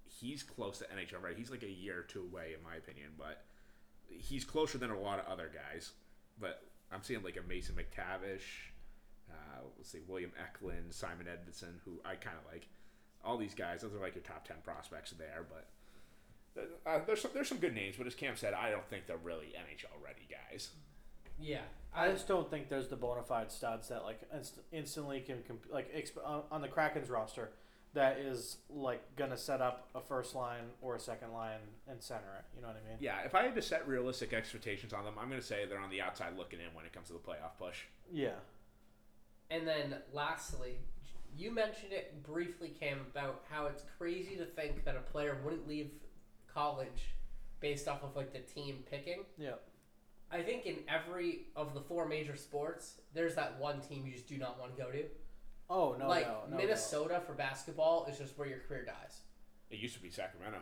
he's 0.05 0.43
close 0.43 0.77
to 0.79 0.85
NHL 0.85 1.23
right. 1.23 1.35
He's 1.35 1.49
like 1.49 1.63
a 1.63 1.69
year 1.69 1.99
or 1.99 2.03
two 2.03 2.21
away 2.21 2.53
in 2.55 2.63
my 2.63 2.75
opinion, 2.75 3.09
but 3.17 3.43
he's 4.07 4.45
closer 4.45 4.77
than 4.77 4.91
a 4.91 4.99
lot 4.99 5.17
of 5.19 5.25
other 5.25 5.49
guys. 5.51 5.93
But 6.39 6.68
I'm 6.91 7.03
seeing 7.03 7.23
like 7.23 7.37
a 7.37 7.47
Mason 7.47 7.75
McTavish, 7.75 8.71
uh, 9.29 9.61
let's 9.77 9.91
see, 9.91 9.99
William 10.07 10.31
Eklund, 10.41 10.93
Simon 10.93 11.27
Edvinsson, 11.27 11.79
who 11.85 11.99
I 12.05 12.15
kind 12.15 12.37
of 12.37 12.51
like. 12.51 12.67
All 13.23 13.37
these 13.37 13.53
guys, 13.53 13.81
those 13.81 13.93
are 13.93 13.99
like 13.99 14.15
your 14.15 14.23
top 14.23 14.47
ten 14.47 14.57
prospects 14.63 15.11
there, 15.11 15.45
but 15.49 15.67
uh, 16.85 16.99
there's 17.05 17.21
some, 17.21 17.31
there's 17.33 17.49
some 17.49 17.57
good 17.57 17.75
names. 17.75 17.95
But 17.97 18.07
as 18.07 18.15
Cam 18.15 18.35
said, 18.35 18.53
I 18.53 18.71
don't 18.71 18.87
think 18.89 19.07
they're 19.07 19.17
really 19.17 19.47
NHL 19.47 20.03
ready 20.03 20.27
guys. 20.29 20.69
Yeah, 21.37 21.61
I 21.93 22.11
just 22.11 22.27
don't 22.27 22.49
think 22.49 22.69
there's 22.69 22.87
the 22.87 22.95
bona 22.95 23.23
fide 23.23 23.51
studs 23.51 23.89
that 23.89 24.03
like 24.03 24.21
inst- 24.33 24.59
instantly 24.71 25.21
can 25.21 25.43
comp- 25.47 25.71
like 25.71 25.93
exp- 25.93 26.43
on 26.51 26.61
the 26.61 26.67
Kraken's 26.67 27.09
roster 27.09 27.51
that 27.93 28.19
is 28.19 28.57
like 28.69 29.01
gonna 29.15 29.37
set 29.37 29.61
up 29.61 29.89
a 29.95 30.01
first 30.01 30.35
line 30.35 30.65
or 30.81 30.95
a 30.95 30.99
second 30.99 31.33
line 31.33 31.59
and 31.89 32.01
center 32.01 32.35
it. 32.37 32.45
You 32.55 32.61
know 32.61 32.67
what 32.67 32.77
I 32.85 32.87
mean? 32.87 32.97
Yeah, 32.99 33.21
if 33.25 33.33
I 33.35 33.43
had 33.43 33.55
to 33.55 33.61
set 33.61 33.87
realistic 33.87 34.33
expectations 34.33 34.93
on 34.93 35.03
them, 35.03 35.15
I'm 35.19 35.29
going 35.29 35.41
to 35.41 35.45
say 35.45 35.65
they're 35.67 35.79
on 35.79 35.89
the 35.89 36.01
outside 36.01 36.37
looking 36.37 36.59
in 36.59 36.73
when 36.73 36.85
it 36.85 36.93
comes 36.93 37.07
to 37.07 37.13
the 37.13 37.19
playoff 37.19 37.57
push. 37.57 37.79
Yeah. 38.11 38.35
And 39.49 39.67
then 39.67 39.95
lastly, 40.13 40.77
you 41.37 41.51
mentioned 41.51 41.93
it 41.93 42.23
briefly, 42.23 42.73
Cam, 42.79 42.99
about 43.11 43.43
how 43.49 43.65
it's 43.65 43.83
crazy 43.97 44.35
to 44.35 44.45
think 44.45 44.85
that 44.85 44.95
a 44.95 45.11
player 45.11 45.37
wouldn't 45.43 45.67
leave 45.67 45.89
college 46.53 47.15
based 47.59 47.87
off 47.87 48.03
of 48.03 48.15
like 48.15 48.33
the 48.33 48.39
team 48.39 48.83
picking. 48.89 49.23
Yeah. 49.37 49.55
I 50.31 50.41
think 50.43 50.67
in 50.67 50.77
every 50.87 51.47
of 51.55 51.73
the 51.73 51.81
four 51.81 52.07
major 52.07 52.35
sports, 52.35 53.01
there's 53.13 53.33
that 53.35 53.59
one 53.59 53.81
team 53.81 54.05
you 54.05 54.13
just 54.13 54.27
do 54.27 54.37
not 54.37 54.59
want 54.59 54.75
to 54.75 54.81
go 54.81 54.91
to. 54.91 55.03
Oh 55.69 55.95
no, 55.99 56.07
like 56.07 56.27
no, 56.27 56.39
no, 56.49 56.57
Minnesota 56.57 57.21
for 57.25 57.33
basketball 57.33 58.07
is 58.09 58.17
just 58.17 58.37
where 58.37 58.47
your 58.47 58.59
career 58.59 58.85
dies. 58.85 59.21
It 59.69 59.79
used 59.79 59.95
to 59.95 60.01
be 60.01 60.09
Sacramento. 60.09 60.59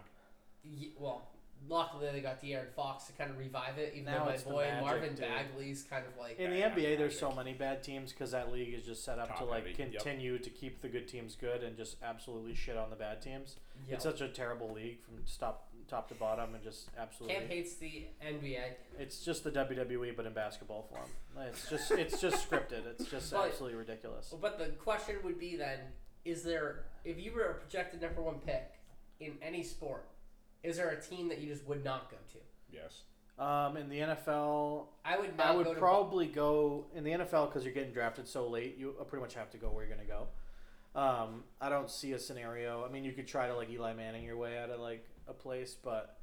Ye- 0.63 0.93
well, 0.99 1.29
luckily 1.69 2.09
they 2.11 2.19
got 2.19 2.41
De'Aaron 2.41 2.69
Fox 2.75 3.05
to 3.05 3.13
kind 3.13 3.29
of 3.29 3.37
revive 3.37 3.77
it. 3.77 3.93
Even 3.93 4.05
Now 4.05 4.25
though 4.25 4.31
my 4.31 4.37
boy 4.37 4.65
Magic, 4.65 4.81
Marvin 4.85 5.09
dude. 5.15 5.19
Bagley's 5.19 5.83
kind 5.83 6.03
of 6.05 6.17
like 6.19 6.37
In 6.39 6.51
the 6.51 6.57
Yeah, 6.57 6.69
NBA, 6.69 6.97
there's 6.97 7.17
so 7.17 7.31
many 7.31 7.53
bad 7.53 7.83
teams 7.83 8.11
because 8.11 8.31
that 8.31 8.51
league 8.51 8.73
is 8.73 8.83
just 8.83 9.03
set 9.03 9.17
up 9.19 9.37
to 9.37 9.45
like 9.45 9.65
heavy, 9.67 9.91
yep. 9.91 10.03
continue 10.03 10.37
to 10.39 10.49
keep 10.49 10.81
the 10.81 10.89
good 10.89 11.07
teams 11.07 11.35
good 11.39 11.63
and 11.63 11.77
just 11.77 11.95
absolutely 12.03 12.53
shit 12.53 12.77
on 12.77 12.89
the 12.89 12.95
bad 12.95 13.21
teams. 13.21 13.55
Yep. 13.87 13.95
It's 13.95 14.03
such 14.03 14.21
a 14.21 14.27
terrible 14.27 14.73
league 14.73 14.99
from 15.03 15.15
top 15.39 15.69
top 15.87 16.07
to 16.09 16.15
bottom 16.15 16.53
and 16.53 16.63
just 16.63 16.89
absolutely. 16.97 17.35
Cam 17.37 17.47
hates 17.47 17.75
the 17.75 18.05
NBA. 18.25 18.61
It's 18.99 19.23
just 19.23 19.43
the 19.43 19.51
WWE, 19.51 20.15
but 20.15 20.25
in 20.25 20.33
basketball 20.33 20.83
form. 20.89 21.09
It's 21.47 21.69
just 21.69 21.91
it's 21.91 22.19
just 22.21 22.49
scripted. 22.49 22.85
It's 22.87 23.05
just 23.05 23.31
But- 23.31 23.47
absolutely 23.47 23.77
ridiculous. 23.77 24.33
But 24.39 24.57
the 24.59 24.67
question 24.77 25.15
would 25.23 25.39
be 25.39 25.55
then: 25.55 25.79
Is 26.25 26.43
there, 26.43 26.85
if 27.05 27.19
you 27.19 27.31
were 27.33 27.43
a 27.45 27.53
projected 27.55 28.01
number 28.01 28.21
one 28.21 28.39
pick 28.39 28.73
in 29.19 29.37
any 29.41 29.63
sport, 29.63 30.07
is 30.63 30.77
there 30.77 30.89
a 30.89 31.01
team 31.01 31.29
that 31.29 31.39
you 31.39 31.47
just 31.51 31.65
would 31.67 31.83
not 31.83 32.09
go 32.11 32.17
to? 32.33 32.39
Yes. 32.71 33.03
Um, 33.39 33.77
in 33.77 33.87
the 33.87 33.99
NFL, 33.99 34.87
I 35.05 35.17
would 35.19 35.37
not 35.37 35.45
I 35.47 35.51
go 35.51 35.57
would 35.59 35.67
to 35.67 35.73
probably 35.75 36.25
go 36.25 36.85
in 36.95 37.03
the 37.03 37.11
NFL 37.11 37.47
because 37.47 37.63
you're 37.63 37.73
getting 37.73 37.93
drafted 37.93 38.27
so 38.27 38.47
late. 38.49 38.77
You 38.77 38.95
pretty 39.07 39.21
much 39.21 39.35
have 39.35 39.51
to 39.51 39.57
go 39.57 39.69
where 39.69 39.85
you're 39.85 39.95
gonna 39.95 40.07
go. 40.07 40.27
Um, 40.99 41.43
I 41.61 41.69
don't 41.69 41.91
see 41.91 42.13
a 42.13 42.19
scenario. 42.19 42.83
I 42.83 42.91
mean, 42.91 43.03
you 43.03 43.11
could 43.11 43.27
try 43.27 43.47
to 43.47 43.55
like 43.55 43.69
Eli 43.69 43.93
Manning 43.93 44.23
your 44.23 44.37
way 44.37 44.57
out 44.57 44.71
of 44.71 44.79
like 44.79 45.05
a 45.27 45.33
place, 45.33 45.75
but 45.81 46.17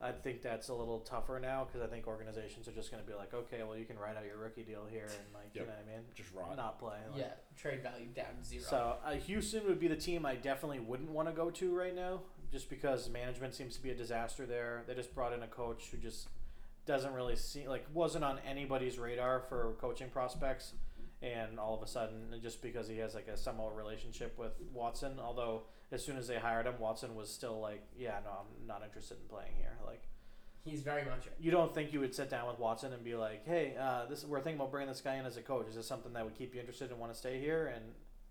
I 0.00 0.12
think 0.12 0.42
that's 0.42 0.68
a 0.68 0.74
little 0.74 1.00
tougher 1.00 1.40
now 1.40 1.64
because 1.64 1.80
I 1.80 1.90
think 1.90 2.06
organizations 2.06 2.68
are 2.68 2.72
just 2.72 2.90
gonna 2.90 3.02
be 3.02 3.14
like, 3.14 3.32
okay, 3.32 3.62
well, 3.62 3.76
you 3.76 3.86
can 3.86 3.98
write 3.98 4.16
out 4.16 4.26
your 4.26 4.36
rookie 4.36 4.62
deal 4.62 4.86
here 4.90 5.06
and 5.06 5.34
like, 5.34 5.54
you 5.54 5.62
know 5.62 5.68
what 5.68 5.84
I 5.88 5.96
mean, 5.96 6.04
Just 6.14 6.30
raw. 6.34 6.54
not 6.54 6.78
play. 6.78 6.98
Like, 7.12 7.20
yeah 7.20 7.32
trade 7.56 7.82
value 7.82 8.06
down 8.14 8.26
to 8.40 8.46
zero. 8.46 8.62
So 8.68 8.96
uh, 9.04 9.12
Houston 9.12 9.66
would 9.66 9.80
be 9.80 9.88
the 9.88 9.96
team 9.96 10.26
I 10.26 10.34
definitely 10.34 10.80
wouldn't 10.80 11.10
want 11.10 11.28
to 11.28 11.34
go 11.34 11.50
to 11.50 11.74
right 11.74 11.94
now, 11.94 12.20
just 12.52 12.68
because 12.68 13.08
management 13.08 13.54
seems 13.54 13.74
to 13.76 13.82
be 13.82 13.90
a 13.90 13.94
disaster 13.94 14.44
there. 14.46 14.84
They 14.86 14.94
just 14.94 15.14
brought 15.14 15.32
in 15.32 15.42
a 15.42 15.46
coach 15.46 15.88
who 15.90 15.96
just 15.96 16.28
doesn't 16.84 17.14
really 17.14 17.36
see 17.36 17.66
like 17.66 17.86
wasn't 17.94 18.24
on 18.24 18.38
anybody's 18.46 18.98
radar 18.98 19.40
for 19.48 19.74
coaching 19.80 20.10
prospects, 20.10 20.74
and 21.22 21.58
all 21.58 21.74
of 21.74 21.82
a 21.82 21.86
sudden, 21.86 22.38
just 22.42 22.62
because 22.62 22.86
he 22.86 22.98
has 22.98 23.14
like 23.14 23.28
a 23.28 23.36
somewhat 23.36 23.74
relationship 23.74 24.38
with 24.38 24.52
Watson, 24.74 25.14
although 25.18 25.62
as 25.92 26.04
soon 26.04 26.16
as 26.16 26.26
they 26.28 26.36
hired 26.38 26.66
him, 26.66 26.74
Watson 26.78 27.14
was 27.14 27.30
still 27.32 27.60
like, 27.60 27.82
yeah, 27.96 28.18
no, 28.24 28.30
I'm 28.40 28.66
not 28.66 28.82
interested 28.84 29.18
in 29.22 29.28
playing 29.28 29.52
here. 29.56 29.76
Like, 29.86 30.02
He's 30.64 30.82
very 30.82 31.04
much. 31.04 31.28
you 31.38 31.52
don't 31.52 31.72
think 31.72 31.92
you 31.92 32.00
would 32.00 32.12
sit 32.14 32.28
down 32.28 32.48
with 32.48 32.58
Watson 32.58 32.92
and 32.92 33.04
be 33.04 33.14
like, 33.14 33.46
"Hey, 33.46 33.76
uh, 33.80 34.06
this 34.06 34.24
we're 34.24 34.40
thinking 34.40 34.58
about 34.60 34.72
bringing 34.72 34.88
this 34.88 35.00
guy 35.00 35.14
in 35.14 35.24
as 35.24 35.36
a 35.36 35.40
coach. 35.42 35.68
Is 35.68 35.76
this 35.76 35.86
something 35.86 36.12
that 36.14 36.24
would 36.24 36.34
keep 36.34 36.54
you 36.54 36.60
interested 36.60 36.90
and 36.90 36.98
want 36.98 37.12
to 37.12 37.16
stay 37.18 37.38
here?" 37.38 37.68
And 37.68 37.84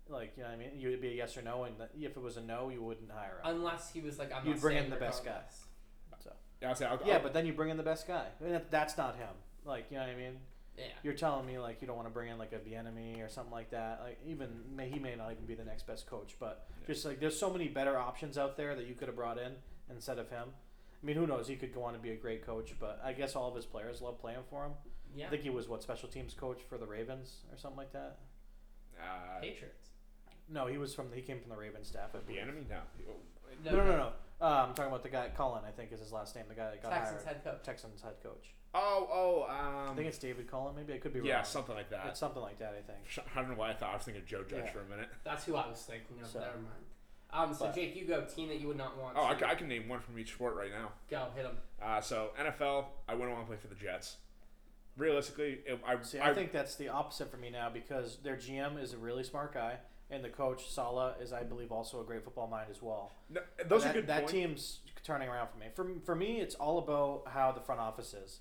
like, 0.08 0.34
you 0.36 0.42
know, 0.42 0.50
what 0.50 0.54
I 0.54 0.58
mean, 0.58 0.68
you 0.78 0.90
would 0.90 1.00
be 1.00 1.08
a 1.08 1.14
yes 1.14 1.34
or 1.38 1.40
no, 1.42 1.64
and 1.64 1.74
if 1.98 2.14
it 2.14 2.20
was 2.22 2.36
a 2.36 2.42
no, 2.42 2.68
you 2.68 2.82
wouldn't 2.82 3.10
hire 3.10 3.40
him. 3.42 3.56
Unless 3.56 3.90
he 3.90 4.02
was 4.02 4.18
like, 4.18 4.34
I'm 4.34 4.44
You'd 4.46 4.56
not 4.56 4.60
bring 4.60 4.76
in 4.76 4.82
staying 4.82 4.90
the 4.90 4.96
best 5.00 5.24
guy. 5.24 5.30
regardless. 5.30 5.62
Yeah, 6.60 6.68
I'll 6.68 6.74
say, 6.74 6.84
I'll, 6.86 7.00
yeah, 7.06 7.14
I'll- 7.16 7.22
but 7.22 7.32
then 7.32 7.46
you 7.46 7.52
bring 7.54 7.70
in 7.70 7.76
the 7.78 7.82
best 7.82 8.06
guy. 8.06 8.26
And 8.40 8.52
that- 8.54 8.70
that's 8.70 8.96
not 8.98 9.16
him. 9.16 9.34
Like, 9.64 9.86
you 9.90 9.96
know 9.96 10.02
what 10.04 10.10
I 10.12 10.16
mean? 10.16 10.36
Yeah. 10.78 10.84
You're 11.02 11.14
telling 11.14 11.46
me 11.46 11.58
like 11.58 11.80
you 11.80 11.86
don't 11.86 11.96
want 11.96 12.08
to 12.08 12.12
bring 12.12 12.30
in 12.30 12.38
like 12.38 12.52
a 12.52 12.58
Bieniemy 12.58 13.24
or 13.24 13.28
something 13.28 13.52
like 13.52 13.70
that. 13.70 14.00
Like 14.02 14.18
even 14.26 14.48
may, 14.74 14.88
he 14.90 14.98
may 14.98 15.14
not 15.14 15.30
even 15.32 15.44
be 15.46 15.54
the 15.54 15.64
next 15.64 15.86
best 15.86 16.06
coach, 16.06 16.34
but 16.38 16.66
Yeah. 16.82 16.86
just 16.88 17.04
like 17.06 17.18
there's 17.20 17.38
so 17.38 17.50
many 17.50 17.68
better 17.68 17.96
options 17.98 18.36
out 18.36 18.56
there 18.56 18.74
that 18.74 18.86
you 18.86 18.94
could 18.94 19.08
have 19.08 19.16
brought 19.16 19.38
in 19.38 19.52
instead 19.90 20.18
of 20.18 20.28
him. 20.28 20.48
I 21.02 21.06
mean, 21.06 21.16
who 21.16 21.26
knows? 21.26 21.46
He 21.48 21.56
could 21.56 21.74
go 21.74 21.82
on 21.84 21.92
to 21.92 21.98
be 21.98 22.10
a 22.10 22.16
great 22.16 22.44
coach, 22.44 22.74
but 22.80 23.00
I 23.04 23.12
guess 23.12 23.36
all 23.36 23.48
of 23.48 23.54
his 23.54 23.64
players 23.66 24.00
love 24.02 24.18
playing 24.20 24.40
for 24.50 24.64
him. 24.64 24.72
Yeah. 25.14 25.26
I 25.26 25.30
think 25.30 25.42
he 25.42 25.50
was 25.50 25.68
what 25.68 25.82
special 25.82 26.08
teams 26.08 26.34
coach 26.34 26.60
for 26.68 26.76
the 26.78 26.86
Ravens 26.86 27.44
or 27.52 27.56
something 27.58 27.78
like 27.78 27.92
that. 27.92 28.18
uh, 29.00 29.40
Patriots. 29.40 29.90
No, 30.48 30.66
he 30.66 30.78
was 30.78 30.94
from 30.94 31.06
he 31.12 31.22
came 31.22 31.40
from 31.40 31.50
the 31.50 31.56
Ravens 31.56 31.88
staff. 31.88 32.10
I 32.14 32.18
the 32.18 32.24
believe. 32.24 32.42
enemy? 32.42 32.66
No. 32.68 32.80
No, 33.64 33.76
no, 33.78 33.84
no, 33.84 33.96
no. 33.96 34.12
Uh, 34.40 34.66
I'm 34.68 34.74
talking 34.74 34.90
about 34.90 35.02
the 35.02 35.08
guy 35.08 35.30
Cullen. 35.34 35.62
I 35.66 35.70
think 35.70 35.92
is 35.92 36.00
his 36.00 36.12
last 36.12 36.36
name. 36.36 36.44
The 36.48 36.54
guy 36.54 36.70
that 36.70 36.82
got 36.82 36.92
Texans 36.92 37.24
hired. 37.24 37.36
head 37.36 37.44
coach. 37.44 37.62
Texans 37.64 38.02
head 38.02 38.14
coach. 38.22 38.54
Oh, 38.74 39.08
oh, 39.10 39.46
I 39.48 39.88
um, 39.88 39.96
think 39.96 40.08
it's 40.08 40.18
David 40.18 40.50
Cullen. 40.50 40.74
Maybe 40.76 40.92
I 40.92 40.98
could 40.98 41.12
be 41.14 41.20
wrong. 41.20 41.28
yeah, 41.28 41.36
wrong. 41.36 41.44
something 41.44 41.74
like 41.74 41.88
that. 41.90 42.06
It's 42.08 42.20
something 42.20 42.42
like 42.42 42.58
that. 42.58 42.74
I 42.78 42.82
think. 42.82 43.26
I 43.34 43.40
don't 43.40 43.50
know 43.50 43.56
why 43.56 43.70
I 43.70 43.74
thought 43.74 43.90
I 43.92 43.94
was 43.94 44.04
thinking 44.04 44.22
of 44.22 44.28
Joe 44.28 44.42
Judge 44.42 44.64
Yeah. 44.66 44.72
for 44.72 44.80
a 44.80 44.84
minute. 44.84 45.08
That's 45.24 45.44
who 45.44 45.56
I 45.56 45.66
was 45.66 45.80
thinking 45.80 46.20
of. 46.22 46.28
So- 46.28 46.40
Never 46.40 46.56
mind. 46.56 46.84
Um, 47.32 47.54
so 47.54 47.66
But- 47.66 47.74
Jake, 47.74 47.96
you 47.96 48.04
go 48.04 48.24
team 48.24 48.48
that 48.48 48.60
you 48.60 48.68
would 48.68 48.76
not 48.76 48.96
want. 48.98 49.16
Oh, 49.18 49.24
I, 49.24 49.34
to 49.34 49.40
ca- 49.40 49.50
I 49.50 49.54
can 49.56 49.68
name 49.68 49.88
one 49.88 50.00
from 50.00 50.18
each 50.18 50.32
sport 50.32 50.54
right 50.54 50.70
now. 50.70 50.92
go 51.10 51.26
hit 51.34 51.42
them. 51.44 51.56
Uh, 51.82 52.00
so 52.00 52.30
NFL, 52.38 52.86
I 53.08 53.14
wouldn't 53.14 53.32
want 53.32 53.46
to 53.46 53.48
play 53.48 53.56
for 53.56 53.66
the 53.68 53.74
Jets. 53.74 54.18
Realistically, 54.96 55.58
if 55.66 55.80
I, 55.84 56.00
See, 56.02 56.20
I, 56.20 56.32
think 56.32 56.52
that's 56.52 56.76
the 56.76 56.88
opposite 56.88 57.30
for 57.30 57.36
me 57.36 57.50
now 57.50 57.68
because 57.68 58.18
their 58.22 58.36
GM 58.36 58.80
is 58.80 58.92
a 58.94 58.96
really 58.98 59.24
smart 59.24 59.52
guy, 59.52 59.78
and 60.10 60.24
the 60.24 60.28
coach 60.28 60.68
Saleh 60.70 61.14
is, 61.20 61.32
I 61.32 61.42
believe, 61.42 61.72
also 61.72 62.00
a 62.00 62.04
great 62.04 62.24
football 62.24 62.46
mind 62.46 62.68
as 62.70 62.82
well. 62.82 63.12
no, 63.28 63.40
those 63.66 63.82
that, 63.84 63.90
are 63.90 64.00
good 64.00 64.06
That 64.06 64.20
points. 64.20 64.32
team's 64.32 64.78
turning 65.02 65.28
around 65.28 65.48
for 65.48 65.58
me. 65.58 65.66
For 65.74 65.86
for 66.04 66.14
me, 66.14 66.40
it's 66.40 66.54
all 66.54 66.78
about 66.78 67.24
how 67.32 67.52
the 67.52 67.60
front 67.60 67.80
office 67.80 68.14
is, 68.14 68.40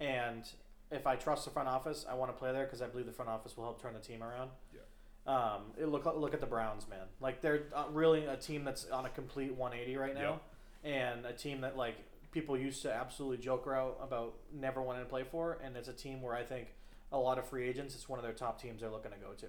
and 0.00 0.44
if 0.90 1.06
I 1.06 1.16
trust 1.16 1.44
the 1.44 1.50
front 1.50 1.68
office, 1.68 2.06
I 2.08 2.14
want 2.14 2.30
to 2.30 2.38
play 2.38 2.52
there 2.52 2.64
because 2.64 2.82
I 2.82 2.86
believe 2.86 3.06
the 3.06 3.12
front 3.12 3.30
office 3.30 3.56
will 3.56 3.64
help 3.64 3.80
turn 3.80 3.94
the 3.94 4.00
team 4.00 4.22
around. 4.22 4.50
Yeah. 4.72 4.80
Um, 5.26 5.62
it 5.78 5.86
look 5.86 6.06
look 6.06 6.34
at 6.34 6.40
the 6.40 6.46
Browns, 6.46 6.88
man. 6.88 7.06
Like 7.20 7.40
they're 7.40 7.64
uh, 7.74 7.84
really 7.92 8.24
a 8.26 8.36
team 8.36 8.64
that's 8.64 8.88
on 8.90 9.04
a 9.04 9.10
complete 9.10 9.54
180 9.54 9.96
right 9.96 10.14
now, 10.14 10.40
and 10.84 11.26
a 11.26 11.32
team 11.32 11.60
that 11.62 11.76
like 11.76 11.96
people 12.30 12.56
used 12.56 12.82
to 12.82 12.92
absolutely 12.92 13.38
joke 13.38 13.66
around 13.66 13.94
about 14.00 14.34
never 14.52 14.80
wanting 14.82 15.02
to 15.04 15.08
play 15.08 15.24
for, 15.24 15.58
and 15.62 15.76
it's 15.76 15.88
a 15.88 15.92
team 15.92 16.22
where 16.22 16.34
I 16.34 16.44
think 16.44 16.68
a 17.12 17.18
lot 17.18 17.38
of 17.38 17.46
free 17.46 17.68
agents. 17.68 17.94
It's 17.94 18.08
one 18.08 18.18
of 18.18 18.24
their 18.24 18.32
top 18.34 18.60
teams 18.60 18.80
they're 18.80 18.90
looking 18.90 19.12
to 19.12 19.18
go 19.18 19.32
to. 19.32 19.46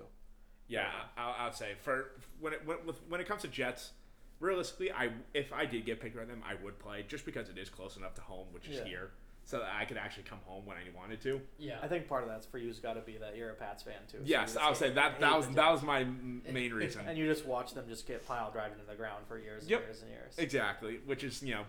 Yeah, 0.70 0.88
I, 1.18 1.48
I'd 1.48 1.56
say 1.56 1.72
for 1.82 2.12
when 2.40 2.54
it 2.54 2.62
when, 2.66 2.78
when 3.10 3.20
it 3.20 3.28
comes 3.28 3.42
to 3.42 3.48
Jets, 3.48 3.92
realistically, 4.40 4.92
I 4.92 5.10
if 5.34 5.52
I 5.52 5.66
did 5.66 5.86
get 5.86 6.00
picked 6.00 6.16
by 6.16 6.26
them, 6.26 6.42
I 6.48 6.56
would 6.64 6.80
play 6.80 7.04
just 7.08 7.26
because 7.26 7.50
it 7.50 7.58
is 7.58 7.70
close 7.70 7.98
enough 7.98 8.14
to 8.16 8.22
home, 8.22 8.48
which 8.52 8.68
is 8.68 8.78
Yeah. 8.78 8.84
here, 8.86 9.12
so 9.46 9.60
that 9.60 9.70
I 9.78 9.86
could 9.86 9.98
actually 9.98 10.24
come 10.24 10.40
home 10.46 10.66
when 10.66 10.78
I 10.78 10.82
wanted 10.96 11.22
to. 11.24 11.42
Yeah. 11.58 11.80
I 11.82 11.88
think 11.88 12.08
part 12.08 12.22
of 12.24 12.30
that's 12.30 12.46
for 12.46 12.60
you's 12.60 12.80
got 12.80 12.94
to 12.94 13.02
be 13.02 13.18
that 13.18 13.36
you're 13.36 13.50
a 13.50 13.56
Pats 13.56 13.82
fan 13.84 13.96
too. 14.10 14.20
so 14.20 14.24
yes, 14.26 14.54
you 14.54 14.60
I 14.60 14.66
would 14.66 14.70
just 14.72 14.80
say 14.82 14.90
that 14.92 15.12
hate 15.14 15.22
that 15.22 15.36
was 15.38 15.48
the 15.48 15.54
that 15.56 15.72
was 15.72 15.82
my 15.82 16.02
m- 16.02 16.44
main 16.52 16.72
reason. 16.74 17.08
And 17.08 17.18
you 17.18 17.26
just 17.26 17.46
watch 17.48 17.74
them 17.74 17.86
just 17.90 18.08
get 18.08 18.26
piled 18.28 18.54
driving 18.54 18.74
into 18.80 18.86
the 18.90 18.96
ground 18.96 19.26
for 19.28 19.38
years 19.40 19.64
and 19.64 19.72
Yep. 19.72 19.82
years 19.82 20.02
and 20.04 20.12
years. 20.12 20.34
Exactly, 20.38 21.00
which 21.06 21.24
is 21.24 21.42
you 21.42 21.56
know, 21.56 21.64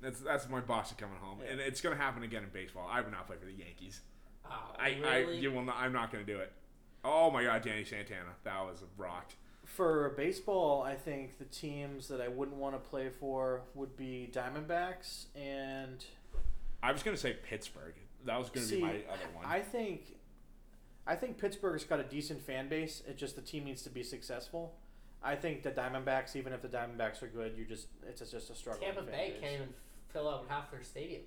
that's 0.00 0.20
that's 0.20 0.48
my 0.48 0.60
boss 0.60 0.92
coming 0.92 1.16
home, 1.20 1.38
Yeah. 1.44 1.50
and 1.52 1.60
it's 1.60 1.80
gonna 1.80 1.96
happen 1.96 2.22
again 2.22 2.44
in 2.44 2.50
baseball. 2.50 2.88
I 2.90 3.00
would 3.00 3.10
not 3.12 3.26
play 3.26 3.36
for 3.38 3.46
the 3.46 3.52
Yankees. 3.52 4.00
Oh, 4.52 4.74
I, 4.78 4.90
really? 4.90 5.04
I 5.08 5.18
you 5.32 5.50
will 5.52 5.62
not. 5.64 5.76
I'm 5.78 5.92
not 5.92 6.10
gonna 6.12 6.24
do 6.24 6.38
it. 6.38 6.52
Oh 7.04 7.30
my 7.30 7.44
God, 7.44 7.62
Danny 7.62 7.84
Santana, 7.84 8.34
that 8.44 8.60
was 8.64 8.84
rocked. 8.96 9.34
For 9.64 10.10
baseball, 10.16 10.82
I 10.82 10.94
think 10.94 11.38
the 11.38 11.44
teams 11.46 12.08
that 12.08 12.20
I 12.20 12.28
wouldn't 12.28 12.56
want 12.56 12.74
to 12.74 12.90
play 12.90 13.08
for 13.08 13.62
would 13.74 13.96
be 13.96 14.30
Diamondbacks 14.32 15.26
and 15.36 16.04
I 16.82 16.92
was 16.92 17.02
gonna 17.02 17.16
say 17.16 17.36
Pittsburgh. 17.42 17.94
That 18.24 18.38
was 18.38 18.50
gonna 18.50 18.66
See, 18.66 18.76
be 18.76 18.82
my 18.82 18.88
other 19.08 19.28
one. 19.34 19.44
I 19.44 19.60
think 19.60 20.16
I 21.06 21.14
think 21.16 21.38
Pittsburgh's 21.38 21.84
got 21.84 22.00
a 22.00 22.04
decent 22.04 22.42
fan 22.42 22.68
base. 22.68 23.02
It 23.08 23.16
just 23.16 23.36
the 23.36 23.42
team 23.42 23.64
needs 23.64 23.82
to 23.82 23.90
be 23.90 24.02
successful. 24.02 24.74
I 25.22 25.36
think 25.36 25.62
the 25.62 25.70
Diamondbacks, 25.70 26.34
even 26.36 26.52
if 26.52 26.62
the 26.62 26.68
Diamondbacks 26.68 27.22
are 27.22 27.28
good, 27.28 27.56
you 27.56 27.64
just 27.64 27.88
it's 28.06 28.28
just 28.30 28.50
a 28.50 28.54
struggle. 28.54 28.82
Tampa 28.82 29.02
Bay 29.02 29.34
can't 29.40 29.54
even 29.54 29.68
fill 30.12 30.28
out 30.28 30.46
half 30.48 30.70
their 30.70 30.82
stadium. 30.82 31.22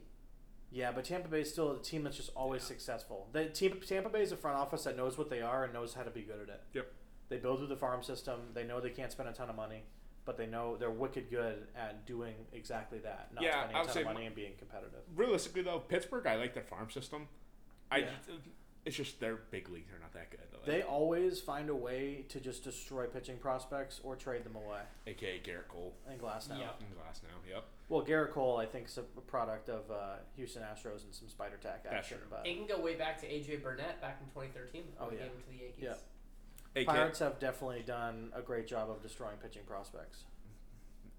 Yeah, 0.74 0.92
but 0.92 1.06
Tampa 1.06 1.28
Bay 1.28 1.42
is 1.42 1.52
still 1.52 1.72
a 1.72 1.80
team 1.82 2.04
that's 2.04 2.18
just 2.18 2.32
always 2.36 2.64
Yeah. 2.64 2.68
successful. 2.70 3.30
The 3.32 3.46
team 3.50 3.80
Tampa 3.80 4.10
Bay 4.10 4.24
is 4.24 4.32
a 4.32 4.36
front 4.38 4.58
office 4.58 4.84
that 4.86 4.98
knows 4.98 5.18
what 5.20 5.30
they 5.30 5.40
are 5.42 5.64
and 5.64 5.72
knows 5.74 5.94
how 5.94 6.02
to 6.02 6.10
be 6.10 6.24
good 6.24 6.42
at 6.42 6.50
it. 6.50 6.62
Yep. 6.74 6.92
They 7.30 7.38
build 7.38 7.60
through 7.60 7.68
the 7.68 7.78
farm 7.78 8.02
system. 8.02 8.52
They 8.54 8.64
know 8.64 8.82
they 8.82 8.90
can't 8.90 9.12
spend 9.12 9.30
a 9.30 9.34
ton 9.34 9.50
of 9.52 9.56
money, 9.56 9.84
but 10.26 10.36
they 10.36 10.48
know 10.48 10.76
they're 10.76 10.90
wicked 10.90 11.30
good 11.30 11.68
at 11.76 12.06
doing 12.08 12.48
exactly 12.52 12.98
that. 13.00 13.32
Not 13.34 13.44
Yeah, 13.44 13.52
spending 13.70 13.78
a 13.78 13.86
ton 13.86 13.98
of 14.00 14.04
money 14.06 14.26
and 14.26 14.36
being 14.36 14.56
competitive. 14.58 15.04
Realistically, 15.16 15.62
though, 15.62 15.80
Pittsburgh, 15.80 16.26
I 16.26 16.36
like 16.38 16.56
their 16.56 16.64
farm 16.64 16.90
system. 16.90 17.30
I 17.92 17.98
Yeah. 18.00 18.10
Just, 18.86 19.00
it's 19.00 19.10
just 19.10 19.20
their 19.20 19.36
big 19.52 19.70
leagues 19.70 19.92
are 19.94 20.00
not 20.00 20.14
that 20.14 20.30
good. 20.32 20.40
Like, 20.54 20.66
They 20.66 20.82
always 20.82 21.40
find 21.40 21.70
a 21.70 21.76
way 21.76 22.26
to 22.30 22.40
just 22.40 22.64
destroy 22.64 23.06
pitching 23.06 23.38
prospects 23.38 24.00
or 24.04 24.16
trade 24.16 24.44
them 24.44 24.56
away. 24.56 24.82
AKA 25.08 25.40
Gerrit 25.46 25.68
Cole 25.68 25.94
And 26.10 26.20
Glasnow. 26.20 26.60
Yeah. 26.60 26.70
in 26.80 26.94
glass 26.96 27.22
now. 27.24 27.30
Yep. 27.50 27.64
Well, 27.90 28.04
Gerrit 28.06 28.32
Cole, 28.32 28.58
I 28.58 28.66
think, 28.66 28.88
is 28.88 28.98
a 28.98 29.02
product 29.22 29.70
of 29.70 29.90
uh, 29.92 30.16
Houston 30.36 30.64
Astros 30.64 31.04
and 31.04 31.14
some 31.14 31.28
spider 31.30 31.58
tack 31.62 31.84
That's 31.84 31.96
action. 31.96 32.18
true. 32.20 32.28
But 32.30 32.48
It 32.48 32.56
can 32.56 32.66
go 32.68 32.82
way 32.84 32.96
back 32.96 33.20
to 33.22 33.28
AJ 33.28 33.62
Burnett 33.64 34.02
back 34.02 34.20
in 34.22 34.28
2013 34.30 34.84
Oh, 35.00 35.06
when 35.06 35.12
he 35.14 35.18
yeah. 35.20 35.24
came 35.28 35.38
to 35.38 35.50
the 35.50 35.64
Yankees. 35.64 35.84
Yeah. 35.84 35.94
AKA, 36.76 36.86
Pirates 36.86 37.20
have 37.20 37.40
definitely 37.40 37.84
done 37.86 38.32
a 38.36 38.42
great 38.42 38.68
job 38.68 38.90
of 38.90 39.02
destroying 39.02 39.38
pitching 39.38 39.62
prospects. 39.68 40.24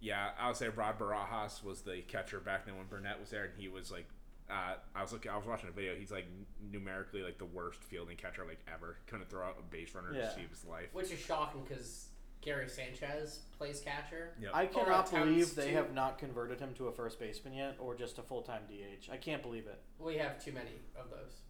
Yeah, 0.01 0.31
I 0.39 0.49
would 0.49 0.57
say 0.57 0.69
Rod 0.69 0.99
Barajas 0.99 1.63
was 1.63 1.83
the 1.83 2.03
catcher 2.09 2.41
back 2.41 2.67
then 2.67 2.77
when 2.77 2.87
Burnett 2.87 3.21
was 3.21 3.31
there, 3.31 3.45
and 3.45 3.53
he 3.57 3.69
was 3.69 3.91
like, 3.91 4.07
uh, 4.51 4.75
I 4.95 5.03
was 5.03 5.13
looking, 5.13 5.31
I 5.31 5.37
was 5.37 5.47
watching 5.47 5.69
a 5.69 5.73
video. 5.73 5.95
He's 5.95 6.11
like 6.13 6.27
numerically 6.71 7.23
like 7.23 7.39
the 7.39 7.45
worst 7.47 7.83
fielding 7.83 8.17
catcher 8.17 8.45
like 8.47 8.61
ever. 8.73 8.97
Couldn't 9.07 9.29
throw 9.31 9.45
out 9.45 9.57
a 9.59 9.63
base 9.63 9.95
runner 9.95 10.13
Yeah. 10.15 10.29
to 10.29 10.35
save 10.35 10.51
his 10.51 10.65
life. 10.65 10.89
Which 10.93 11.11
is 11.11 11.19
shocking 11.19 11.63
because 11.67 12.09
Gary 12.43 12.69
Sanchez 12.69 13.41
plays 13.57 13.81
catcher. 13.81 14.35
Yep. 14.41 14.51
I 14.55 14.67
cannot 14.67 15.09
attempts 15.09 15.29
believe 15.29 15.55
they 15.55 15.71
to- 15.71 15.77
have 15.77 15.95
not 15.95 16.19
converted 16.19 16.61
him 16.61 16.75
to 16.75 16.89
a 16.89 16.93
first 16.93 17.19
baseman 17.19 17.55
yet, 17.55 17.77
or 17.79 17.95
just 17.95 18.19
a 18.19 18.23
full 18.23 18.43
time 18.43 18.63
DH. 18.69 19.09
I 19.11 19.17
can't 19.17 19.43
believe 19.43 19.67
it. 19.67 19.81
We 19.99 20.17
have 20.19 20.43
too 20.45 20.53
many 20.53 20.73
of 20.95 21.09
those. 21.11 21.41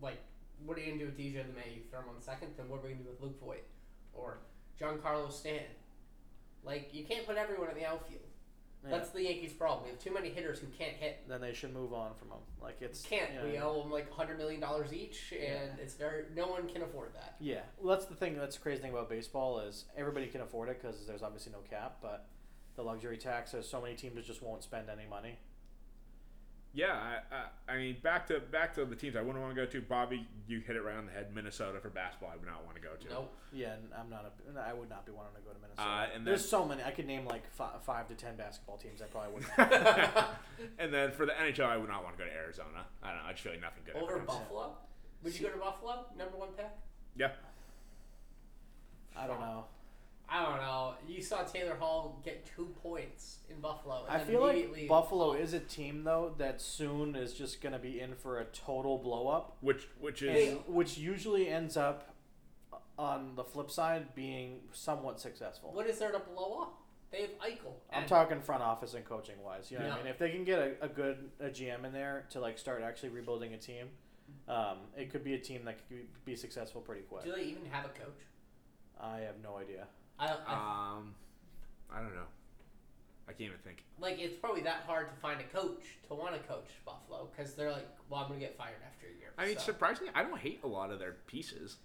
Like, 0.00 0.18
what 0.64 0.78
are 0.78 0.80
you 0.80 0.86
gonna 0.92 0.98
do 1.00 1.06
with 1.06 1.18
DJ 1.18 1.44
LeMahieu? 1.44 1.76
You 1.76 1.82
throw 1.90 2.00
him 2.00 2.08
on 2.14 2.20
second, 2.22 2.54
then 2.56 2.68
what 2.70 2.80
are 2.80 2.84
we 2.86 2.92
gonna 2.92 3.04
do 3.04 3.10
with 3.10 3.20
Luke 3.20 3.38
Voit 3.40 3.64
or 4.14 4.38
Giancarlo 4.80 5.30
Stanton? 5.30 5.66
Like, 6.64 6.94
you 6.94 7.04
can't 7.04 7.26
put 7.26 7.36
everyone 7.36 7.68
in 7.68 7.74
the 7.76 7.84
outfield. 7.84 8.22
Yeah. 8.88 8.96
That's 8.96 9.10
the 9.10 9.22
Yankees' 9.24 9.52
problem. 9.52 9.84
We 9.84 9.90
have 9.90 9.98
too 9.98 10.12
many 10.14 10.28
hitters 10.30 10.58
who 10.58 10.66
can't 10.68 10.94
hit. 10.96 11.24
then 11.28 11.40
they 11.40 11.52
should 11.52 11.74
move 11.74 11.92
on 11.92 12.14
from 12.14 12.28
them. 12.28 12.38
Like 12.62 12.76
it's 12.80 13.02
Can't. 13.02 13.32
you 13.32 13.38
know, 13.40 13.46
We 13.46 13.58
owe 13.58 13.82
them 13.82 13.90
like 13.90 14.10
hundred 14.12 14.38
million 14.38 14.60
dollars 14.60 14.92
each, 14.92 15.32
and 15.32 15.42
Yeah. 15.76 15.82
it's 15.82 15.94
very. 15.94 16.24
No 16.34 16.46
one 16.48 16.68
can 16.68 16.82
afford 16.82 17.14
that. 17.14 17.36
Yeah, 17.40 17.60
well, 17.78 17.96
that's 17.96 18.08
the 18.08 18.14
thing. 18.14 18.36
That's 18.36 18.56
the 18.56 18.62
crazy 18.62 18.82
thing 18.82 18.92
about 18.92 19.08
baseball 19.08 19.58
is 19.60 19.84
everybody 19.96 20.26
can 20.26 20.40
afford 20.40 20.68
it 20.68 20.80
because 20.80 21.06
there's 21.06 21.22
obviously 21.22 21.52
no 21.52 21.58
cap, 21.68 21.98
but 22.00 22.26
the 22.76 22.82
luxury 22.82 23.16
tax. 23.16 23.52
There's 23.52 23.68
so 23.68 23.80
many 23.80 23.94
teams 23.94 24.14
that 24.16 24.24
just 24.26 24.42
won't 24.42 24.62
spend 24.62 24.88
any 24.90 25.06
money. 25.08 25.38
Yeah, 26.76 26.92
I, 26.92 27.34
I, 27.34 27.72
I 27.74 27.78
mean, 27.78 27.96
back 28.02 28.26
to 28.26 28.38
back 28.38 28.74
to 28.74 28.84
the 28.84 28.94
teams 28.94 29.16
I 29.16 29.22
wouldn't 29.22 29.42
want 29.42 29.56
to 29.56 29.60
go 29.64 29.64
to. 29.64 29.80
Bobby, 29.80 30.26
you 30.46 30.60
hit 30.60 30.76
it 30.76 30.82
right 30.82 30.94
on 30.94 31.06
the 31.06 31.12
head. 31.12 31.34
Minnesota 31.34 31.80
for 31.80 31.88
basketball, 31.88 32.28
I 32.30 32.36
would 32.36 32.46
not 32.46 32.66
want 32.66 32.76
to 32.76 32.82
go 32.82 32.90
to. 33.00 33.08
Nope. 33.08 33.32
Yeah, 33.50 33.76
I'm 33.98 34.10
not 34.10 34.26
a. 34.26 34.60
I 34.60 34.74
would 34.74 34.90
not 34.90 35.06
be 35.06 35.12
wanting 35.12 35.36
to 35.36 35.40
go 35.40 35.54
to 35.54 35.58
Minnesota. 35.58 35.88
Uh, 35.88 36.06
and 36.14 36.26
there's 36.26 36.42
then- 36.42 36.48
so 36.50 36.66
many. 36.66 36.82
I 36.82 36.90
could 36.90 37.06
name 37.06 37.24
like 37.24 37.50
five, 37.54 37.82
five 37.82 38.08
to 38.08 38.14
ten 38.14 38.36
basketball 38.36 38.76
teams. 38.76 39.00
I 39.00 39.06
probably 39.06 39.32
wouldn't. 39.32 39.58
and 40.78 40.92
then 40.92 41.12
for 41.12 41.24
the 41.24 41.32
NHL, 41.32 41.64
I 41.64 41.78
would 41.78 41.88
not 41.88 42.04
want 42.04 42.18
to 42.18 42.22
go 42.22 42.28
to 42.28 42.36
Arizona. 42.36 42.84
I 43.02 43.08
don't 43.08 43.22
know. 43.22 43.24
I 43.26 43.32
just 43.32 43.42
feel 43.42 43.52
like 43.52 43.62
nothing 43.62 43.82
good. 43.86 43.96
Over 43.96 44.16
comes. 44.16 44.26
Buffalo? 44.26 44.76
Would 45.22 45.34
you 45.40 45.46
go 45.46 45.52
to 45.52 45.58
Buffalo? 45.58 46.04
Number 46.18 46.36
one 46.36 46.50
pick? 46.58 46.68
Yeah. 47.16 47.30
I 49.16 49.26
don't 49.26 49.40
know. 49.40 49.64
I 50.28 50.42
don't 50.44 50.60
know. 50.60 50.94
You 51.06 51.22
saw 51.22 51.42
Taylor 51.44 51.76
Hall 51.76 52.20
get 52.24 52.44
two 52.56 52.74
points 52.82 53.38
in 53.48 53.60
Buffalo. 53.60 54.04
And 54.08 54.20
I 54.20 54.24
feel 54.24 54.40
like 54.40 54.88
Buffalo 54.88 55.34
is 55.34 55.52
a 55.52 55.60
team 55.60 56.02
though 56.04 56.34
that 56.38 56.60
soon 56.60 57.14
is 57.14 57.32
just 57.32 57.60
going 57.60 57.72
to 57.72 57.78
be 57.78 58.00
in 58.00 58.14
for 58.14 58.40
a 58.40 58.44
total 58.46 58.98
blow 58.98 59.28
up, 59.28 59.56
Which 59.60 59.88
which 60.00 60.22
is 60.22 60.54
and, 60.54 60.60
which 60.66 60.98
usually 60.98 61.48
ends 61.48 61.76
up 61.76 62.14
on 62.98 63.36
the 63.36 63.44
flip 63.44 63.70
side 63.70 64.14
being 64.14 64.60
somewhat 64.72 65.20
successful. 65.20 65.70
What 65.72 65.86
is 65.86 65.98
there 65.98 66.12
to 66.12 66.18
blow 66.18 66.62
up? 66.62 66.82
They 67.12 67.20
have 67.22 67.30
Eichel. 67.38 67.74
I'm 67.92 68.06
talking 68.06 68.40
front 68.40 68.62
office 68.62 68.94
and 68.94 69.04
coaching 69.04 69.36
wise. 69.44 69.70
You 69.70 69.78
know 69.78 69.88
what 69.88 70.00
I 70.00 70.02
mean? 70.02 70.06
If 70.08 70.18
they 70.18 70.30
can 70.30 70.44
get 70.44 70.58
a, 70.58 70.86
a 70.86 70.88
good 70.88 71.30
a 71.40 71.50
GM 71.50 71.84
in 71.84 71.92
there 71.92 72.26
to 72.30 72.40
like 72.40 72.58
start 72.58 72.82
actually 72.82 73.10
rebuilding 73.10 73.54
a 73.54 73.58
team, 73.58 73.86
um, 74.48 74.78
it 74.96 75.10
could 75.10 75.22
be 75.22 75.34
a 75.34 75.38
team 75.38 75.64
that 75.66 75.78
could 75.88 76.24
be 76.24 76.34
successful 76.34 76.80
pretty 76.80 77.02
quick. 77.02 77.24
Do 77.24 77.32
they 77.32 77.44
even 77.44 77.64
have 77.70 77.84
a 77.84 77.90
coach? 77.90 78.18
I 79.00 79.18
have 79.20 79.36
no 79.42 79.56
idea. 79.56 79.86
I, 80.18 80.26
I 80.46 80.96
um, 80.96 81.14
I 81.90 82.00
don't 82.00 82.14
know. 82.14 82.22
I 83.28 83.32
can't 83.32 83.48
even 83.48 83.58
think. 83.64 83.82
like 84.00 84.18
it's 84.20 84.34
probably 84.34 84.60
that 84.62 84.84
hard 84.86 85.08
to 85.12 85.20
find 85.20 85.40
a 85.40 85.44
coach 85.44 85.82
to 86.08 86.14
want 86.14 86.34
to 86.34 86.40
coach 86.48 86.68
Buffalo 86.84 87.28
because 87.34 87.54
they're 87.54 87.72
like, 87.72 87.88
well, 88.08 88.20
I'm 88.20 88.28
gonna 88.28 88.40
get 88.40 88.56
fired 88.56 88.76
after 88.86 89.06
a 89.06 89.18
year. 89.18 89.32
I 89.36 89.46
mean, 89.46 89.56
so. 89.56 89.64
surprisingly, 89.64 90.12
I 90.14 90.22
don't 90.22 90.38
hate 90.38 90.60
a 90.62 90.66
lot 90.68 90.90
of 90.90 90.98
their 90.98 91.16
pieces. 91.26 91.76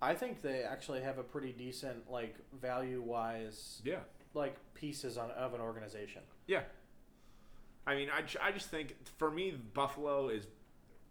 I 0.00 0.14
think 0.14 0.42
they 0.42 0.62
actually 0.62 1.02
have 1.02 1.18
a 1.18 1.22
pretty 1.22 1.52
decent 1.52 2.10
like 2.10 2.36
value 2.60 3.02
wise 3.02 3.80
Yeah. 3.84 4.00
like 4.34 4.56
pieces 4.74 5.16
on 5.18 5.30
of 5.32 5.54
an 5.54 5.60
organization. 5.60 6.22
Yeah. 6.46 6.62
I 7.86 7.94
mean, 7.94 8.08
I, 8.10 8.22
I 8.46 8.50
just 8.52 8.68
think 8.68 8.96
for 9.16 9.30
me, 9.30 9.52
Buffalo 9.72 10.28
is, 10.28 10.46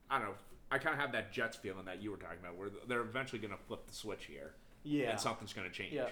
I 0.09 0.17
don't 0.19 0.27
know. 0.27 0.33
I 0.69 0.77
kind 0.77 0.93
of 0.93 0.99
have 0.99 1.13
that 1.13 1.31
Jets 1.31 1.55
feeling 1.55 1.85
that 1.85 2.01
you 2.01 2.11
were 2.11 2.17
talking 2.17 2.39
about, 2.41 2.57
where 2.57 2.69
they're 2.87 3.01
eventually 3.01 3.39
going 3.39 3.53
to 3.53 3.63
flip 3.65 3.87
the 3.87 3.93
switch 3.93 4.25
here, 4.25 4.55
Yeah. 4.83 5.11
and 5.11 5.19
something's 5.19 5.53
going 5.53 5.67
to 5.69 5.73
change. 5.73 5.93
Yeah. 5.93 6.09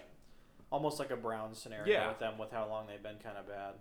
Almost 0.73 0.97
like 0.99 1.11
a 1.11 1.15
Browns 1.15 1.59
scenario 1.59 1.85
Yeah. 1.91 2.07
with 2.09 2.17
them 2.19 2.37
with 2.39 2.51
how 2.51 2.67
long 2.67 2.87
they've 2.87 3.01
been 3.01 3.19
kind 3.23 3.37
of 3.37 3.47
bad. 3.47 3.75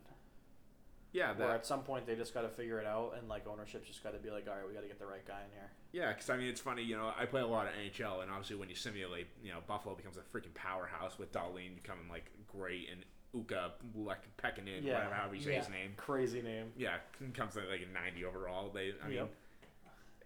Yeah, 1.12 1.32
Where 1.36 1.50
at 1.50 1.66
some 1.66 1.82
point 1.82 2.06
they 2.06 2.14
just 2.16 2.32
got 2.32 2.40
to 2.42 2.48
figure 2.48 2.78
it 2.80 2.86
out 2.86 3.14
and 3.18 3.28
like 3.28 3.46
ownership's 3.46 3.86
just 3.88 4.02
got 4.02 4.12
to 4.12 4.18
be 4.18 4.30
like, 4.30 4.46
all 4.48 4.54
right, 4.56 4.66
we 4.66 4.72
got 4.74 4.80
to 4.82 4.86
get 4.88 4.98
the 4.98 5.06
right 5.06 5.26
guy 5.26 5.40
in 5.44 5.50
here. 5.52 5.70
yeah. 5.92 6.12
Because 6.12 6.28
I 6.30 6.36
mean, 6.36 6.48
it's 6.48 6.60
funny. 6.60 6.82
You 6.82 6.96
know, 6.96 7.12
I 7.18 7.24
play 7.26 7.40
a 7.42 7.46
lot 7.46 7.66
of 7.66 7.72
NHL, 7.74 8.22
and 8.22 8.30
obviously, 8.30 8.56
when 8.56 8.68
you 8.70 8.74
simulate, 8.74 9.26
you 9.42 9.52
know, 9.52 9.58
Buffalo 9.66 9.94
becomes 9.94 10.16
a 10.16 10.20
freaking 10.20 10.54
powerhouse 10.54 11.18
with 11.18 11.32
Dahlin 11.32 11.74
becoming 11.74 12.08
like 12.10 12.30
great, 12.46 12.88
and 12.90 13.04
Uka 13.34 13.72
Lek- 13.94 14.36
Pekkanen, 14.38 14.82
Yeah. 14.82 14.94
whatever 14.94 15.14
however 15.14 15.34
you 15.34 15.42
say 15.42 15.54
his 15.54 15.68
name. 15.68 15.92
Crazy 15.98 16.40
name. 16.42 16.72
Yeah, 16.78 16.96
comes 17.34 17.54
to 17.54 17.60
like 17.60 17.82
a 17.82 17.92
90 17.92 18.24
overall. 18.24 18.70
They, 18.70 18.92
I 19.02 19.08
mean, 19.08 19.16
Yep. 19.18 19.30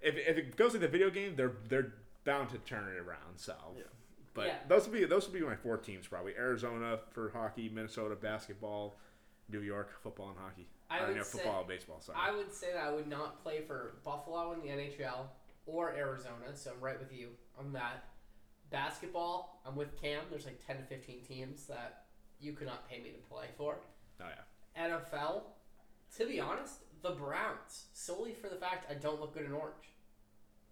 if, 0.03 0.17
if 0.17 0.37
it 0.39 0.57
goes 0.57 0.73
like 0.73 0.81
the 0.83 0.89
video 0.89 1.11
game, 1.11 1.35
they're 1.37 1.55
they're 1.69 1.95
bound 2.25 2.51
to 2.51 2.59
turn 2.59 2.89
it 2.89 2.99
around. 3.01 3.37
So, 3.39 3.55
Yeah. 3.77 3.83
But 4.37 4.47
Yeah. 4.47 4.59
those 4.69 4.87
would 4.89 4.93
be 4.93 5.05
those 5.05 5.25
would 5.27 5.33
be 5.39 5.41
my 5.45 5.57
four 5.57 5.77
teams 5.79 6.07
probably: 6.07 6.37
Arizona 6.37 7.01
for 7.11 7.31
hockey, 7.31 7.69
Minnesota 7.69 8.15
basketball, 8.15 8.99
New 9.49 9.61
York 9.63 9.91
football 10.03 10.29
and 10.31 10.39
hockey. 10.39 10.69
I 10.89 11.01
Or, 11.01 11.07
would 11.09 11.17
no, 11.17 11.23
say- 11.25 11.39
football 11.39 11.61
and 11.61 11.69
baseball. 11.69 12.01
Sorry. 12.01 12.17
I 12.21 12.31
would 12.31 12.53
say 12.53 12.73
that 12.73 12.85
I 12.85 12.93
would 12.93 13.09
not 13.09 13.43
play 13.43 13.63
for 13.63 13.97
Buffalo 14.05 14.53
in 14.53 14.61
the 14.61 14.69
NHL 14.69 15.29
or 15.67 15.91
Arizona, 15.95 16.55
so 16.55 16.71
I'm 16.73 16.81
right 16.81 16.99
with 16.99 17.13
you 17.13 17.31
on 17.59 17.73
that. 17.73 18.05
Basketball, 18.71 19.63
I'm 19.65 19.77
with 19.77 19.97
Cam. 20.01 20.25
There's 20.31 20.45
like 20.45 20.65
10 20.67 20.77
to 20.79 20.83
15 20.85 21.23
teams 21.25 21.67
that 21.67 22.05
you 22.41 22.53
could 22.53 22.67
not 22.67 22.89
pay 22.89 23.01
me 23.01 23.11
to 23.13 23.19
play 23.19 23.49
for. 23.57 23.79
oh 24.21 24.25
yeah. 24.29 24.89
NFL, 24.89 25.45
to 26.17 26.27
be 26.27 26.41
honest, 26.41 26.81
the 27.03 27.11
Browns, 27.13 27.87
solely 27.93 28.33
for 28.35 28.49
the 28.49 28.57
fact 28.57 28.91
I 28.91 28.95
don't 28.95 29.21
look 29.21 29.35
good 29.35 29.45
in 29.45 29.53
orange. 29.53 29.93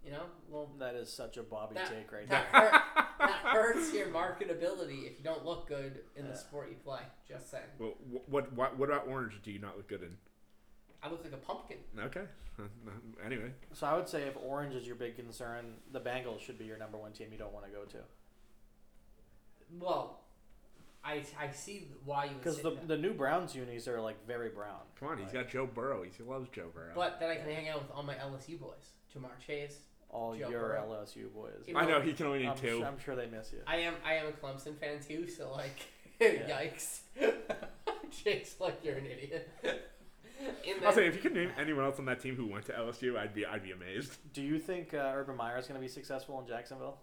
You 0.04 0.12
know, 0.12 0.24
well, 0.50 0.70
That 0.78 0.94
is 0.94 1.10
such 1.10 1.36
a 1.38 1.42
Bobby 1.42 1.74
That- 1.76 1.88
take 1.88 2.12
right 2.12 2.28
that, 2.28 2.46
there. 2.52 2.60
hurt, 2.62 2.82
that 3.18 3.30
hurts 3.30 3.92
your 3.94 4.08
marketability 4.08 5.06
if 5.10 5.18
you 5.18 5.24
don't 5.24 5.44
look 5.44 5.66
good 5.66 6.00
in 6.16 6.28
the 6.28 6.36
sport 6.36 6.68
you 6.68 6.76
play. 6.76 7.00
Just 7.26 7.50
saying. 7.50 7.64
Well, 7.78 7.94
what 8.26 8.52
what 8.52 8.76
what 8.78 8.90
about 8.90 9.08
orange? 9.08 9.40
Do 9.42 9.50
you 9.50 9.58
not 9.58 9.76
look 9.78 9.88
good 9.88 10.02
in? 10.02 10.16
I 11.02 11.10
look 11.10 11.24
like 11.24 11.32
a 11.32 11.38
pumpkin. 11.38 11.78
Okay. 11.98 12.24
anyway, 13.24 13.50
So 13.72 13.86
I 13.86 13.96
would 13.96 14.08
say 14.08 14.22
if 14.22 14.36
orange 14.36 14.74
is 14.74 14.86
your 14.86 14.94
big 14.96 15.16
concern, 15.16 15.74
the 15.92 16.00
Bengals 16.00 16.40
should 16.40 16.58
be 16.58 16.64
your 16.66 16.78
number 16.78 16.96
one 16.96 17.12
team 17.12 17.28
you 17.32 17.38
don't 17.38 17.52
want 17.52 17.64
to 17.66 17.70
go 17.72 17.84
to. 17.84 17.98
Well, 19.78 20.20
I, 21.04 21.22
I 21.38 21.50
see 21.50 21.88
why 22.04 22.26
you 22.26 22.30
Because 22.38 22.62
the, 22.62 22.70
that. 22.70 22.88
the 22.88 22.96
new 22.96 23.12
Browns 23.12 23.54
unis 23.54 23.88
are 23.88 24.00
like 24.00 24.24
very 24.26 24.50
brown. 24.50 24.80
come 24.98 25.08
on. 25.08 25.18
he's 25.18 25.32
got 25.32 25.48
Joe 25.48 25.66
Burrow. 25.66 26.02
He 26.04 26.22
loves 26.22 26.48
Joe 26.50 26.68
Burrow. 26.74 26.92
But 26.94 27.18
then 27.20 27.30
I 27.30 27.36
can 27.36 27.50
hang 27.50 27.68
out 27.68 27.82
with 27.82 27.90
all 27.90 28.02
my 28.02 28.14
LSU 28.14 28.58
boys. 28.58 28.92
Ja'Marr 29.14 29.38
Chase. 29.44 29.78
All 30.14 30.34
Joe 30.34 30.48
your 30.48 30.60
Burrow. 30.60 30.96
LSU 31.02 31.32
boys. 31.34 31.64
You 31.66 31.76
I 31.76 31.84
know 31.86 32.00
he 32.00 32.12
can 32.12 32.26
only 32.26 32.38
need 32.40 32.48
I'm, 32.48 32.56
two. 32.56 32.78
su- 32.78 32.84
I'm 32.84 32.98
sure 32.98 33.16
they 33.16 33.26
miss 33.26 33.52
you. 33.52 33.58
I 33.66 33.76
am 33.78 33.94
I 34.06 34.14
am 34.14 34.26
a 34.28 34.32
Clemson 34.32 34.78
fan 34.78 35.00
too, 35.06 35.28
so 35.28 35.50
like 35.52 35.76
yikes. 36.20 37.00
Chase 38.24 38.56
like 38.60 38.78
you're 38.82 38.96
an 38.96 39.06
idiot. 39.06 39.50
And 40.66 40.76
I'll 40.84 40.92
then, 40.92 40.94
say 40.94 41.06
if 41.06 41.14
you 41.14 41.22
could 41.22 41.32
name 41.32 41.50
anyone 41.58 41.84
else 41.84 41.98
on 41.98 42.04
that 42.04 42.20
team 42.20 42.36
who 42.36 42.46
went 42.46 42.66
to 42.66 42.72
LSU, 42.72 43.16
I'd 43.16 43.32
be 43.32 43.46
I'd 43.46 43.62
be 43.62 43.72
amazed. 43.72 44.18
Do 44.34 44.42
you 44.42 44.58
think 44.58 44.92
uh, 44.92 45.12
Urban 45.14 45.36
Meyer 45.36 45.56
is 45.56 45.66
going 45.66 45.80
to 45.80 45.80
be 45.80 45.88
successful 45.88 46.38
in 46.40 46.46
Jacksonville? 46.46 46.98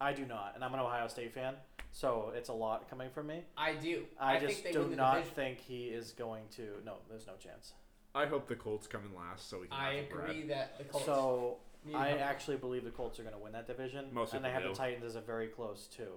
I 0.00 0.12
do 0.12 0.24
not, 0.24 0.52
and 0.54 0.62
I'm 0.62 0.72
an 0.74 0.78
Ohio 0.78 1.08
State 1.08 1.34
fan, 1.34 1.54
so 1.90 2.30
it's 2.36 2.50
a 2.50 2.52
lot 2.52 2.88
coming 2.88 3.10
from 3.10 3.26
me. 3.26 3.42
I 3.56 3.72
do. 3.72 4.04
I, 4.20 4.36
I, 4.36 4.38
just 4.38 4.62
think 4.62 4.64
they 4.64 4.72
do 4.72 4.80
win 4.80 4.90
the 4.90 4.96
not 4.96 5.14
division. 5.14 5.34
think 5.34 5.58
he 5.60 5.86
is 5.86 6.12
going 6.12 6.44
to. 6.56 6.62
No, 6.84 6.98
there's 7.08 7.26
no 7.26 7.32
chance. 7.42 7.72
I 8.14 8.26
hope 8.26 8.46
the 8.46 8.54
Colts 8.54 8.86
come 8.86 9.00
in 9.10 9.16
last 9.18 9.48
so 9.50 9.60
we 9.60 9.66
can. 9.66 9.76
I 9.76 9.94
have 9.94 10.08
the 10.08 10.14
bread. 10.14 10.30
agree 10.30 10.42
that 10.48 10.78
the 10.78 10.84
Colts. 10.84 11.06
So 11.06 11.56
need 11.84 11.94
I 11.94 12.10
come- 12.12 12.18
actually 12.20 12.56
believe 12.56 12.84
the 12.84 12.90
Colts 12.90 13.18
are 13.18 13.22
going 13.22 13.34
to 13.34 13.40
win 13.40 13.52
that 13.52 13.66
division, 13.66 14.12
Most 14.12 14.34
and 14.34 14.44
I 14.44 14.50
people 14.50 14.62
have 14.68 14.76
the. 14.76 14.78
Titans 14.82 15.04
as 15.04 15.14
a 15.16 15.20
very 15.20 15.48
close 15.48 15.86
two. 15.86 16.12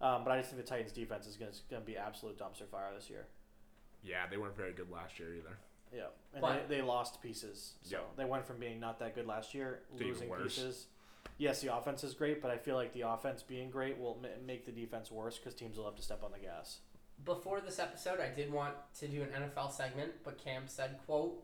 Um, 0.00 0.22
but 0.24 0.30
I 0.30 0.38
just 0.38 0.50
think 0.50 0.62
the 0.62 0.68
Titans' 0.68 0.92
defense 0.92 1.26
is 1.26 1.36
going 1.36 1.52
to 1.70 1.80
be 1.80 1.96
absolute 1.96 2.38
dumpster 2.38 2.68
fire 2.70 2.90
this 2.94 3.10
year. 3.10 3.26
Yeah, 4.02 4.26
they 4.30 4.36
weren't 4.36 4.56
very 4.56 4.72
good 4.72 4.90
last 4.90 5.18
year 5.18 5.34
either. 5.34 5.58
Yeah, 5.92 6.06
and 6.32 6.40
But- 6.42 6.68
they, 6.68 6.76
they 6.76 6.82
lost 6.82 7.20
pieces. 7.22 7.74
So 7.82 7.96
Yeah. 7.96 8.02
they 8.16 8.24
went 8.24 8.46
from 8.46 8.58
being 8.58 8.78
not 8.78 8.98
that 9.00 9.14
good 9.14 9.26
last 9.26 9.54
year, 9.54 9.82
To 9.90 9.94
even 9.96 10.08
losing 10.08 10.28
worse. 10.28 10.42
pieces. 10.56 10.86
Yes, 11.36 11.60
the 11.60 11.74
offense 11.74 12.04
is 12.04 12.14
great, 12.14 12.40
but 12.42 12.50
I 12.50 12.58
feel 12.58 12.74
like 12.76 12.92
the 12.92 13.02
offense 13.02 13.42
being 13.42 13.70
great 13.70 13.98
will 13.98 14.18
ma- 14.20 14.28
make 14.44 14.66
the 14.66 14.72
defense 14.72 15.10
worse 15.10 15.38
because 15.38 15.54
teams 15.54 15.76
will 15.76 15.84
have 15.84 15.94
to 15.96 16.02
step 16.02 16.22
on 16.22 16.32
the 16.32 16.38
gas. 16.38 16.80
Before 17.24 17.60
this 17.60 17.78
episode, 17.80 18.20
I 18.20 18.28
did 18.30 18.52
want 18.52 18.74
to 19.00 19.08
do 19.08 19.22
an 19.22 19.30
NFL 19.30 19.70
segment, 19.72 20.22
but 20.22 20.38
Cam 20.38 20.68
said, 20.68 21.00
"quote 21.06 21.42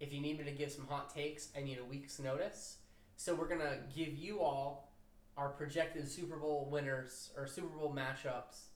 If 0.00 0.12
you 0.12 0.20
need 0.20 0.38
me 0.38 0.44
to 0.44 0.50
give 0.52 0.70
some 0.70 0.86
hot 0.86 1.12
takes, 1.14 1.48
I 1.56 1.60
need 1.62 1.78
a 1.78 1.84
week's 1.84 2.18
notice." 2.18 2.78
So 3.16 3.34
we're 3.34 3.48
gonna 3.48 3.78
give 3.94 4.14
you 4.14 4.40
all 4.42 4.92
our 5.36 5.48
projected 5.50 6.08
Super 6.08 6.36
Bowl 6.36 6.68
winners 6.70 7.30
or 7.36 7.46
Super 7.46 7.68
Bowl 7.76 7.94
matchups 7.94 8.68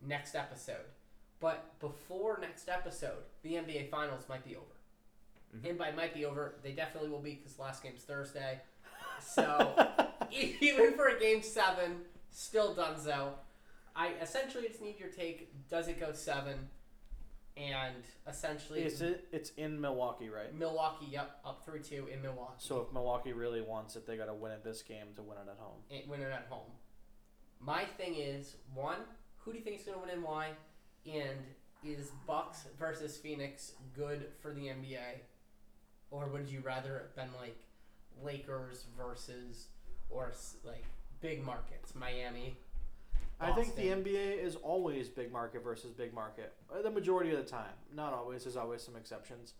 next 0.00 0.34
episode. 0.34 0.86
But 1.40 1.78
before 1.80 2.38
next 2.40 2.68
episode, 2.68 3.24
the 3.42 3.54
NBA 3.56 3.88
Finals 3.90 4.28
might 4.28 4.44
be 4.44 4.56
over. 4.56 4.64
Mhm. 5.56 5.70
And 5.70 5.78
by 5.78 5.92
might 5.92 6.12
be 6.14 6.24
over, 6.24 6.58
they 6.62 6.72
definitely 6.72 7.10
will 7.10 7.20
be 7.20 7.34
because 7.36 7.58
last 7.58 7.82
game's 7.82 8.02
Thursday. 8.02 8.60
So 9.20 9.74
even 10.30 10.94
for 10.94 11.08
a 11.08 11.18
game 11.18 11.42
seven, 11.42 12.04
still 12.30 12.74
Dunzo. 12.76 13.32
I 13.96 14.12
essentially 14.22 14.68
just 14.68 14.80
need 14.80 15.00
your 15.00 15.08
take. 15.08 15.52
Does 15.68 15.88
it 15.88 15.98
go 15.98 16.12
seven? 16.12 16.68
And 17.58 18.04
essentially, 18.28 18.82
Is 18.84 19.00
it? 19.02 19.26
It's 19.32 19.50
in 19.56 19.80
Milwaukee, 19.80 20.28
right? 20.28 20.54
Milwaukee, 20.56 21.06
yep, 21.10 21.40
up 21.44 21.64
three 21.64 21.80
two 21.80 22.06
in 22.12 22.22
Milwaukee. 22.22 22.54
So 22.58 22.80
if 22.80 22.92
Milwaukee 22.92 23.32
really 23.32 23.60
wants 23.62 23.96
it, 23.96 24.06
they 24.06 24.16
got 24.16 24.26
to 24.26 24.34
win 24.34 24.52
it 24.52 24.62
this 24.62 24.80
game 24.82 25.08
to 25.16 25.22
win 25.22 25.38
it 25.38 25.50
at 25.50 25.58
home. 25.58 25.78
it 25.90 26.08
at 26.32 26.46
home. 26.48 26.70
My 27.60 27.84
thing 27.84 28.14
is 28.14 28.54
one, 28.74 28.98
who 29.38 29.50
do 29.52 29.58
you 29.58 29.64
think 29.64 29.80
is 29.80 29.84
going 29.86 29.98
to 29.98 30.04
win 30.06 30.10
and 30.14 30.22
why? 30.22 30.50
And 31.04 31.38
is 31.84 32.10
Bucks 32.28 32.66
versus 32.78 33.16
Phoenix 33.16 33.72
good 33.96 34.26
for 34.40 34.52
the 34.54 34.66
NBA, 34.66 35.18
or 36.12 36.28
would 36.28 36.48
you 36.48 36.60
rather 36.60 36.98
have 36.98 37.16
been 37.16 37.34
like 37.40 37.56
Lakers 38.22 38.84
versus 38.96 39.66
or 40.10 40.28
s- 40.30 40.56
like 40.64 40.84
big 41.20 41.44
markets, 41.44 41.94
Miami? 41.96 42.56
I 43.40 43.52
think 43.52 43.76
the 43.76 43.82
NBA 43.88 44.42
is 44.42 44.56
always 44.56 45.08
big 45.08 45.30
market 45.32 45.62
versus 45.62 45.92
big 45.92 46.12
market. 46.12 46.54
Uh, 46.72 46.82
The 46.82 46.90
majority 46.90 47.30
of 47.30 47.36
the 47.38 47.44
time. 47.48 47.72
Not 47.94 48.12
always. 48.12 48.44
There's 48.44 48.56
always 48.56 48.82
some 48.82 48.96
exceptions. 48.96 49.54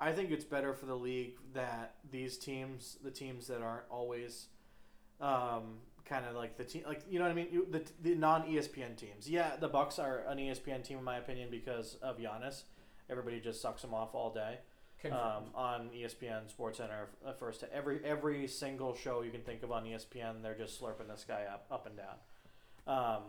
I 0.00 0.12
think 0.12 0.30
it's 0.30 0.44
better 0.44 0.74
for 0.74 0.86
the 0.86 0.96
league 0.96 1.34
that 1.54 1.94
these 2.10 2.36
teams, 2.36 2.98
the 3.04 3.10
teams 3.10 3.46
that 3.46 3.62
aren't 3.62 3.84
always 3.90 4.48
um, 5.20 5.78
kind 6.04 6.26
of 6.26 6.34
like 6.34 6.56
the 6.56 6.64
team, 6.64 6.82
like 6.86 7.02
you 7.08 7.18
know 7.18 7.24
what 7.24 7.30
I 7.30 7.34
mean, 7.34 7.48
you, 7.52 7.66
the 7.70 7.82
the 8.02 8.14
non 8.14 8.42
ESPN 8.42 8.96
teams. 8.96 9.30
Yeah, 9.30 9.56
the 9.56 9.68
Bucks 9.68 9.98
are 9.98 10.24
an 10.28 10.38
ESPN 10.38 10.82
team 10.82 10.98
in 10.98 11.04
my 11.04 11.18
opinion 11.18 11.48
because 11.50 11.94
of 12.02 12.18
Giannis. 12.18 12.64
Everybody 13.08 13.40
just 13.40 13.60
sucks 13.62 13.82
them 13.82 13.94
off 13.94 14.14
all 14.14 14.32
day 14.32 14.58
um, 15.12 15.44
on 15.54 15.90
ESPN 15.90 16.48
Sports 16.50 16.78
Center. 16.78 17.08
uh, 17.24 17.32
First, 17.32 17.64
every 17.72 18.00
every 18.04 18.46
single 18.48 18.94
show 18.96 19.22
you 19.22 19.30
can 19.30 19.42
think 19.42 19.62
of 19.62 19.70
on 19.70 19.84
ESPN, 19.84 20.42
they're 20.42 20.56
just 20.58 20.80
slurping 20.80 21.08
this 21.08 21.24
guy 21.26 21.44
up 21.52 21.66
up 21.70 21.86
and 21.86 21.96
down. 21.96 22.16
Um, 22.86 23.22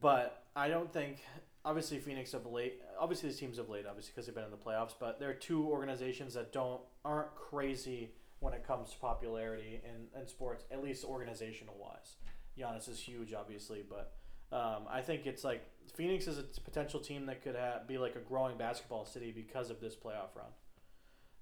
but 0.00 0.44
I 0.54 0.68
don't 0.68 0.92
think 0.92 1.18
obviously 1.64 1.98
Phoenix 1.98 2.34
of 2.34 2.46
late. 2.46 2.80
Obviously, 2.98 3.28
these 3.28 3.38
teams 3.38 3.58
of 3.58 3.68
late, 3.68 3.86
obviously 3.88 4.12
because 4.14 4.26
they've 4.26 4.34
been 4.34 4.44
in 4.44 4.50
the 4.50 4.56
playoffs. 4.56 4.94
But 4.98 5.20
there 5.20 5.30
are 5.30 5.34
two 5.34 5.66
organizations 5.66 6.34
that 6.34 6.52
don't 6.52 6.80
aren't 7.04 7.34
crazy 7.34 8.10
when 8.40 8.52
it 8.52 8.66
comes 8.66 8.90
to 8.90 8.98
popularity 8.98 9.80
in, 9.84 10.20
in 10.20 10.26
sports, 10.26 10.64
at 10.70 10.82
least 10.82 11.04
organizational 11.04 11.76
wise. 11.80 12.16
Giannis 12.58 12.88
is 12.88 12.98
huge, 12.98 13.32
obviously, 13.32 13.84
but 13.88 14.14
um, 14.52 14.82
I 14.90 15.00
think 15.00 15.26
it's 15.26 15.44
like 15.44 15.64
Phoenix 15.94 16.26
is 16.26 16.38
a 16.38 16.60
potential 16.60 17.00
team 17.00 17.26
that 17.26 17.42
could 17.42 17.54
ha- 17.54 17.80
be 17.86 17.98
like 17.98 18.16
a 18.16 18.18
growing 18.18 18.58
basketball 18.58 19.06
city 19.06 19.30
because 19.30 19.70
of 19.70 19.80
this 19.80 19.94
playoff 19.94 20.34
run. 20.36 20.50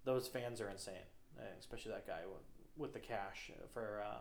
Those 0.05 0.29
fans 0.29 0.61
are 0.61 0.69
insane, 0.69 0.95
eh, 1.39 1.43
especially 1.59 1.93
that 1.93 2.07
guy 2.07 2.21
with, 2.27 2.43
with 2.77 2.93
the 2.93 3.01
cash 3.01 3.51
for 3.73 4.03
uh, 4.07 4.19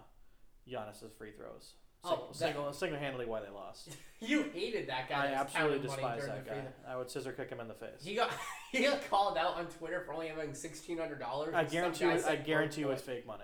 Giannis's 0.69 1.11
free 1.17 1.31
throws. 1.31 1.73
Oh, 2.03 2.07
Single, 2.09 2.27
that- 2.27 2.35
single, 2.37 2.73
single-handedly 2.73 3.25
why 3.25 3.41
they 3.41 3.49
lost. 3.49 3.89
you 4.21 4.43
hated 4.53 4.87
that 4.87 5.09
guy. 5.09 5.27
I 5.27 5.33
absolutely 5.33 5.79
despise 5.79 6.25
that 6.25 6.45
guy. 6.47 6.53
free- 6.53 6.61
I 6.87 6.95
would 6.95 7.09
scissor 7.09 7.33
kick 7.33 7.49
him 7.49 7.59
in 7.59 7.67
the 7.67 7.73
face. 7.73 8.03
He 8.03 8.15
got 8.15 8.31
he 8.71 8.83
got 8.83 9.07
called 9.09 9.37
out 9.37 9.55
on 9.55 9.65
Twitter 9.65 10.01
for 10.05 10.13
only 10.13 10.27
having 10.27 10.53
sixteen 10.53 10.97
hundred 10.97 11.19
dollars. 11.19 11.53
I 11.53 11.65
guarantee 11.65 12.05
you, 12.05 12.23
I 12.25 12.35
guarantee 12.37 12.81
you 12.81 12.89
it's 12.91 13.01
fake 13.01 13.27
money. 13.27 13.43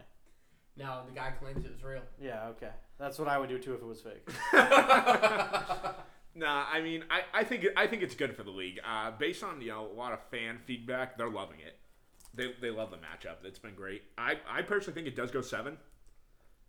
No, 0.77 1.01
the 1.07 1.13
guy 1.13 1.31
claims 1.31 1.65
it 1.65 1.71
was 1.71 1.83
real. 1.83 2.01
Yeah, 2.21 2.47
okay. 2.49 2.71
That's 2.97 3.19
what 3.19 3.27
I 3.27 3.37
would 3.37 3.49
do 3.49 3.59
too 3.59 3.73
if 3.73 3.81
it 3.81 3.85
was 3.85 4.01
fake. 4.01 4.27
Nah, 6.37 6.65
I 6.69 6.81
mean, 6.81 7.05
I, 7.09 7.21
I 7.33 7.43
think 7.45 7.65
I 7.77 7.87
think 7.87 8.03
it's 8.03 8.13
good 8.13 8.35
for 8.35 8.43
the 8.43 8.51
league. 8.51 8.79
Uh, 8.85 9.11
based 9.17 9.41
on 9.41 9.61
you 9.61 9.69
know 9.69 9.87
a 9.89 9.95
lot 9.97 10.11
of 10.11 10.19
fan 10.29 10.59
feedback, 10.65 11.17
they're 11.17 11.29
loving 11.29 11.59
it. 11.61 11.77
They, 12.33 12.51
they 12.61 12.71
love 12.75 12.91
the 12.91 12.97
matchup. 12.97 13.37
It's 13.45 13.57
been 13.59 13.73
great. 13.75 14.03
I, 14.17 14.33
I 14.49 14.61
personally 14.61 14.93
think 14.95 15.07
it 15.07 15.15
does 15.15 15.31
go 15.31 15.39
seven. 15.39 15.77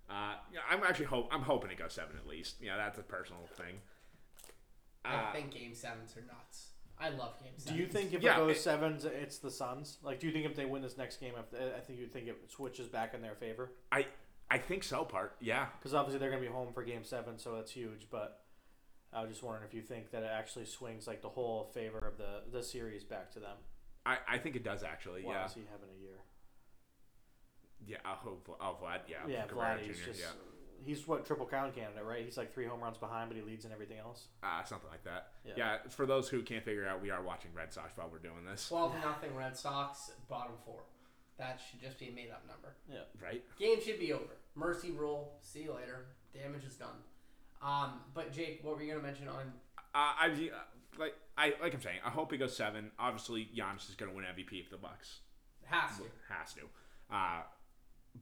Uh, 0.09 0.35
yeah, 0.53 0.61
I'm 0.71 0.83
actually 0.85 1.07
hope 1.07 1.29
I'm 1.33 1.43
hoping 1.43 1.71
it 1.71 1.79
goes 1.79 1.93
seven 1.95 2.17
at 2.17 2.27
least. 2.27 2.57
Yeah, 2.61 2.77
that's 2.77 2.99
a 2.99 3.03
personal 3.03 3.47
thing. 3.57 3.81
I 5.05 5.15
Uh, 5.15 5.33
think 5.33 5.51
game 5.53 5.75
sevens 5.75 6.17
are 6.17 6.23
nuts. 6.23 6.71
I 6.99 7.11
love 7.11 7.39
game 7.41 7.53
sevens. 7.59 7.65
Do 7.65 7.71
sevens. 7.71 7.81
you 7.81 7.87
think 7.89 8.13
if 8.15 8.23
Yeah, 8.23 8.35
it 8.35 8.39
goes 8.39 8.57
it- 8.57 8.61
sevens, 8.61 9.05
it's 9.05 9.39
the 9.39 9.51
Suns? 9.51 9.99
Like, 10.03 10.19
do 10.21 10.27
you 10.27 10.33
think 10.33 10.47
if 10.47 10.57
they 10.57 10.65
win 10.65 10.81
this 10.83 10.97
next 10.97 11.19
game, 11.19 11.35
if 11.37 11.53
I 11.77 11.81
think 11.81 11.99
you 11.99 12.07
think 12.07 12.29
it 12.29 12.51
switches 12.51 12.89
back 12.89 13.15
in 13.15 13.21
their 13.21 13.35
favor? 13.35 13.73
I 13.93 14.07
I 14.51 14.59
think 14.59 14.85
so. 14.85 15.05
Part 15.05 15.37
yeah. 15.41 15.67
Because 15.79 15.93
obviously 15.93 16.19
they're 16.21 16.31
going 16.31 16.43
to 16.43 16.49
be 16.49 16.53
home 16.55 16.73
for 16.73 16.83
Game 16.85 17.05
Seven, 17.05 17.37
so 17.39 17.55
that's 17.57 17.73
huge. 17.73 18.09
But 18.11 18.43
I 19.13 19.21
was 19.23 19.31
just 19.31 19.43
wondering 19.43 19.67
if 19.67 19.75
you 19.75 19.83
think 19.83 20.11
that 20.13 20.23
it 20.23 20.31
actually 20.33 20.67
swings 20.67 21.07
like 21.07 21.21
the 21.21 21.29
whole 21.29 21.65
favor 21.75 21.99
of 21.99 22.17
the 22.17 22.45
the 22.53 22.63
series 22.63 23.03
back 23.05 23.31
to 23.33 23.41
them. 23.41 23.57
I, 24.07 24.19
I 24.29 24.39
think 24.39 24.55
it 24.55 24.63
does 24.63 24.83
actually. 24.85 25.25
Why 25.25 25.33
yeah. 25.35 25.47
is 25.47 25.55
he 25.55 25.63
having 25.71 25.89
a 25.91 26.01
year? 26.01 26.16
Yeah. 27.87 27.99
I 28.05 28.15
hope. 28.15 28.49
Oh, 28.61 28.77
Vlad. 28.83 29.01
Yeah. 29.09 29.17
Yeah, 29.29 29.47
Cabrera 29.47 29.79
Vladdy's 29.79 29.99
Jr., 29.99 30.05
just 30.07 30.21
yeah. 30.21 30.27
he's 30.85 31.07
what 31.07 31.27
triple 31.27 31.47
crown 31.47 31.73
candidate, 31.73 32.05
right? 32.05 32.25
He's 32.25 32.37
like 32.37 32.53
three 32.53 32.67
home 32.67 32.81
runs 32.81 32.99
behind, 32.99 33.29
but 33.31 33.37
he 33.37 33.43
leads 33.43 33.65
in 33.65 33.73
everything 33.73 33.99
else. 33.99 34.27
Uh, 34.43 34.65
something 34.65 34.91
like 34.91 35.05
that. 35.05 35.29
Yeah. 35.45 35.53
Yeah. 35.57 35.77
For 35.89 36.07
those 36.07 36.29
who 36.29 36.43
can't 36.43 36.65
figure 36.65 36.87
out, 36.87 37.03
we 37.03 37.11
are 37.11 37.23
watching 37.23 37.51
Red 37.55 37.73
Sox 37.73 37.97
while 37.97 38.09
we're 38.11 38.19
doing 38.19 38.45
this. 38.49 38.69
Twelve 38.69 38.95
nothing 39.03 39.35
Red 39.35 39.57
Sox, 39.57 40.11
bottom 40.29 40.55
four. 40.65 40.83
That 41.39 41.61
should 41.69 41.81
just 41.83 41.99
be 41.99 42.09
a 42.09 42.13
made 42.13 42.31
up 42.31 42.45
number. 42.49 42.77
Yeah, 42.91 43.01
right? 43.23 43.45
Game 43.59 43.81
should 43.83 43.99
be 44.01 44.13
over. 44.13 44.39
Mercy 44.55 44.91
rule. 44.91 45.35
See 45.43 45.63
you 45.65 45.75
later. 45.75 46.07
Damage 46.33 46.65
is 46.65 46.77
done. 46.77 46.97
Um, 47.63 48.01
but 48.15 48.33
Jake, 48.33 48.61
what 48.63 48.77
were 48.77 48.83
you 48.83 48.93
gonna 48.93 49.03
mention 49.07 49.29
on? 49.29 49.53
Uh, 49.95 50.13
I 50.19 50.27
uh, 50.27 50.59
like 50.99 51.15
I 51.37 51.55
like 51.61 51.75
I'm 51.75 51.81
saying. 51.81 51.99
I 52.05 52.11
hope 52.11 52.33
he 52.33 52.39
goes 52.39 52.57
seven. 52.57 52.91
Obviously, 52.99 53.49
Giannis 53.57 53.89
is 53.89 53.95
going 53.97 54.11
to 54.11 54.17
win 54.17 54.25
MVP 54.25 54.61
if 54.61 54.71
the 54.71 54.77
Bucks 54.77 55.19
Has 55.65 55.97
to. 55.99 56.05
has 56.29 56.55
to. 56.55 56.61
Uh, 57.11 57.43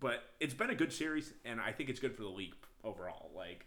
but 0.01 0.25
it's 0.41 0.55
been 0.55 0.71
a 0.71 0.75
good 0.75 0.93
series, 0.93 1.33
and 1.45 1.61
I 1.61 1.73
think 1.73 1.91
it's 1.91 2.01
good 2.01 2.15
for 2.15 2.23
the 2.23 2.29
league 2.29 2.55
overall. 2.83 3.31
Like 3.35 3.67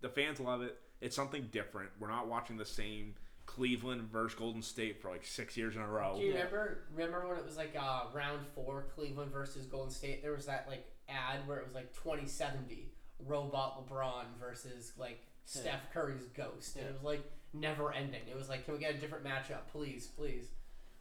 the 0.00 0.08
fans 0.08 0.40
love 0.40 0.62
it. 0.62 0.78
It's 1.00 1.14
something 1.14 1.48
different. 1.52 1.90
We're 2.00 2.10
not 2.10 2.28
watching 2.28 2.56
the 2.56 2.64
same 2.64 3.14
Cleveland 3.46 4.02
versus 4.12 4.38
Golden 4.38 4.62
State 4.62 5.00
for 5.00 5.10
like 5.10 5.24
six 5.24 5.56
years 5.56 5.76
in 5.76 5.82
a 5.82 5.88
row. 5.88 6.16
Do 6.16 6.22
you 6.22 6.32
remember? 6.32 6.84
Remember 6.92 7.26
when 7.28 7.38
it 7.38 7.44
was 7.44 7.56
like 7.56 7.76
uh, 7.78 8.02
round 8.12 8.40
four, 8.54 8.86
Cleveland 8.94 9.32
versus 9.32 9.66
Golden 9.66 9.90
State? 9.90 10.22
There 10.22 10.32
was 10.32 10.46
that 10.46 10.66
like 10.68 10.86
ad 11.08 11.46
where 11.46 11.58
it 11.58 11.64
was 11.64 11.74
like 11.74 11.92
2070 11.94 12.92
robot 13.26 13.88
LeBron 13.88 14.24
versus 14.38 14.92
like 14.98 15.20
Steph 15.44 15.92
Curry's 15.92 16.26
ghost, 16.36 16.76
and 16.76 16.86
it 16.86 16.92
was 16.92 17.02
like 17.02 17.22
never 17.54 17.92
ending. 17.92 18.20
It 18.28 18.36
was 18.36 18.48
like, 18.48 18.64
can 18.64 18.74
we 18.74 18.80
get 18.80 18.94
a 18.94 18.98
different 18.98 19.24
matchup, 19.24 19.66
please, 19.72 20.06
please? 20.06 20.48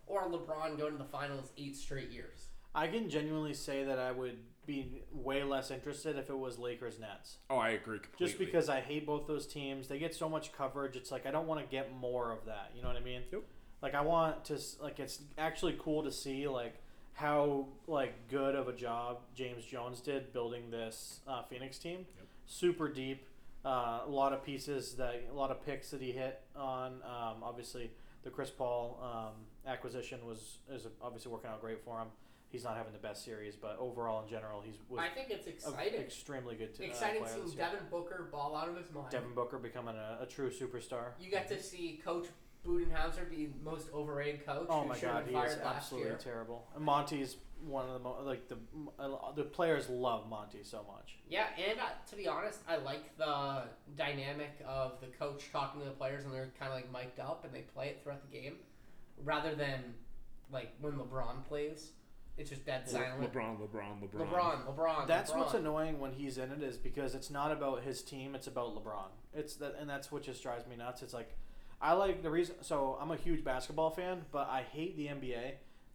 Or 0.05 0.23
LeBron 0.29 0.77
going 0.77 0.93
to 0.93 0.97
the 0.97 1.03
finals 1.03 1.51
eight 1.57 1.75
straight 1.75 2.11
years. 2.11 2.47
I 2.73 2.87
can 2.87 3.09
genuinely 3.09 3.53
say 3.53 3.83
that 3.83 3.99
I 3.99 4.11
would 4.11 4.37
be 4.67 5.01
way 5.11 5.43
less 5.43 5.71
interested 5.71 6.17
if 6.17 6.29
it 6.29 6.37
was 6.37 6.59
Lakers 6.59 6.99
Nets. 6.99 7.37
Oh, 7.49 7.57
I 7.57 7.69
agree 7.69 7.99
completely. 7.99 8.27
Just 8.27 8.37
because 8.37 8.69
I 8.69 8.81
hate 8.81 9.07
both 9.07 9.25
those 9.25 9.47
teams, 9.47 9.87
they 9.87 9.97
get 9.97 10.13
so 10.13 10.29
much 10.29 10.51
coverage. 10.51 10.95
It's 10.95 11.11
like 11.11 11.25
I 11.25 11.31
don't 11.31 11.47
want 11.47 11.61
to 11.61 11.65
get 11.65 11.95
more 11.95 12.31
of 12.31 12.45
that. 12.45 12.71
You 12.75 12.81
know 12.81 12.89
what 12.89 12.97
I 12.97 13.01
mean? 13.01 13.23
Yep. 13.31 13.43
Like 13.81 13.95
I 13.95 14.01
want 14.01 14.45
to 14.45 14.59
like 14.81 14.99
it's 14.99 15.19
actually 15.37 15.77
cool 15.79 16.03
to 16.03 16.11
see 16.11 16.47
like 16.47 16.75
how 17.13 17.67
like 17.87 18.27
good 18.29 18.53
of 18.53 18.67
a 18.67 18.73
job 18.73 19.19
James 19.33 19.65
Jones 19.65 20.01
did 20.01 20.33
building 20.33 20.69
this 20.69 21.21
uh, 21.27 21.43
Phoenix 21.43 21.79
team. 21.79 22.05
Yep. 22.17 22.27
Super 22.45 22.87
deep, 22.87 23.25
uh, 23.65 24.01
a 24.05 24.09
lot 24.09 24.33
of 24.33 24.43
pieces 24.43 24.93
that 24.95 25.23
a 25.31 25.33
lot 25.33 25.49
of 25.49 25.65
picks 25.65 25.91
that 25.91 26.01
he 26.01 26.11
hit 26.11 26.41
on. 26.55 26.93
Um, 27.03 27.43
obviously, 27.43 27.91
the 28.23 28.29
Chris 28.29 28.49
Paul 28.49 28.99
um, 29.01 29.45
acquisition 29.65 30.19
was 30.25 30.59
is 30.71 30.87
obviously 31.01 31.31
working 31.31 31.49
out 31.49 31.61
great 31.61 31.83
for 31.83 31.99
him. 31.99 32.07
He's 32.49 32.63
not 32.63 32.77
having 32.77 32.93
the 32.93 32.99
best 32.99 33.25
series, 33.25 33.55
but 33.55 33.77
overall 33.79 34.23
in 34.23 34.29
general, 34.29 34.61
he's 34.61 34.75
was 34.89 34.99
I 35.01 35.09
think 35.13 35.29
it's 35.29 35.47
exciting. 35.47 35.99
extremely 35.99 36.55
good. 36.55 36.73
To, 36.75 36.83
uh, 36.83 36.87
exciting 36.87 37.21
player 37.21 37.33
seeing 37.33 37.45
this 37.45 37.55
year. 37.55 37.65
Devin 37.65 37.85
Booker 37.91 38.29
ball 38.31 38.55
out 38.55 38.69
of 38.69 38.77
his 38.77 38.91
mind. 38.93 39.07
Devin 39.11 39.33
Booker 39.35 39.57
becoming 39.57 39.95
a, 39.95 40.19
a 40.23 40.25
true 40.25 40.49
superstar. 40.49 41.11
You 41.19 41.29
get 41.29 41.49
to 41.49 41.61
see 41.61 41.99
Coach 42.03 42.27
Budenholzer 42.65 43.29
be 43.29 43.49
most 43.63 43.87
overrated 43.93 44.45
coach. 44.45 44.67
Oh 44.69 44.81
who 44.83 44.87
my 44.89 44.95
should 44.95 45.09
have 45.09 45.13
god, 45.15 45.25
been 45.25 45.33
he 45.33 45.39
fired 45.39 45.51
is 45.51 45.63
last 45.63 45.75
absolutely 45.77 46.09
year. 46.09 46.19
terrible. 46.21 46.67
And 46.75 46.83
Monty's 46.85 47.35
one 47.65 47.85
of 47.87 47.93
the 47.93 47.99
mo- 47.99 48.19
like 48.23 48.47
the 48.47 48.57
uh, 48.99 49.31
the 49.35 49.43
players 49.43 49.89
love 49.89 50.29
Monty 50.29 50.59
so 50.63 50.85
much. 50.87 51.17
Yeah, 51.29 51.47
and 51.57 51.79
uh, 51.79 51.83
to 52.09 52.15
be 52.15 52.27
honest, 52.27 52.59
I 52.67 52.77
like 52.77 53.17
the 53.17 53.63
dynamic 53.97 54.51
of 54.65 55.01
the 55.01 55.07
coach 55.07 55.49
talking 55.51 55.81
to 55.81 55.85
the 55.85 55.91
players 55.93 56.23
and 56.23 56.33
they're 56.33 56.51
kind 56.59 56.71
of 56.71 56.77
like 56.77 56.91
mic'd 56.93 57.19
up 57.19 57.43
and 57.45 57.53
they 57.53 57.61
play 57.61 57.87
it 57.87 57.99
throughout 58.03 58.21
the 58.29 58.37
game, 58.37 58.55
rather 59.23 59.55
than 59.55 59.81
like 60.51 60.71
when 60.79 60.93
LeBron 60.93 61.45
plays, 61.47 61.91
it's 62.37 62.49
just 62.51 62.65
dead 62.65 62.87
silent. 62.87 63.33
LeBron, 63.33 63.57
LeBron, 63.59 64.01
LeBron. 64.01 64.29
LeBron, 64.29 64.75
LeBron. 64.75 65.07
That's 65.07 65.31
LeBron. 65.31 65.37
what's 65.37 65.53
annoying 65.55 65.99
when 65.99 66.13
he's 66.13 66.37
in 66.37 66.51
it 66.51 66.61
is 66.61 66.77
because 66.77 67.15
it's 67.15 67.31
not 67.31 67.51
about 67.51 67.83
his 67.83 68.01
team, 68.01 68.35
it's 68.35 68.47
about 68.47 68.75
LeBron. 68.75 69.09
It's 69.33 69.55
that 69.55 69.75
and 69.79 69.89
that's 69.89 70.11
what 70.11 70.23
just 70.23 70.43
drives 70.43 70.67
me 70.67 70.75
nuts. 70.75 71.01
It's 71.01 71.13
like 71.13 71.35
I 71.81 71.93
like 71.93 72.21
the 72.21 72.29
reason 72.29 72.55
so 72.61 72.97
I'm 73.01 73.11
a 73.11 73.15
huge 73.15 73.43
basketball 73.43 73.89
fan, 73.89 74.25
but 74.31 74.47
I 74.49 74.63
hate 74.71 74.95
the 74.97 75.07
NBA 75.07 75.53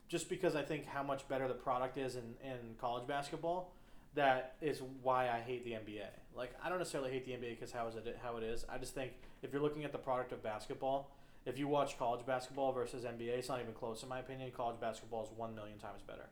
just 0.09 0.29
because 0.29 0.57
I 0.57 0.63
think 0.63 0.87
how 0.87 1.03
much 1.03 1.27
better 1.29 1.47
the 1.49 1.55
product 1.55 1.97
is 1.97 2.17
in, 2.17 2.35
in 2.45 2.75
college 2.81 3.07
basketball. 3.07 3.73
That 4.15 4.57
is 4.61 4.83
why 5.03 5.31
I 5.31 5.41
hate 5.41 5.65
the 5.65 5.71
NBA. 5.73 6.07
Like 6.35 6.53
I 6.63 6.69
don't 6.69 6.79
necessarily 6.79 7.13
hate 7.13 7.25
the 7.25 7.33
NBA 7.33 7.51
because 7.51 7.71
how 7.71 7.87
is 7.87 7.95
it 7.95 8.19
how 8.21 8.37
it 8.37 8.43
is. 8.43 8.65
I 8.69 8.79
just 8.79 8.95
think 8.95 9.13
if 9.43 9.53
you're 9.53 9.63
looking 9.63 9.85
at 9.85 9.93
the 9.93 9.99
product 9.99 10.33
of 10.33 10.43
basketball, 10.43 11.11
if 11.47 11.59
you 11.59 11.69
watch 11.69 11.99
college 11.99 12.25
basketball 12.27 12.73
versus 12.73 13.05
NBA, 13.05 13.29
it's 13.39 13.49
not 13.49 13.61
even 13.61 13.73
close 13.75 14.03
in 14.03 14.09
my 14.09 14.21
opinion. 14.21 14.51
College 14.57 14.81
basketball 14.81 15.25
is 15.25 15.31
one 15.37 15.55
million 15.55 15.79
times 15.79 16.03
better. 16.07 16.29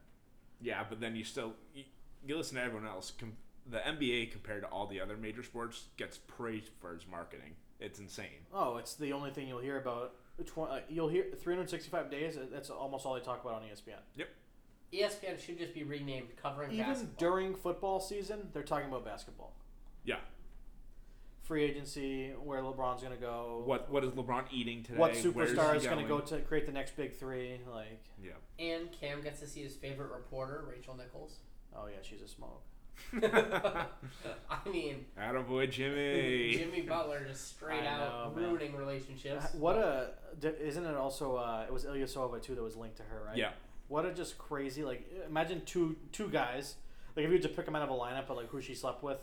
Yeah, 0.61 0.84
but 0.88 1.00
then 1.00 1.16
you 1.16 1.24
still 1.24 1.54
you, 1.74 1.84
you 2.26 2.36
listen 2.36 2.56
to 2.56 2.62
everyone 2.62 2.86
else. 2.88 3.12
Com- 3.18 3.36
the 3.70 3.78
NBA 3.78 4.32
compared 4.32 4.62
to 4.62 4.68
all 4.68 4.86
the 4.86 5.00
other 5.00 5.16
major 5.16 5.42
sports 5.42 5.84
gets 5.96 6.18
praised 6.18 6.70
for 6.80 6.94
its 6.94 7.06
marketing. 7.08 7.54
It's 7.78 7.98
insane. 7.98 8.44
Oh, 8.52 8.76
it's 8.76 8.94
the 8.94 9.12
only 9.12 9.30
thing 9.30 9.48
you'll 9.48 9.58
hear 9.61 9.78
about. 9.78 10.14
Tw- 10.44 10.58
uh, 10.58 10.80
you'll 10.88 11.08
hear 11.08 11.26
365 11.38 12.11
days. 12.11 12.36
uh, 12.36 12.46
That's 12.50 12.70
almost 12.70 13.04
all 13.06 13.14
they 13.14 13.20
talk 13.20 13.42
about 13.44 13.56
on 13.56 13.62
ESPN. 13.62 13.98
Yep. 14.16 14.28
ESPN 14.92 15.38
should 15.38 15.58
just 15.58 15.72
be 15.74 15.84
renamed 15.84 16.28
covering 16.42 16.72
Even 16.72 16.86
basketball. 16.86 17.14
during 17.18 17.54
football 17.54 18.00
season, 18.00 18.48
they're 18.52 18.62
talking 18.62 18.88
about 18.88 19.04
basketball. 19.04 19.54
Yeah. 20.04 20.16
Free 21.51 21.64
agency, 21.64 22.28
where 22.44 22.62
LeBron's 22.62 23.03
going 23.03 23.12
to 23.12 23.20
go. 23.20 23.62
What 23.64 23.90
what 23.90 24.05
is 24.05 24.11
LeBron 24.11 24.44
eating 24.53 24.84
today? 24.84 24.96
What 24.98 25.14
superstar 25.14 25.72
he 25.72 25.78
is 25.78 25.84
going 25.84 25.98
to 26.01 26.05
go 26.07 26.20
to 26.20 26.38
create 26.42 26.64
the 26.64 26.70
next 26.70 26.96
big 26.96 27.16
three? 27.16 27.61
Like, 27.68 28.05
Yeah. 28.22 28.34
and 28.64 28.88
Cam 28.92 29.20
gets 29.20 29.40
to 29.40 29.48
see 29.48 29.61
his 29.64 29.74
favorite 29.74 30.12
reporter, 30.12 30.64
Rachel 30.70 30.96
Nichols. 30.96 31.38
oh 31.74 31.88
yeah, 31.88 31.96
she's 32.03 32.22
a 32.22 32.28
smoke. 32.28 32.62
I 33.12 34.68
mean, 34.70 35.07
Attaboy 35.20 35.68
Jimmy. 35.72 36.55
Jimmy 36.57 36.82
Butler 36.82 37.24
just 37.26 37.57
straight 37.57 37.82
I 37.82 37.86
out 37.88 38.32
know, 38.36 38.40
man. 38.40 38.51
ruining 38.51 38.76
relationships. 38.76 39.46
What 39.55 39.74
a 39.74 40.11
isn't 40.40 40.86
it 40.86 40.94
also? 40.94 41.34
Uh, 41.34 41.64
it 41.66 41.72
was 41.72 41.84
Ilyasova 41.84 42.40
too 42.40 42.55
that 42.55 42.62
was 42.62 42.76
linked 42.76 42.98
to 42.98 43.03
her, 43.03 43.24
right? 43.26 43.36
Yeah. 43.36 43.51
What 43.88 44.07
a 44.07 44.12
just 44.12 44.38
crazy 44.38 44.84
like. 44.84 45.05
Imagine 45.28 45.62
two 45.66 45.96
two 46.12 46.28
guys. 46.28 46.76
Like 47.16 47.24
if 47.24 47.32
you 47.32 47.38
were 47.38 47.42
to 47.42 47.48
pick 47.48 47.64
them 47.64 47.74
out 47.74 47.82
of 47.82 47.90
a 47.90 47.92
lineup, 47.94 48.28
but 48.28 48.36
like 48.36 48.46
who 48.51 48.61
she 48.61 48.76
slept 48.76 49.03
with, 49.03 49.18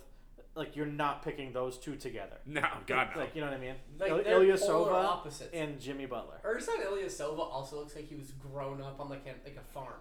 like 0.58 0.76
you're 0.76 0.84
not 0.86 1.22
picking 1.22 1.52
those 1.52 1.78
two 1.78 1.96
together. 1.96 2.36
No, 2.44 2.62
God 2.86 3.08
no. 3.14 3.20
Like 3.22 3.34
you 3.34 3.40
know 3.40 3.46
what 3.46 3.56
I 3.56 3.60
mean? 3.60 3.74
Like, 3.98 4.10
Il- 4.10 4.22
they're 4.24 4.56
polar 4.58 4.92
opposites. 4.92 5.50
and 5.54 5.80
Jimmy 5.80 6.04
Butler. 6.06 6.40
Ersan 6.44 6.84
Ilyasova 6.84 7.38
also 7.38 7.76
looks 7.76 7.94
like 7.96 8.08
he 8.08 8.14
was 8.16 8.32
grown 8.32 8.82
up 8.82 9.00
on 9.00 9.08
like 9.08 9.24
a 9.26 9.34
like 9.48 9.56
a 9.56 9.72
farm, 9.72 10.00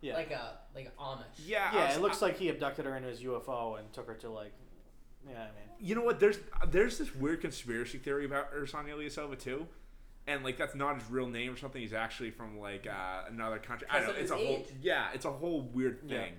Yeah. 0.00 0.14
like 0.14 0.30
a 0.30 0.58
like 0.74 0.86
a 0.96 1.02
Amish. 1.02 1.24
yeah. 1.46 1.70
I 1.72 1.74
yeah, 1.76 1.86
was- 1.88 1.96
it 1.96 2.02
looks 2.02 2.22
like 2.22 2.38
he 2.38 2.48
abducted 2.50 2.84
her 2.84 2.96
in 2.96 3.02
his 3.02 3.20
UFO 3.22 3.78
and 3.78 3.92
took 3.92 4.06
her 4.06 4.14
to 4.14 4.30
like. 4.30 4.52
Yeah, 5.26 5.38
I 5.40 5.44
mean. 5.46 5.70
You 5.80 5.94
know 5.94 6.02
what? 6.02 6.20
There's 6.20 6.38
there's 6.68 6.98
this 6.98 7.14
weird 7.14 7.40
conspiracy 7.40 7.96
theory 7.98 8.26
about 8.26 8.52
Ersan 8.54 8.84
Ilyasova 8.86 9.38
too, 9.38 9.66
and 10.26 10.44
like 10.44 10.58
that's 10.58 10.74
not 10.74 11.00
his 11.00 11.10
real 11.10 11.26
name 11.26 11.54
or 11.54 11.56
something. 11.56 11.80
He's 11.80 11.94
actually 11.94 12.30
from 12.30 12.58
like 12.58 12.86
uh, 12.86 13.22
another 13.30 13.58
country. 13.58 13.88
I 13.90 14.00
Because 14.00 14.06
don't. 14.08 14.16
of 14.16 14.22
It's 14.22 14.30
a 14.30 14.36
his 14.36 14.46
whole 14.46 14.56
age. 14.58 14.66
yeah. 14.82 15.06
It's 15.14 15.24
a 15.24 15.30
whole 15.32 15.62
weird 15.62 16.00
Yeah. 16.06 16.18
thing. 16.24 16.32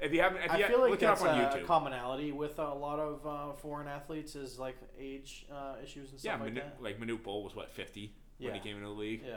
If 0.00 0.12
you 0.12 0.20
haven't, 0.20 0.42
if 0.42 0.50
I 0.50 0.58
you 0.58 0.66
feel 0.66 0.80
like 0.80 0.90
look 0.90 1.02
it 1.02 1.06
up 1.06 1.18
that's 1.18 1.54
on 1.54 1.60
a 1.62 1.64
commonality 1.64 2.32
with 2.32 2.58
a 2.58 2.74
lot 2.74 2.98
of 2.98 3.26
uh, 3.26 3.52
foreign 3.54 3.88
athletes 3.88 4.36
is 4.36 4.58
like 4.58 4.76
age 4.98 5.46
uh, 5.52 5.74
issues 5.82 6.12
and 6.12 6.22
yeah, 6.22 6.32
stuff 6.32 6.40
like 6.46 6.54
Manu- 6.54 6.60
that. 6.60 6.82
like 6.82 7.00
Manute 7.00 7.22
Bol 7.22 7.42
was 7.42 7.54
what 7.54 7.70
fifty 7.70 8.14
when 8.38 8.54
he 8.54 8.60
came 8.60 8.76
into 8.76 8.88
the 8.88 8.94
league. 8.94 9.22
Yeah. 9.26 9.36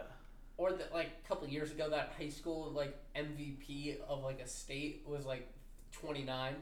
Or 0.58 0.72
that 0.74 0.94
like 0.94 1.10
a 1.24 1.28
couple 1.28 1.48
years 1.48 1.72
ago, 1.72 1.90
that 1.90 2.14
high 2.18 2.30
school 2.30 2.72
like 2.76 2.96
MVP 3.16 4.00
of 4.08 4.24
like 4.24 4.40
a 4.40 4.48
state 4.48 5.04
was 5.08 5.26
like 5.26 5.48
29. 5.94 6.56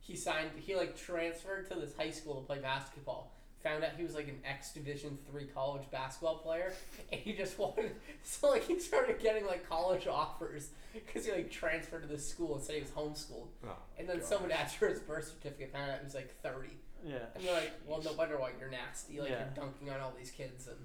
He 0.00 0.16
signed. 0.16 0.50
He 0.56 0.74
like 0.74 0.96
transferred 0.96 1.68
to 1.70 1.76
this 1.76 1.96
high 1.96 2.10
school 2.10 2.40
to 2.40 2.46
play 2.46 2.58
basketball. 2.58 3.32
Found 3.66 3.82
out 3.82 3.90
he 3.96 4.04
was 4.04 4.14
like 4.14 4.28
an 4.28 4.38
X 4.48 4.72
Division 4.72 5.18
three 5.28 5.46
college 5.46 5.82
basketball 5.90 6.36
player, 6.38 6.72
and 7.10 7.20
he 7.20 7.32
just 7.32 7.58
wanted. 7.58 7.96
So 8.22 8.50
like 8.50 8.62
he 8.64 8.78
started 8.78 9.18
getting 9.20 9.44
like 9.44 9.68
college 9.68 10.06
offers 10.06 10.70
because 10.94 11.26
he 11.26 11.32
like 11.32 11.50
transferred 11.50 12.02
to 12.02 12.08
this 12.08 12.28
school 12.28 12.54
and 12.54 12.62
said 12.62 12.76
he 12.76 12.80
was 12.82 12.90
homeschooled. 12.90 13.48
Oh, 13.66 13.76
And 13.98 14.08
then 14.08 14.18
God. 14.18 14.24
someone 14.26 14.52
asked 14.52 14.76
for 14.76 14.86
his 14.88 15.00
birth 15.00 15.26
certificate, 15.26 15.72
found 15.72 15.90
out 15.90 15.98
he 15.98 16.04
was 16.04 16.14
like 16.14 16.32
30. 16.42 16.68
Yeah. 17.04 17.16
And 17.34 17.42
you're 17.42 17.54
like, 17.54 17.72
well, 17.86 18.00
no 18.04 18.12
wonder 18.12 18.38
why 18.38 18.50
you're 18.60 18.70
nasty. 18.70 19.20
Like 19.20 19.30
Yeah. 19.30 19.38
you're 19.40 19.64
dunking 19.66 19.90
on 19.90 20.00
all 20.00 20.12
these 20.16 20.30
kids, 20.30 20.68
and 20.68 20.76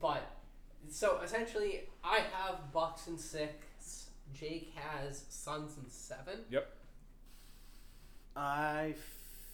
but 0.00 0.22
so 0.88 1.20
essentially, 1.22 1.82
I 2.02 2.20
have 2.32 2.72
Bucks 2.72 3.06
and 3.06 3.20
six. 3.20 4.06
Jake 4.32 4.72
has 4.76 5.24
Suns 5.28 5.76
and 5.76 5.90
seven. 5.92 6.38
Yep. 6.50 6.74
I 8.34 8.94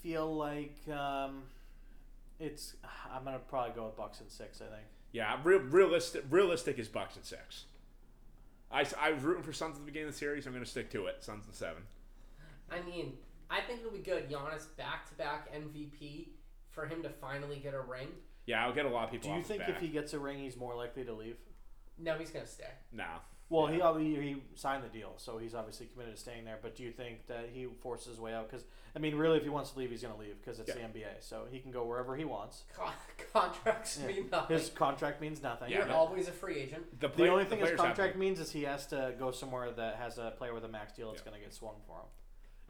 feel 0.03 0.35
like 0.37 0.77
um, 0.89 1.43
it's. 2.39 2.77
I'm 3.13 3.25
gonna 3.25 3.39
probably 3.39 3.75
go 3.75 3.87
with 3.87 3.97
Bucks 3.97 4.21
and 4.21 4.31
six. 4.31 4.61
I 4.61 4.65
think. 4.65 4.87
Yeah, 5.13 5.39
real, 5.43 5.61
realistic. 5.61 6.25
Realistic 6.31 6.79
is 6.79 6.89
Bucks 6.89 7.17
and 7.17 7.25
six. 7.25 7.65
I, 8.71 8.85
I 9.01 9.13
was 9.13 9.23
rooting 9.23 9.43
for 9.43 9.53
Suns 9.53 9.77
at 9.77 9.81
the 9.81 9.87
beginning 9.87 10.09
of 10.09 10.15
the 10.15 10.19
series. 10.19 10.47
I'm 10.47 10.53
going 10.53 10.65
to 10.65 10.71
stick 10.71 10.91
to 10.91 11.07
it. 11.07 11.25
Suns 11.25 11.47
and 11.47 11.55
seven. 11.55 11.83
I 12.71 12.83
mean, 12.83 13.15
I 13.51 13.63
think 13.63 13.81
it'll 13.81 13.93
be 13.93 14.01
good. 14.01 14.29
Giannis 14.29 14.67
back 14.77 15.09
to 15.09 15.15
back 15.15 15.51
MVP 15.55 16.29
for 16.71 16.87
him 16.87 17.03
to 17.03 17.09
finally 17.09 17.57
get 17.57 17.73
a 17.73 17.81
ring. 17.81 18.09
Yeah, 18.47 18.65
I'll 18.65 18.75
get 18.75 18.85
a 18.85 18.91
lot 18.91 19.05
of 19.05 19.11
people. 19.11 19.31
Do 19.31 19.35
you 19.35 19.41
off 19.41 19.47
think 19.47 19.63
his 19.63 19.77
if 19.77 19.81
he 19.81 19.89
gets 19.89 20.13
a 20.13 20.19
ring, 20.19 20.39
he's 20.39 20.57
more 20.57 20.75
likely 20.75 21.05
to 21.05 21.13
leave? 21.13 21.37
No, 21.99 22.15
he's 22.19 22.31
gonna 22.31 22.47
stay. 22.47 22.71
No. 22.93 23.05
Well, 23.51 23.67
he 23.67 23.79
Yeah. 23.79 23.85
obviously 23.85 24.23
he 24.35 24.43
signed 24.57 24.85
the 24.85 24.89
deal, 24.89 25.15
so 25.17 25.39
he's 25.39 25.55
obviously 25.55 25.87
committed 25.87 26.15
to 26.15 26.21
staying 26.21 26.45
there. 26.45 26.59
But 26.61 26.77
do 26.77 26.83
you 26.83 26.93
think 26.93 27.27
that 27.29 27.49
he 27.51 27.65
forces 27.81 28.09
his 28.09 28.21
way 28.21 28.35
out? 28.35 28.51
Because 28.51 28.67
I 28.95 28.99
mean, 28.99 29.15
really, 29.17 29.37
if 29.39 29.43
he 29.45 29.49
wants 29.49 29.71
to 29.71 29.79
leave, 29.79 29.91
he's 29.91 30.03
going 30.03 30.13
to 30.15 30.21
leave 30.21 30.39
because 30.41 30.59
it's 30.61 30.69
Yeah. 30.69 30.75
the 30.75 30.83
NBA, 30.83 31.21
so 31.21 31.47
he 31.51 31.61
can 31.61 31.71
go 31.71 31.85
wherever 31.85 32.15
he 32.17 32.25
wants. 32.25 32.65
Con- 32.75 32.93
contracts 33.33 33.99
Yeah. 34.01 34.07
mean 34.09 34.29
nothing. 34.31 34.57
His 34.57 34.69
contract 34.71 35.21
means 35.21 35.43
nothing. 35.43 35.71
You're 35.71 35.87
Yeah, 35.87 35.95
always 35.95 36.29
a 36.29 36.33
free 36.33 36.59
agent. 36.59 36.91
The, 37.01 37.09
The 37.09 37.15
play- 37.15 37.29
only 37.29 37.45
the 37.45 37.51
thing 37.51 37.59
his 37.61 37.67
players 37.69 37.81
have 37.81 37.87
contract 37.89 38.13
to- 38.15 38.19
means 38.19 38.41
is 38.41 38.53
he 38.53 38.65
has 38.65 38.87
to 38.89 39.15
go 39.19 39.31
somewhere 39.31 39.71
that 39.71 39.97
has 39.97 40.19
a 40.19 40.33
player 40.33 40.53
with 40.53 40.65
a 40.65 40.69
max 40.69 40.93
deal 40.93 41.11
that's 41.11 41.23
Yeah. 41.23 41.31
going 41.31 41.41
to 41.41 41.45
get 41.47 41.55
swung 41.55 41.81
for 41.87 41.99
him. 42.01 42.07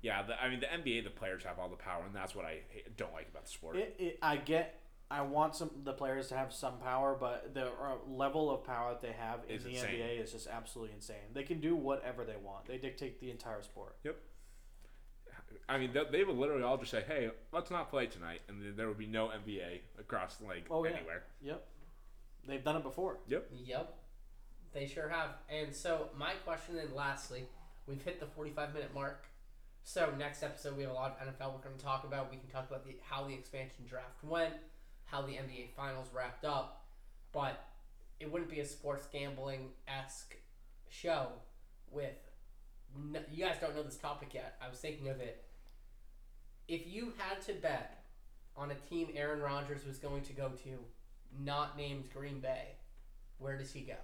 Yeah, 0.00 0.22
the, 0.22 0.40
I 0.40 0.48
mean 0.48 0.60
the 0.60 0.72
NBA, 0.72 1.00
the 1.02 1.10
players 1.10 1.42
have 1.44 1.58
all 1.58 1.68
the 1.68 1.76
power, 1.76 2.04
and 2.04 2.14
that's 2.14 2.34
what 2.34 2.44
I 2.44 2.60
hate, 2.68 2.96
don't 2.96 3.12
like 3.12 3.28
about 3.28 3.44
the 3.46 3.50
sport. 3.50 3.76
It, 3.76 3.96
it, 3.98 4.18
I 4.22 4.36
get. 4.36 4.78
I 5.10 5.22
want 5.22 5.56
some 5.56 5.70
the 5.84 5.92
players 5.94 6.28
to 6.28 6.36
have 6.36 6.52
some 6.52 6.78
power, 6.78 7.16
but 7.18 7.54
the 7.54 7.66
uh, 7.68 7.96
level 8.06 8.50
of 8.50 8.64
power 8.64 8.90
that 8.92 9.00
they 9.00 9.14
have 9.18 9.40
in 9.48 9.56
Is 9.56 9.64
the 9.64 9.70
insane. 9.70 10.00
NBA 10.00 10.22
is 10.22 10.32
just 10.32 10.46
absolutely 10.48 10.94
insane. 10.94 11.16
They 11.32 11.44
can 11.44 11.60
do 11.60 11.74
whatever 11.74 12.24
they 12.24 12.36
want. 12.36 12.66
They 12.66 12.76
dictate 12.76 13.18
the 13.20 13.30
entire 13.30 13.62
sport. 13.62 13.96
Yep. 14.04 14.16
I 15.68 15.78
mean, 15.78 15.92
they, 15.92 16.02
they 16.10 16.24
would 16.24 16.36
literally 16.36 16.62
all 16.62 16.76
just 16.76 16.90
say, 16.90 17.02
"Hey, 17.06 17.30
let's 17.52 17.70
not 17.70 17.90
play 17.90 18.06
tonight," 18.06 18.40
and 18.48 18.60
then 18.62 18.74
there 18.76 18.88
would 18.88 18.98
be 18.98 19.06
no 19.06 19.28
NBA 19.28 19.80
across 19.98 20.36
like 20.46 20.66
Oh, 20.70 20.84
yeah. 20.84 20.90
anywhere. 20.92 21.22
Yep, 21.42 21.66
they've 22.46 22.64
done 22.64 22.76
it 22.76 22.82
before. 22.82 23.18
Yep. 23.28 23.50
Yep. 23.52 23.94
They 24.74 24.86
sure 24.86 25.08
have. 25.08 25.30
And 25.48 25.74
so, 25.74 26.08
my 26.16 26.32
question, 26.44 26.76
and 26.78 26.92
lastly, 26.94 27.44
we've 27.86 28.02
hit 28.02 28.20
the 28.20 28.26
45 28.26 28.74
minute 28.74 28.94
mark. 28.94 29.24
So, 29.84 30.12
next 30.18 30.42
episode, 30.42 30.76
we 30.76 30.82
have 30.82 30.92
a 30.92 30.94
lot 30.94 31.18
of 31.18 31.26
NFL 31.26 31.54
we're 31.54 31.60
going 31.64 31.76
to 31.78 31.84
talk 31.84 32.04
about. 32.04 32.30
We 32.30 32.36
can 32.36 32.48
talk 32.50 32.68
about 32.68 32.84
the 32.84 32.96
how 33.02 33.24
the 33.26 33.32
expansion 33.34 33.84
draft 33.88 34.22
went, 34.22 34.54
how 35.10 35.22
the 35.22 35.32
NBA 35.32 35.70
Finals 35.76 36.08
wrapped 36.14 36.44
up. 36.44 36.84
But 37.32 37.64
it 38.20 38.30
wouldn't 38.30 38.50
be 38.50 38.60
a 38.60 38.64
sports 38.64 39.06
gambling 39.12 39.70
esque 39.86 40.36
show 40.88 41.28
with. 41.90 42.16
No, 42.96 43.20
you 43.30 43.44
guys 43.44 43.56
don't 43.60 43.76
know 43.76 43.82
this 43.82 43.96
topic 43.96 44.32
yet. 44.32 44.56
I 44.64 44.68
was 44.68 44.78
thinking 44.78 45.08
of 45.08 45.20
it. 45.20 45.44
If 46.66 46.86
you 46.86 47.12
had 47.18 47.40
to 47.42 47.52
bet 47.52 48.04
on 48.56 48.70
a 48.70 48.74
team 48.74 49.08
Aaron 49.14 49.40
Rodgers 49.40 49.84
was 49.86 49.98
going 49.98 50.22
to 50.22 50.32
go 50.32 50.50
to, 50.64 50.70
not 51.38 51.76
named 51.76 52.04
Green 52.12 52.40
Bay, 52.40 52.76
where 53.38 53.56
does 53.56 53.72
he 53.72 53.80
go? 53.80 53.94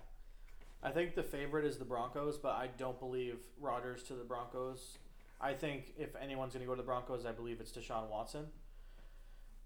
I 0.82 0.90
think 0.90 1.14
the 1.14 1.22
favorite 1.22 1.64
is 1.64 1.78
the 1.78 1.84
Broncos, 1.84 2.36
but 2.36 2.52
I 2.52 2.68
don't 2.78 2.98
believe 3.00 3.38
Rodgers 3.58 4.02
to 4.04 4.14
the 4.14 4.24
Broncos. 4.24 4.98
I 5.40 5.54
think 5.54 5.94
if 5.98 6.14
anyone's 6.16 6.52
going 6.52 6.64
to 6.64 6.66
go 6.66 6.74
to 6.74 6.82
the 6.82 6.86
Broncos, 6.86 7.24
I 7.26 7.32
believe 7.32 7.60
it's 7.60 7.72
Deshaun 7.72 8.08
Watson. 8.10 8.46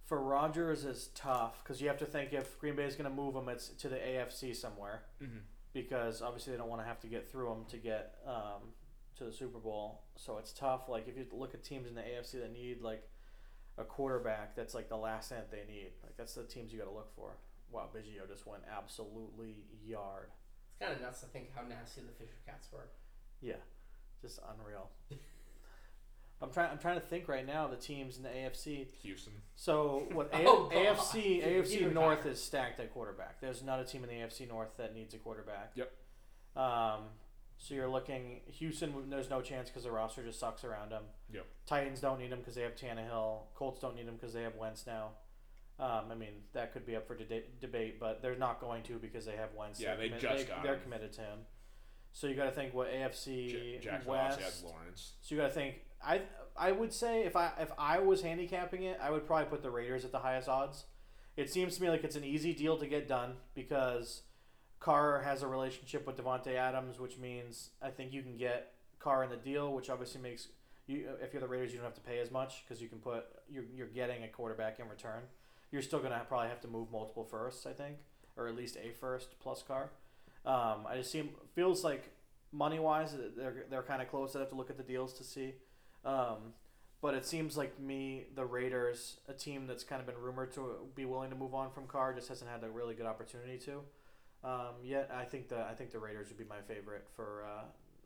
For 0.09 0.20
Rodgers 0.22 0.84
is 0.84 1.09
tough 1.14 1.62
because 1.62 1.80
you 1.82 1.88
have 1.88 1.98
to 1.98 2.06
think 2.06 2.32
if 2.32 2.59
Green 2.59 2.74
Bay 2.76 2.84
is 2.84 2.96
going 2.96 3.09
to 3.09 3.14
move 3.14 3.34
him, 3.36 3.48
it's 3.50 3.68
to 3.68 3.88
the 3.90 3.96
AFC 3.96 4.54
somewhere 4.56 5.02
Mhm. 5.20 5.42
because 5.74 6.22
obviously 6.22 6.52
they 6.52 6.56
don't 6.59 6.70
want 6.70 6.80
to 6.80 6.86
have 6.88 6.98
to 7.00 7.09
get 7.09 7.28
through 7.30 7.52
him 7.52 7.64
to 7.66 7.76
get 7.76 8.18
um, 8.26 8.72
to 9.16 9.24
the 9.24 9.32
Super 9.32 9.59
Bowl. 9.59 10.04
So 10.16 10.38
it's 10.38 10.52
tough. 10.54 10.88
Like 10.88 11.09
if 11.09 11.16
you 11.18 11.26
look 11.30 11.52
at 11.54 11.62
teams 11.62 11.86
in 11.86 11.94
the 11.94 12.00
AFC 12.00 12.38
that 12.40 12.50
need 12.52 12.80
like 12.80 13.06
a 13.76 13.84
quarterback, 13.84 14.56
that's 14.56 14.74
like 14.74 14.88
the 14.88 14.96
last 14.96 15.28
thing 15.28 15.38
that 15.38 15.50
they 15.50 15.70
need. 15.70 15.92
Like 16.02 16.16
that's 16.16 16.34
the 16.34 16.44
teams 16.44 16.72
you 16.72 16.78
got 16.78 16.86
to 16.86 16.90
look 16.94 17.14
for. 17.14 17.36
Wow, 17.70 17.90
Biggio 17.94 18.26
just 18.26 18.46
went 18.46 18.62
absolutely 18.66 19.66
yard. 19.84 20.30
It's 20.70 20.78
kind 20.80 20.94
of 20.94 21.02
nuts 21.02 21.20
to 21.20 21.26
think 21.26 21.50
how 21.54 21.62
nasty 21.68 22.00
the 22.00 22.12
Fisher 22.12 22.38
Cats 22.46 22.68
were. 22.72 22.88
Yeah, 23.42 23.61
just 24.22 24.40
unreal. 24.48 24.88
I'm 26.41 26.51
trying. 26.53 26.70
I'm 26.70 26.78
trying 26.78 27.01
to 27.01 27.05
think 27.07 27.26
right 27.28 27.45
now 27.47 27.66
the 27.66 27.76
teams 27.76 28.16
in 28.16 28.22
the 28.22 28.28
AFC. 28.28 28.86
Houston. 29.03 29.32
So 29.57 30.07
what? 30.12 30.30
A- 30.32 30.45
Oh, 30.47 30.68
God. 30.70 30.72
AFC 30.72 31.45
AFC 31.45 31.93
North 31.93 32.22
higher. 32.22 32.32
is 32.32 32.43
stacked 32.43 32.78
at 32.80 32.93
quarterback. 32.95 33.41
There's 33.41 33.62
not 33.62 33.80
a 33.80 33.84
team 33.84 34.05
in 34.05 34.09
the 34.09 34.16
AFC 34.16 34.47
North 34.49 34.76
that 34.76 34.95
needs 34.95 35.14
a 35.14 35.18
quarterback. 35.18 35.72
Yep. 35.74 35.91
Um, 36.57 37.01
so 37.59 37.74
you're 37.74 37.89
looking 37.89 38.41
Houston. 38.53 38.93
There's 39.11 39.28
no 39.30 39.41
chance 39.41 39.68
because 39.68 39.82
the 39.84 39.91
roster 39.91 40.22
just 40.22 40.39
sucks 40.39 40.62
around 40.64 40.93
them. 40.93 41.03
Yep. 41.32 41.45
Titans 41.66 42.01
don't 42.01 42.20
need 42.20 42.30
him 42.30 42.39
because 42.39 42.55
they 42.55 42.62
have 42.62 42.76
Tannehill. 42.76 43.41
Colts 43.55 43.80
don't 43.80 43.97
need 43.97 44.07
him 44.07 44.14
because 44.14 44.32
they 44.32 44.43
have 44.43 44.55
Wentz 44.55 44.86
now. 44.86 45.11
Um, 45.80 46.07
I 46.11 46.14
mean 46.14 46.30
that 46.55 46.72
could 46.72 46.86
be 46.86 46.95
up 46.97 47.07
for 47.07 47.14
de- 47.16 47.45
debate, 47.61 47.99
but 48.01 48.20
they're 48.22 48.36
not 48.36 48.61
going 48.61 48.82
to 48.84 48.95
because 48.99 49.26
they 49.26 49.36
have 49.36 49.51
Wentz. 49.57 49.80
Yeah, 49.80 49.95
They're 49.97 50.09
they 50.09 50.14
commi- 50.16 50.20
just 50.20 50.39
they, 50.39 50.45
got 50.53 50.62
They're 50.62 50.74
him. 50.74 50.80
committed 50.82 51.12
to 51.14 51.20
him. 51.20 51.39
So 52.12 52.26
you 52.26 52.34
got 52.34 52.45
to 52.47 52.51
think 52.53 52.74
what 52.74 52.93
AFC 52.93 53.80
J- 53.80 53.91
West. 54.07 54.09
obviously 54.32 54.45
has 54.45 54.62
Lawrence. 54.64 55.12
So 55.20 55.34
you 55.34 55.41
got 55.41 55.49
to 55.49 55.55
think. 55.55 55.74
I 56.05 56.22
I 56.57 56.72
would 56.72 56.92
say 56.92 57.24
if 57.24 57.36
I 57.36 57.53
if 57.61 57.70
I 57.78 57.99
was 58.01 58.22
handicapping 58.22 58.84
it, 58.84 58.99
I 59.01 59.11
would 59.11 59.26
probably 59.26 59.46
put 59.46 59.62
the 59.62 59.70
Raiders 59.70 60.05
at 60.05 60.12
the 60.12 60.18
highest 60.18 60.49
odds. 60.49 60.84
It 61.36 61.51
seems 61.51 61.76
to 61.76 61.82
me 61.82 61.88
like 61.88 62.05
it's 62.05 62.16
an 62.16 62.24
easy 62.24 62.53
deal 62.53 62.76
to 62.78 62.86
get 62.86 63.07
done 63.07 63.34
because 63.55 64.22
Carr 64.80 65.22
has 65.22 65.42
a 65.42 65.46
relationship 65.46 66.07
with 66.07 66.16
Davante 66.16 66.55
Adams, 66.55 66.99
which 66.99 67.18
means 67.18 67.70
I 67.80 67.90
think 67.90 68.12
you 68.12 68.22
can 68.22 68.36
get 68.36 68.72
Carr 68.99 69.22
in 69.22 69.30
the 69.30 69.36
deal, 69.36 69.72
which 69.72 69.90
obviously 69.90 70.20
makes 70.20 70.49
you 70.86 71.09
if 71.22 71.32
you're 71.32 71.40
the 71.40 71.49
Raiders, 71.49 71.72
you 71.72 71.78
don't 71.78 71.86
have 71.86 71.94
to 71.94 72.01
pay 72.01 72.18
as 72.18 72.30
much 72.30 72.64
because 72.64 72.82
you 72.82 72.88
can 72.88 72.99
put 72.99 73.24
you're 73.49 73.64
you're 73.74 73.86
getting 73.86 74.24
a 74.24 74.28
quarterback 74.28 74.80
in 74.80 74.88
return. 74.88 75.22
You're 75.70 75.82
still 75.82 76.01
gonna 76.01 76.22
probably 76.28 76.49
have 76.49 76.61
to 76.62 76.68
move 76.68 76.90
multiple 76.90 77.24
firsts, 77.24 77.66
I 77.66 77.72
think, 77.72 77.99
or 78.36 78.49
at 78.49 78.57
least 78.57 78.76
a 78.76 78.92
first 78.92 79.38
plus 79.40 79.62
Carr. 79.62 79.90
Um, 80.44 80.86
I 80.88 80.96
just 80.96 81.12
seem 81.12 81.30
feels 81.55 81.84
like 81.84 82.11
money 82.53 82.78
wise 82.78 83.14
they're 83.36 83.66
they're 83.70 83.82
kind 83.82 84.01
of 84.01 84.09
close. 84.09 84.34
I 84.34 84.40
have 84.40 84.49
to 84.51 84.55
look 84.55 84.70
at 84.70 84.76
the 84.76 84.82
deals 84.82 85.12
to 85.14 85.24
see. 85.24 85.55
Um, 86.05 86.55
but 87.01 87.14
it 87.14 87.24
seems 87.24 87.57
like 87.57 87.78
me, 87.78 88.26
the 88.34 88.44
Raiders, 88.44 89.18
a 89.28 89.32
team 89.32 89.66
that's 89.66 89.84
kind 89.84 90.01
of 90.01 90.07
been 90.07 90.18
rumored 90.18 90.53
to 90.55 90.88
be 90.96 91.05
willing 91.05 91.30
to 91.30 91.36
move 91.36 91.55
on 91.55 91.70
from 91.70 91.86
Carr, 91.86 92.12
just 92.12 92.28
hasn't 92.28 92.51
had 92.51 92.64
a 92.64 92.70
really 92.70 92.94
good 92.94 93.07
opportunity 93.07 93.59
to. 93.59 93.82
Um, 94.42 94.74
yet 94.82 95.11
I 95.14 95.24
think 95.24 95.49
the 95.49 95.61
I 95.61 95.74
think 95.74 95.90
the 95.90 95.99
Raiders 95.99 96.28
would 96.28 96.38
be 96.38 96.44
my 96.44 96.61
favorite 96.66 97.07
for 97.16 97.44
uh, 97.44 97.64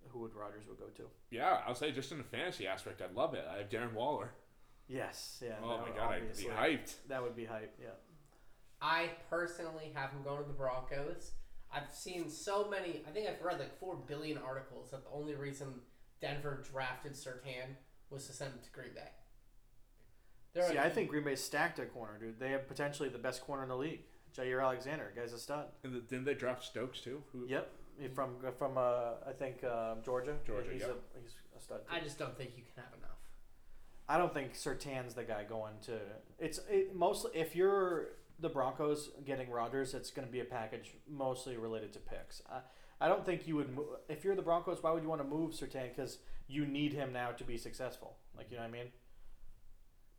who 0.09 0.21
would 0.21 0.35
Rodgers 0.35 0.65
would 0.69 0.79
go 0.79 0.87
to. 0.97 1.05
Yeah, 1.31 1.61
I'll 1.67 1.75
say 1.75 1.93
just 1.93 2.13
in 2.13 2.19
the 2.19 2.25
fantasy 2.25 2.67
aspect, 2.67 3.03
I'd 3.03 3.15
love 3.15 3.35
it. 3.35 3.45
I 3.51 3.59
have 3.59 3.69
Darren 3.69 3.93
Waller. 3.93 4.33
Yes, 4.89 5.43
yeah. 5.45 5.53
oh 5.63 5.69
that 5.71 5.79
my 5.79 5.85
would 5.85 5.97
god, 5.97 6.13
I'd 6.13 6.37
be 6.37 6.45
hyped. 6.45 6.95
That 7.09 7.23
would 7.23 7.37
be 7.37 7.45
hype. 7.45 7.75
Yeah. 7.81 7.91
I 8.81 9.11
personally 9.31 9.93
have 9.95 10.11
him 10.11 10.23
going 10.25 10.43
to 10.43 10.49
the 10.49 10.55
Broncos. 10.55 11.33
I've 11.73 11.91
seen 11.93 12.29
so 12.29 12.69
many. 12.69 13.03
I 13.09 13.11
think 13.11 13.29
I've 13.29 13.41
read 13.43 13.59
like 13.59 13.79
four 13.79 13.97
billion 13.97 14.39
articles 14.39 14.91
that 14.91 15.05
the 15.05 15.11
only 15.11 15.35
reason 15.35 15.69
Denver 16.23 16.63
drafted 16.73 17.13
Surtain 17.13 17.77
was 18.09 18.27
to 18.29 18.33
send 18.33 18.53
him 18.53 18.61
to 18.63 18.71
Green 18.71 18.95
Bay. 18.95 19.11
They're 20.55 20.71
See, 20.71 20.79
I 20.79 20.89
think 20.89 21.11
Green 21.11 21.25
Bay's 21.25 21.43
stacked 21.43 21.79
at 21.81 21.93
corner, 21.93 22.19
dude. 22.19 22.39
They 22.39 22.51
have 22.51 22.69
potentially 22.69 23.09
the 23.09 23.19
best 23.19 23.43
corner 23.43 23.65
in 23.65 23.69
the 23.69 23.77
league. 23.77 24.01
Jaire 24.37 24.63
Alexander, 24.63 25.13
guy's 25.15 25.33
a 25.33 25.39
stud. 25.39 25.67
And 25.83 25.95
the, 25.95 26.01
didn't 26.01 26.25
they 26.25 26.35
draft 26.35 26.65
Stokes 26.65 27.01
too? 27.01 27.23
Who, 27.33 27.47
Yep, 27.49 27.71
from 28.15 28.37
from 28.57 28.79
uh, 28.79 29.15
I 29.27 29.33
think 29.39 29.65
uh, 29.65 29.97
Georgia. 30.05 30.37
Georgia, 30.47 30.71
he's 30.73 30.81
yep. 30.83 30.91
a 30.91 31.21
he's 31.21 31.35
a 31.59 31.61
stud. 31.61 31.81
Too. 31.87 31.95
I 31.95 32.01
just 32.01 32.19
don't 32.19 32.37
think 32.37 32.53
you 32.57 32.63
can 32.63 32.83
have 32.85 32.95
enough. 32.99 33.19
I 34.09 34.19
don't 34.19 34.33
think 34.33 34.55
Surtain's 34.55 35.15
the 35.15 35.25
guy 35.25 35.45
going 35.45 35.75
to. 35.87 35.99
It's 36.39 36.61
it, 36.71 36.95
mostly 36.95 37.33
if 37.35 37.55
you're 37.55 38.09
the 38.41 38.49
Broncos 38.49 39.11
getting 39.25 39.51
Rodgers, 39.51 39.95
it's 39.95 40.11
going 40.11 40.27
to 40.27 40.33
be 40.33 40.41
a 40.41 40.45
package 40.45 40.95
mostly 41.09 41.57
related 41.57 41.93
to 41.95 41.99
picks. 41.99 42.43
I, 42.51 42.61
I 43.03 43.09
don't 43.09 43.25
think 43.27 43.47
you 43.49 43.57
would. 43.57 43.75
Mo- 43.75 43.97
if 44.09 44.25
you're 44.25 44.37
the 44.37 44.43
Broncos, 44.43 44.83
why 44.83 44.91
would 44.93 45.03
you 45.03 45.09
want 45.09 45.21
to 45.21 45.27
move 45.27 45.53
Surtain? 45.53 45.89
Because 45.95 46.19
you 46.47 46.67
need 46.67 46.93
him 46.93 47.13
now 47.13 47.31
to 47.33 47.45
be 47.45 47.57
successful. 47.59 48.17
Like 48.37 48.51
you 48.51 48.57
know 48.57 48.63
what 48.63 48.69
I 48.69 48.73
mean? 48.73 48.87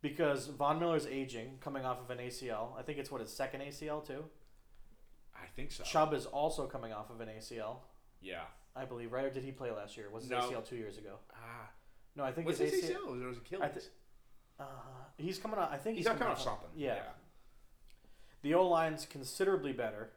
Because 0.02 0.48
Von 0.48 0.78
Miller's 0.78 1.06
aging, 1.06 1.58
coming 1.60 1.84
off 1.86 1.98
of 2.00 2.10
an 2.10 2.18
ACL. 2.18 2.78
I 2.78 2.82
think 2.82 2.98
it's 2.98 3.10
what 3.10 3.20
his 3.22 3.30
second 3.32 3.62
ACL 3.62 4.06
too. 4.06 4.24
I 5.34 5.46
think 5.56 5.72
so. 5.72 5.82
Chubb 5.82 6.12
is 6.12 6.26
also 6.26 6.66
coming 6.66 6.92
off 6.92 7.10
of 7.10 7.20
an 7.20 7.28
ACL, 7.28 7.78
Yeah. 8.20 8.42
I 8.76 8.84
believe. 8.84 9.12
Right? 9.12 9.24
Or 9.24 9.30
did 9.30 9.44
he 9.44 9.50
play 9.52 9.70
last 9.70 9.96
year? 9.96 10.10
Was 10.10 10.24
his 10.24 10.30
No. 10.30 10.40
ACL 10.40 10.62
two 10.62 10.76
years 10.76 10.98
ago? 10.98 11.16
Ah. 11.34 11.70
No, 12.16 12.22
I 12.24 12.32
think 12.32 12.46
What's 12.46 12.58
his 12.58 12.70
his 12.72 12.90
ACL. 12.90 13.00
ACL? 13.08 13.26
Was 13.28 13.36
it 13.38 13.42
Achilles? 13.42 13.62
I 13.64 13.68
thi- 13.68 13.80
Uh, 14.60 14.64
he's 15.16 15.38
coming 15.38 15.58
on. 15.58 15.68
I 15.72 15.78
think 15.78 15.96
he's 15.96 16.04
he's, 16.04 16.06
coming 16.06 16.18
coming 16.18 16.32
off 16.34 16.40
something. 16.42 16.68
Yeah. 16.76 17.02
The 18.42 18.54
O 18.54 18.68
line's 18.68 19.06
considerably 19.06 19.72
better. 19.72 20.10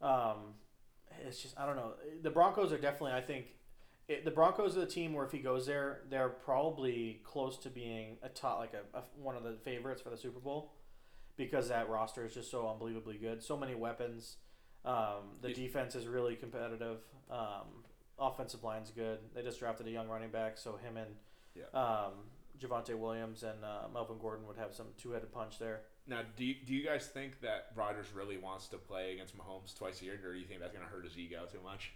Um, 0.00 0.54
it's 1.26 1.40
just 1.42 1.58
I 1.58 1.66
don't 1.66 1.76
know. 1.76 1.94
The 2.22 2.30
Broncos 2.30 2.72
are 2.72 2.78
definitely 2.78 3.12
I 3.12 3.20
think 3.20 3.46
it, 4.08 4.24
the 4.24 4.30
Broncos 4.30 4.76
are 4.76 4.80
the 4.80 4.86
team 4.86 5.12
where 5.12 5.24
if 5.24 5.32
he 5.32 5.38
goes 5.38 5.66
there, 5.66 6.00
they're 6.10 6.28
probably 6.28 7.20
close 7.24 7.56
to 7.58 7.70
being 7.70 8.16
a 8.22 8.28
top 8.28 8.58
like 8.58 8.72
a, 8.74 8.98
a 8.98 9.02
one 9.16 9.36
of 9.36 9.42
the 9.44 9.56
favorites 9.64 10.02
for 10.02 10.10
the 10.10 10.16
Super 10.16 10.40
Bowl 10.40 10.72
because 11.36 11.68
that 11.68 11.88
roster 11.88 12.24
is 12.24 12.34
just 12.34 12.50
so 12.50 12.68
unbelievably 12.68 13.18
good. 13.18 13.42
So 13.42 13.56
many 13.56 13.74
weapons. 13.74 14.36
Um, 14.84 15.36
the 15.40 15.52
defense 15.52 15.94
is 15.94 16.06
really 16.06 16.34
competitive. 16.34 16.98
Um, 17.30 17.84
offensive 18.18 18.64
line's 18.64 18.90
good. 18.90 19.18
They 19.34 19.42
just 19.42 19.58
drafted 19.60 19.86
a 19.86 19.90
young 19.90 20.08
running 20.08 20.30
back, 20.30 20.58
so 20.58 20.76
him 20.76 20.96
and 20.96 21.10
Yeah. 21.54 21.64
um, 21.72 22.12
Javonte 22.60 22.96
Williams 22.98 23.42
and 23.44 23.64
uh, 23.64 23.88
Melvin 23.92 24.18
Gordon 24.20 24.46
would 24.46 24.56
have 24.56 24.74
some 24.74 24.86
two-headed 24.98 25.32
punch 25.32 25.58
there. 25.58 25.82
Now, 26.06 26.20
do 26.36 26.44
you, 26.44 26.54
do 26.66 26.74
you 26.74 26.84
guys 26.84 27.06
think 27.06 27.40
that 27.42 27.70
Rodgers 27.76 28.06
really 28.14 28.36
wants 28.36 28.66
to 28.68 28.76
play 28.76 29.12
against 29.12 29.36
Mahomes 29.38 29.76
twice 29.76 30.02
a 30.02 30.04
year, 30.04 30.18
or 30.24 30.32
do 30.32 30.38
you 30.38 30.46
think 30.46 30.60
that's 30.60 30.72
going 30.72 30.84
to 30.84 30.90
hurt 30.90 31.04
his 31.04 31.16
ego 31.16 31.46
too 31.50 31.60
much? 31.62 31.92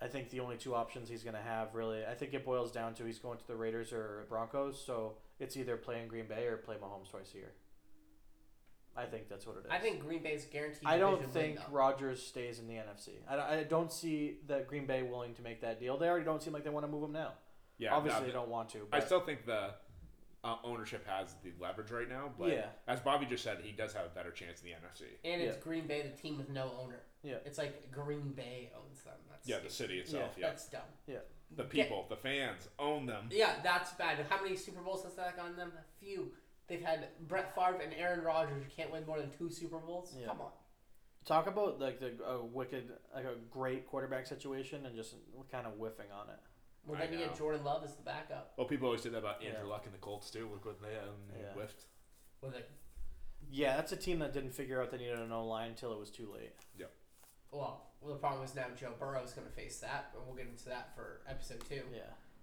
I 0.00 0.08
think 0.08 0.30
the 0.30 0.40
only 0.40 0.56
two 0.56 0.74
options 0.74 1.08
he's 1.08 1.22
going 1.22 1.36
to 1.36 1.42
have 1.42 1.74
really, 1.74 2.04
I 2.04 2.14
think 2.14 2.34
it 2.34 2.44
boils 2.44 2.70
down 2.70 2.94
to 2.94 3.04
he's 3.04 3.18
going 3.18 3.38
to 3.38 3.46
the 3.46 3.56
Raiders 3.56 3.92
or 3.92 4.26
Broncos. 4.28 4.82
So 4.84 5.14
it's 5.38 5.56
either 5.56 5.76
play 5.76 6.02
in 6.02 6.08
Green 6.08 6.26
Bay 6.26 6.46
or 6.46 6.56
play 6.56 6.76
Mahomes 6.76 7.10
twice 7.10 7.32
a 7.34 7.38
year. 7.38 7.52
I 8.96 9.04
think 9.04 9.28
that's 9.28 9.46
what 9.46 9.56
it 9.56 9.66
is. 9.66 9.70
I 9.70 9.78
think 9.78 10.00
Green 10.00 10.22
Bay's 10.22 10.46
guaranteed. 10.46 10.82
I 10.86 10.98
don't 10.98 11.22
think 11.30 11.56
win. 11.56 11.66
Rodgers 11.70 12.22
stays 12.22 12.58
in 12.58 12.66
the 12.66 12.74
NFC. 12.74 13.10
I, 13.28 13.58
I 13.58 13.62
don't 13.62 13.92
see 13.92 14.38
that 14.48 14.66
Green 14.66 14.86
Bay 14.86 15.02
willing 15.02 15.34
to 15.34 15.42
make 15.42 15.60
that 15.60 15.78
deal. 15.78 15.98
They 15.98 16.08
already 16.08 16.24
don't 16.24 16.42
seem 16.42 16.54
like 16.54 16.64
they 16.64 16.70
want 16.70 16.86
to 16.86 16.90
move 16.90 17.04
him 17.04 17.12
now. 17.12 17.32
Yeah, 17.78 17.94
Obviously, 17.94 18.22
no, 18.22 18.26
they 18.26 18.32
don't 18.32 18.48
want 18.48 18.70
to. 18.70 18.88
I 18.90 19.00
still 19.00 19.20
think 19.20 19.44
the 19.44 19.72
uh, 20.46 20.56
ownership 20.64 21.04
has 21.08 21.34
the 21.42 21.52
leverage 21.60 21.90
right 21.90 22.08
now, 22.08 22.30
but 22.38 22.48
Yeah. 22.50 22.66
as 22.86 23.00
Bobby 23.00 23.26
just 23.26 23.42
said, 23.42 23.58
he 23.62 23.72
does 23.72 23.92
have 23.94 24.06
a 24.06 24.10
better 24.10 24.30
chance 24.30 24.60
in 24.62 24.66
the 24.68 24.74
NFC. 24.74 25.04
And 25.24 25.42
it's 25.42 25.56
Yeah. 25.56 25.62
Green 25.62 25.86
Bay, 25.86 26.02
the 26.02 26.10
team 26.16 26.38
with 26.38 26.48
no 26.48 26.70
owner. 26.78 27.00
Yeah. 27.22 27.38
It's 27.44 27.58
like 27.58 27.90
Green 27.90 28.32
Bay 28.32 28.70
owns 28.76 29.02
them. 29.02 29.14
That's 29.30 29.48
Yeah, 29.48 29.58
the 29.58 29.70
city 29.70 29.98
itself. 29.98 30.34
Yeah, 30.38 30.48
That's 30.48 30.68
dumb. 30.68 30.82
Yeah, 31.06 31.18
the 31.50 31.64
people, 31.64 32.06
the 32.08 32.16
fans 32.16 32.68
own 32.78 33.06
them. 33.06 33.28
Yeah, 33.32 33.60
that's 33.62 33.92
bad. 33.94 34.24
How 34.28 34.40
many 34.42 34.54
Super 34.56 34.80
Bowls 34.82 35.02
has 35.04 35.14
that 35.16 35.36
gotten 35.36 35.56
them? 35.56 35.72
A 35.76 35.82
few. 36.04 36.32
They've 36.68 36.82
had 36.82 37.08
Brett 37.26 37.54
Favre 37.54 37.80
and 37.82 37.92
Aaron 37.94 38.22
Rodgers. 38.24 38.62
You 38.64 38.70
can't 38.70 38.90
win 38.90 39.04
more 39.06 39.18
than 39.20 39.30
two 39.30 39.50
Super 39.50 39.78
Bowls. 39.78 40.14
Yeah. 40.16 40.26
Come 40.26 40.40
on. 40.42 40.52
talk 41.24 41.48
about 41.48 41.80
like 41.80 41.98
the 41.98 42.12
uh, 42.24 42.38
wicked, 42.44 42.92
like 43.12 43.24
a 43.24 43.34
great 43.50 43.84
quarterback 43.88 44.26
situation, 44.28 44.86
and 44.86 44.94
just 44.94 45.16
kind 45.50 45.66
of 45.66 45.72
whiffing 45.74 46.12
on 46.12 46.28
it. 46.30 46.38
Well, 46.86 46.96
I 46.96 47.06
then 47.06 47.14
you 47.14 47.18
know. 47.20 47.26
get 47.26 47.36
Jordan 47.38 47.64
Love 47.64 47.82
as 47.84 47.94
the 47.96 48.02
backup 48.02 48.52
Well, 48.56 48.66
people 48.66 48.86
always 48.86 49.02
say 49.02 49.08
that 49.10 49.18
about 49.18 49.42
Andrew 49.42 49.64
Yeah. 49.64 49.68
Luck 49.70 49.84
and 49.86 49.92
the 49.94 49.98
Colts 49.98 50.30
too. 50.30 50.48
Look 50.52 50.64
what 50.64 50.80
they 50.80 50.94
had 50.94 51.04
and 51.04 51.40
Yeah. 51.40 51.52
whiffed. 51.54 51.84
with 52.42 52.54
a 52.54 52.62
Yeah, 53.50 53.76
that's 53.76 53.92
a 53.92 53.96
team 53.96 54.18
that 54.20 54.32
didn't 54.32 54.52
figure 54.52 54.80
out 54.80 54.90
they 54.90 54.98
needed 54.98 55.18
an 55.18 55.32
O 55.32 55.44
line 55.46 55.70
until 55.70 55.92
it 55.92 55.98
was 55.98 56.10
too 56.10 56.30
late. 56.32 56.54
well. 57.50 57.82
Well, 58.02 58.12
the 58.12 58.20
problem 58.20 58.44
is 58.44 58.54
now 58.54 58.66
Joe 58.76 58.92
Burrow 58.98 59.22
is 59.22 59.32
going 59.32 59.46
to 59.48 59.52
face 59.52 59.80
that, 59.80 60.12
and 60.14 60.26
we'll 60.26 60.36
get 60.36 60.46
into 60.46 60.66
that 60.68 60.94
for 60.94 61.22
episode 61.26 61.64
two. 61.68 61.82
Yeah. 61.92 62.02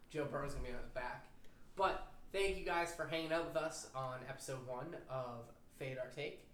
Joe 0.10 0.26
Burrow's 0.26 0.54
gonna 0.56 0.68
be 0.68 0.74
on 0.74 0.80
his 0.80 0.90
back. 0.90 1.28
But 1.76 2.08
thank 2.32 2.58
you 2.58 2.66
guys 2.66 2.94
for 2.96 3.06
hanging 3.06 3.32
out 3.32 3.46
with 3.46 3.56
us 3.56 3.90
on 3.96 4.20
episode 4.28 4.66
one 4.68 4.96
of 5.10 5.46
Fade 5.78 5.98
Our 6.00 6.08
Take. 6.10 6.48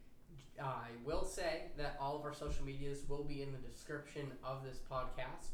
I 0.62 0.90
will 1.06 1.24
say 1.24 1.72
that 1.78 1.96
all 2.02 2.18
of 2.18 2.24
our 2.26 2.34
social 2.34 2.66
medias 2.66 3.08
will 3.08 3.24
be 3.24 3.42
in 3.42 3.52
the 3.54 3.58
description 3.60 4.38
of 4.44 4.64
this 4.64 4.80
podcast. 4.92 5.52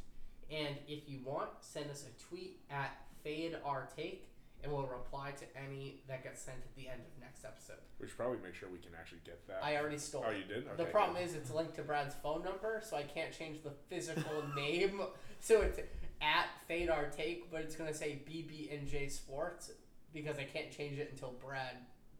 And 0.51 0.75
if 0.87 1.09
you 1.09 1.19
want, 1.23 1.49
send 1.61 1.89
us 1.89 2.05
a 2.05 2.23
tweet 2.23 2.59
at 2.69 2.95
Fade 3.23 3.57
Our 3.65 3.87
Take, 3.95 4.29
and 4.63 4.71
we'll 4.71 4.87
reply 4.87 5.31
to 5.31 5.45
any 5.59 6.01
that 6.07 6.23
gets 6.23 6.41
sent 6.41 6.57
at 6.57 6.75
the 6.75 6.87
end 6.87 7.01
of 7.01 7.21
next 7.21 7.43
episode. 7.43 7.81
We 7.99 8.07
should 8.07 8.17
probably 8.17 8.37
make 8.43 8.55
sure 8.55 8.69
we 8.71 8.77
can 8.77 8.91
actually 8.97 9.21
get 9.25 9.47
that. 9.47 9.61
I 9.63 9.77
already 9.77 9.97
stole 9.97 10.25
oh, 10.27 10.31
it. 10.31 10.37
you 10.37 10.43
did? 10.43 10.65
The 10.77 10.85
problem 10.85 11.17
good. 11.17 11.27
is 11.27 11.35
it's 11.35 11.51
linked 11.51 11.75
to 11.75 11.81
Brad's 11.81 12.15
phone 12.21 12.43
number, 12.43 12.81
so 12.83 12.95
I 12.95 13.03
can't 13.03 13.33
change 13.33 13.63
the 13.63 13.71
physical 13.89 14.43
name. 14.55 15.01
So 15.39 15.61
it's 15.61 15.79
at 16.21 16.47
Fade 16.67 16.89
Our 16.89 17.07
Take, 17.07 17.51
but 17.51 17.61
it's 17.61 17.75
gonna 17.75 17.93
say 17.93 18.21
BB&J 18.27 19.09
Sports 19.09 19.71
because 20.13 20.37
I 20.37 20.43
can't 20.43 20.71
change 20.71 20.99
it 20.99 21.09
until 21.11 21.33
Brad 21.43 21.77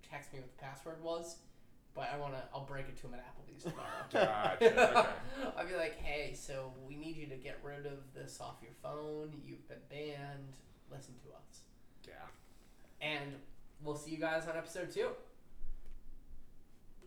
texts 0.10 0.34
me 0.34 0.40
what 0.40 0.50
the 0.58 0.64
password 0.64 1.02
was. 1.04 1.38
But 1.96 2.10
I 2.14 2.18
wanna, 2.18 2.44
I'll 2.54 2.66
break 2.66 2.88
it 2.90 2.98
to 3.02 3.08
him 3.08 3.14
at 3.14 3.22
Applebee's 3.22 3.64
tomorrow. 3.64 3.88
Gotcha. 4.12 4.66
Okay. 4.66 5.10
I'll 5.58 5.66
be 5.66 5.76
like, 5.76 5.98
hey, 6.02 6.34
so 6.36 6.74
we 6.88 6.98
need 6.98 7.16
you 7.16 7.28
to 7.28 7.36
get 7.38 7.58
rid 7.64 7.86
of 7.86 8.00
this 8.14 8.40
off 8.42 8.56
your 8.62 8.74
phone. 8.84 9.32
You've 9.46 9.66
been 9.70 9.78
banned. 9.90 10.54
Listen 10.92 11.14
to 11.24 11.30
us, 11.30 11.62
Yeah. 12.08 12.14
and 13.02 13.36
we'll 13.84 13.96
see 13.96 14.12
you 14.12 14.18
guys 14.18 14.48
on 14.48 14.56
episode 14.58 14.92
two. 14.92 15.10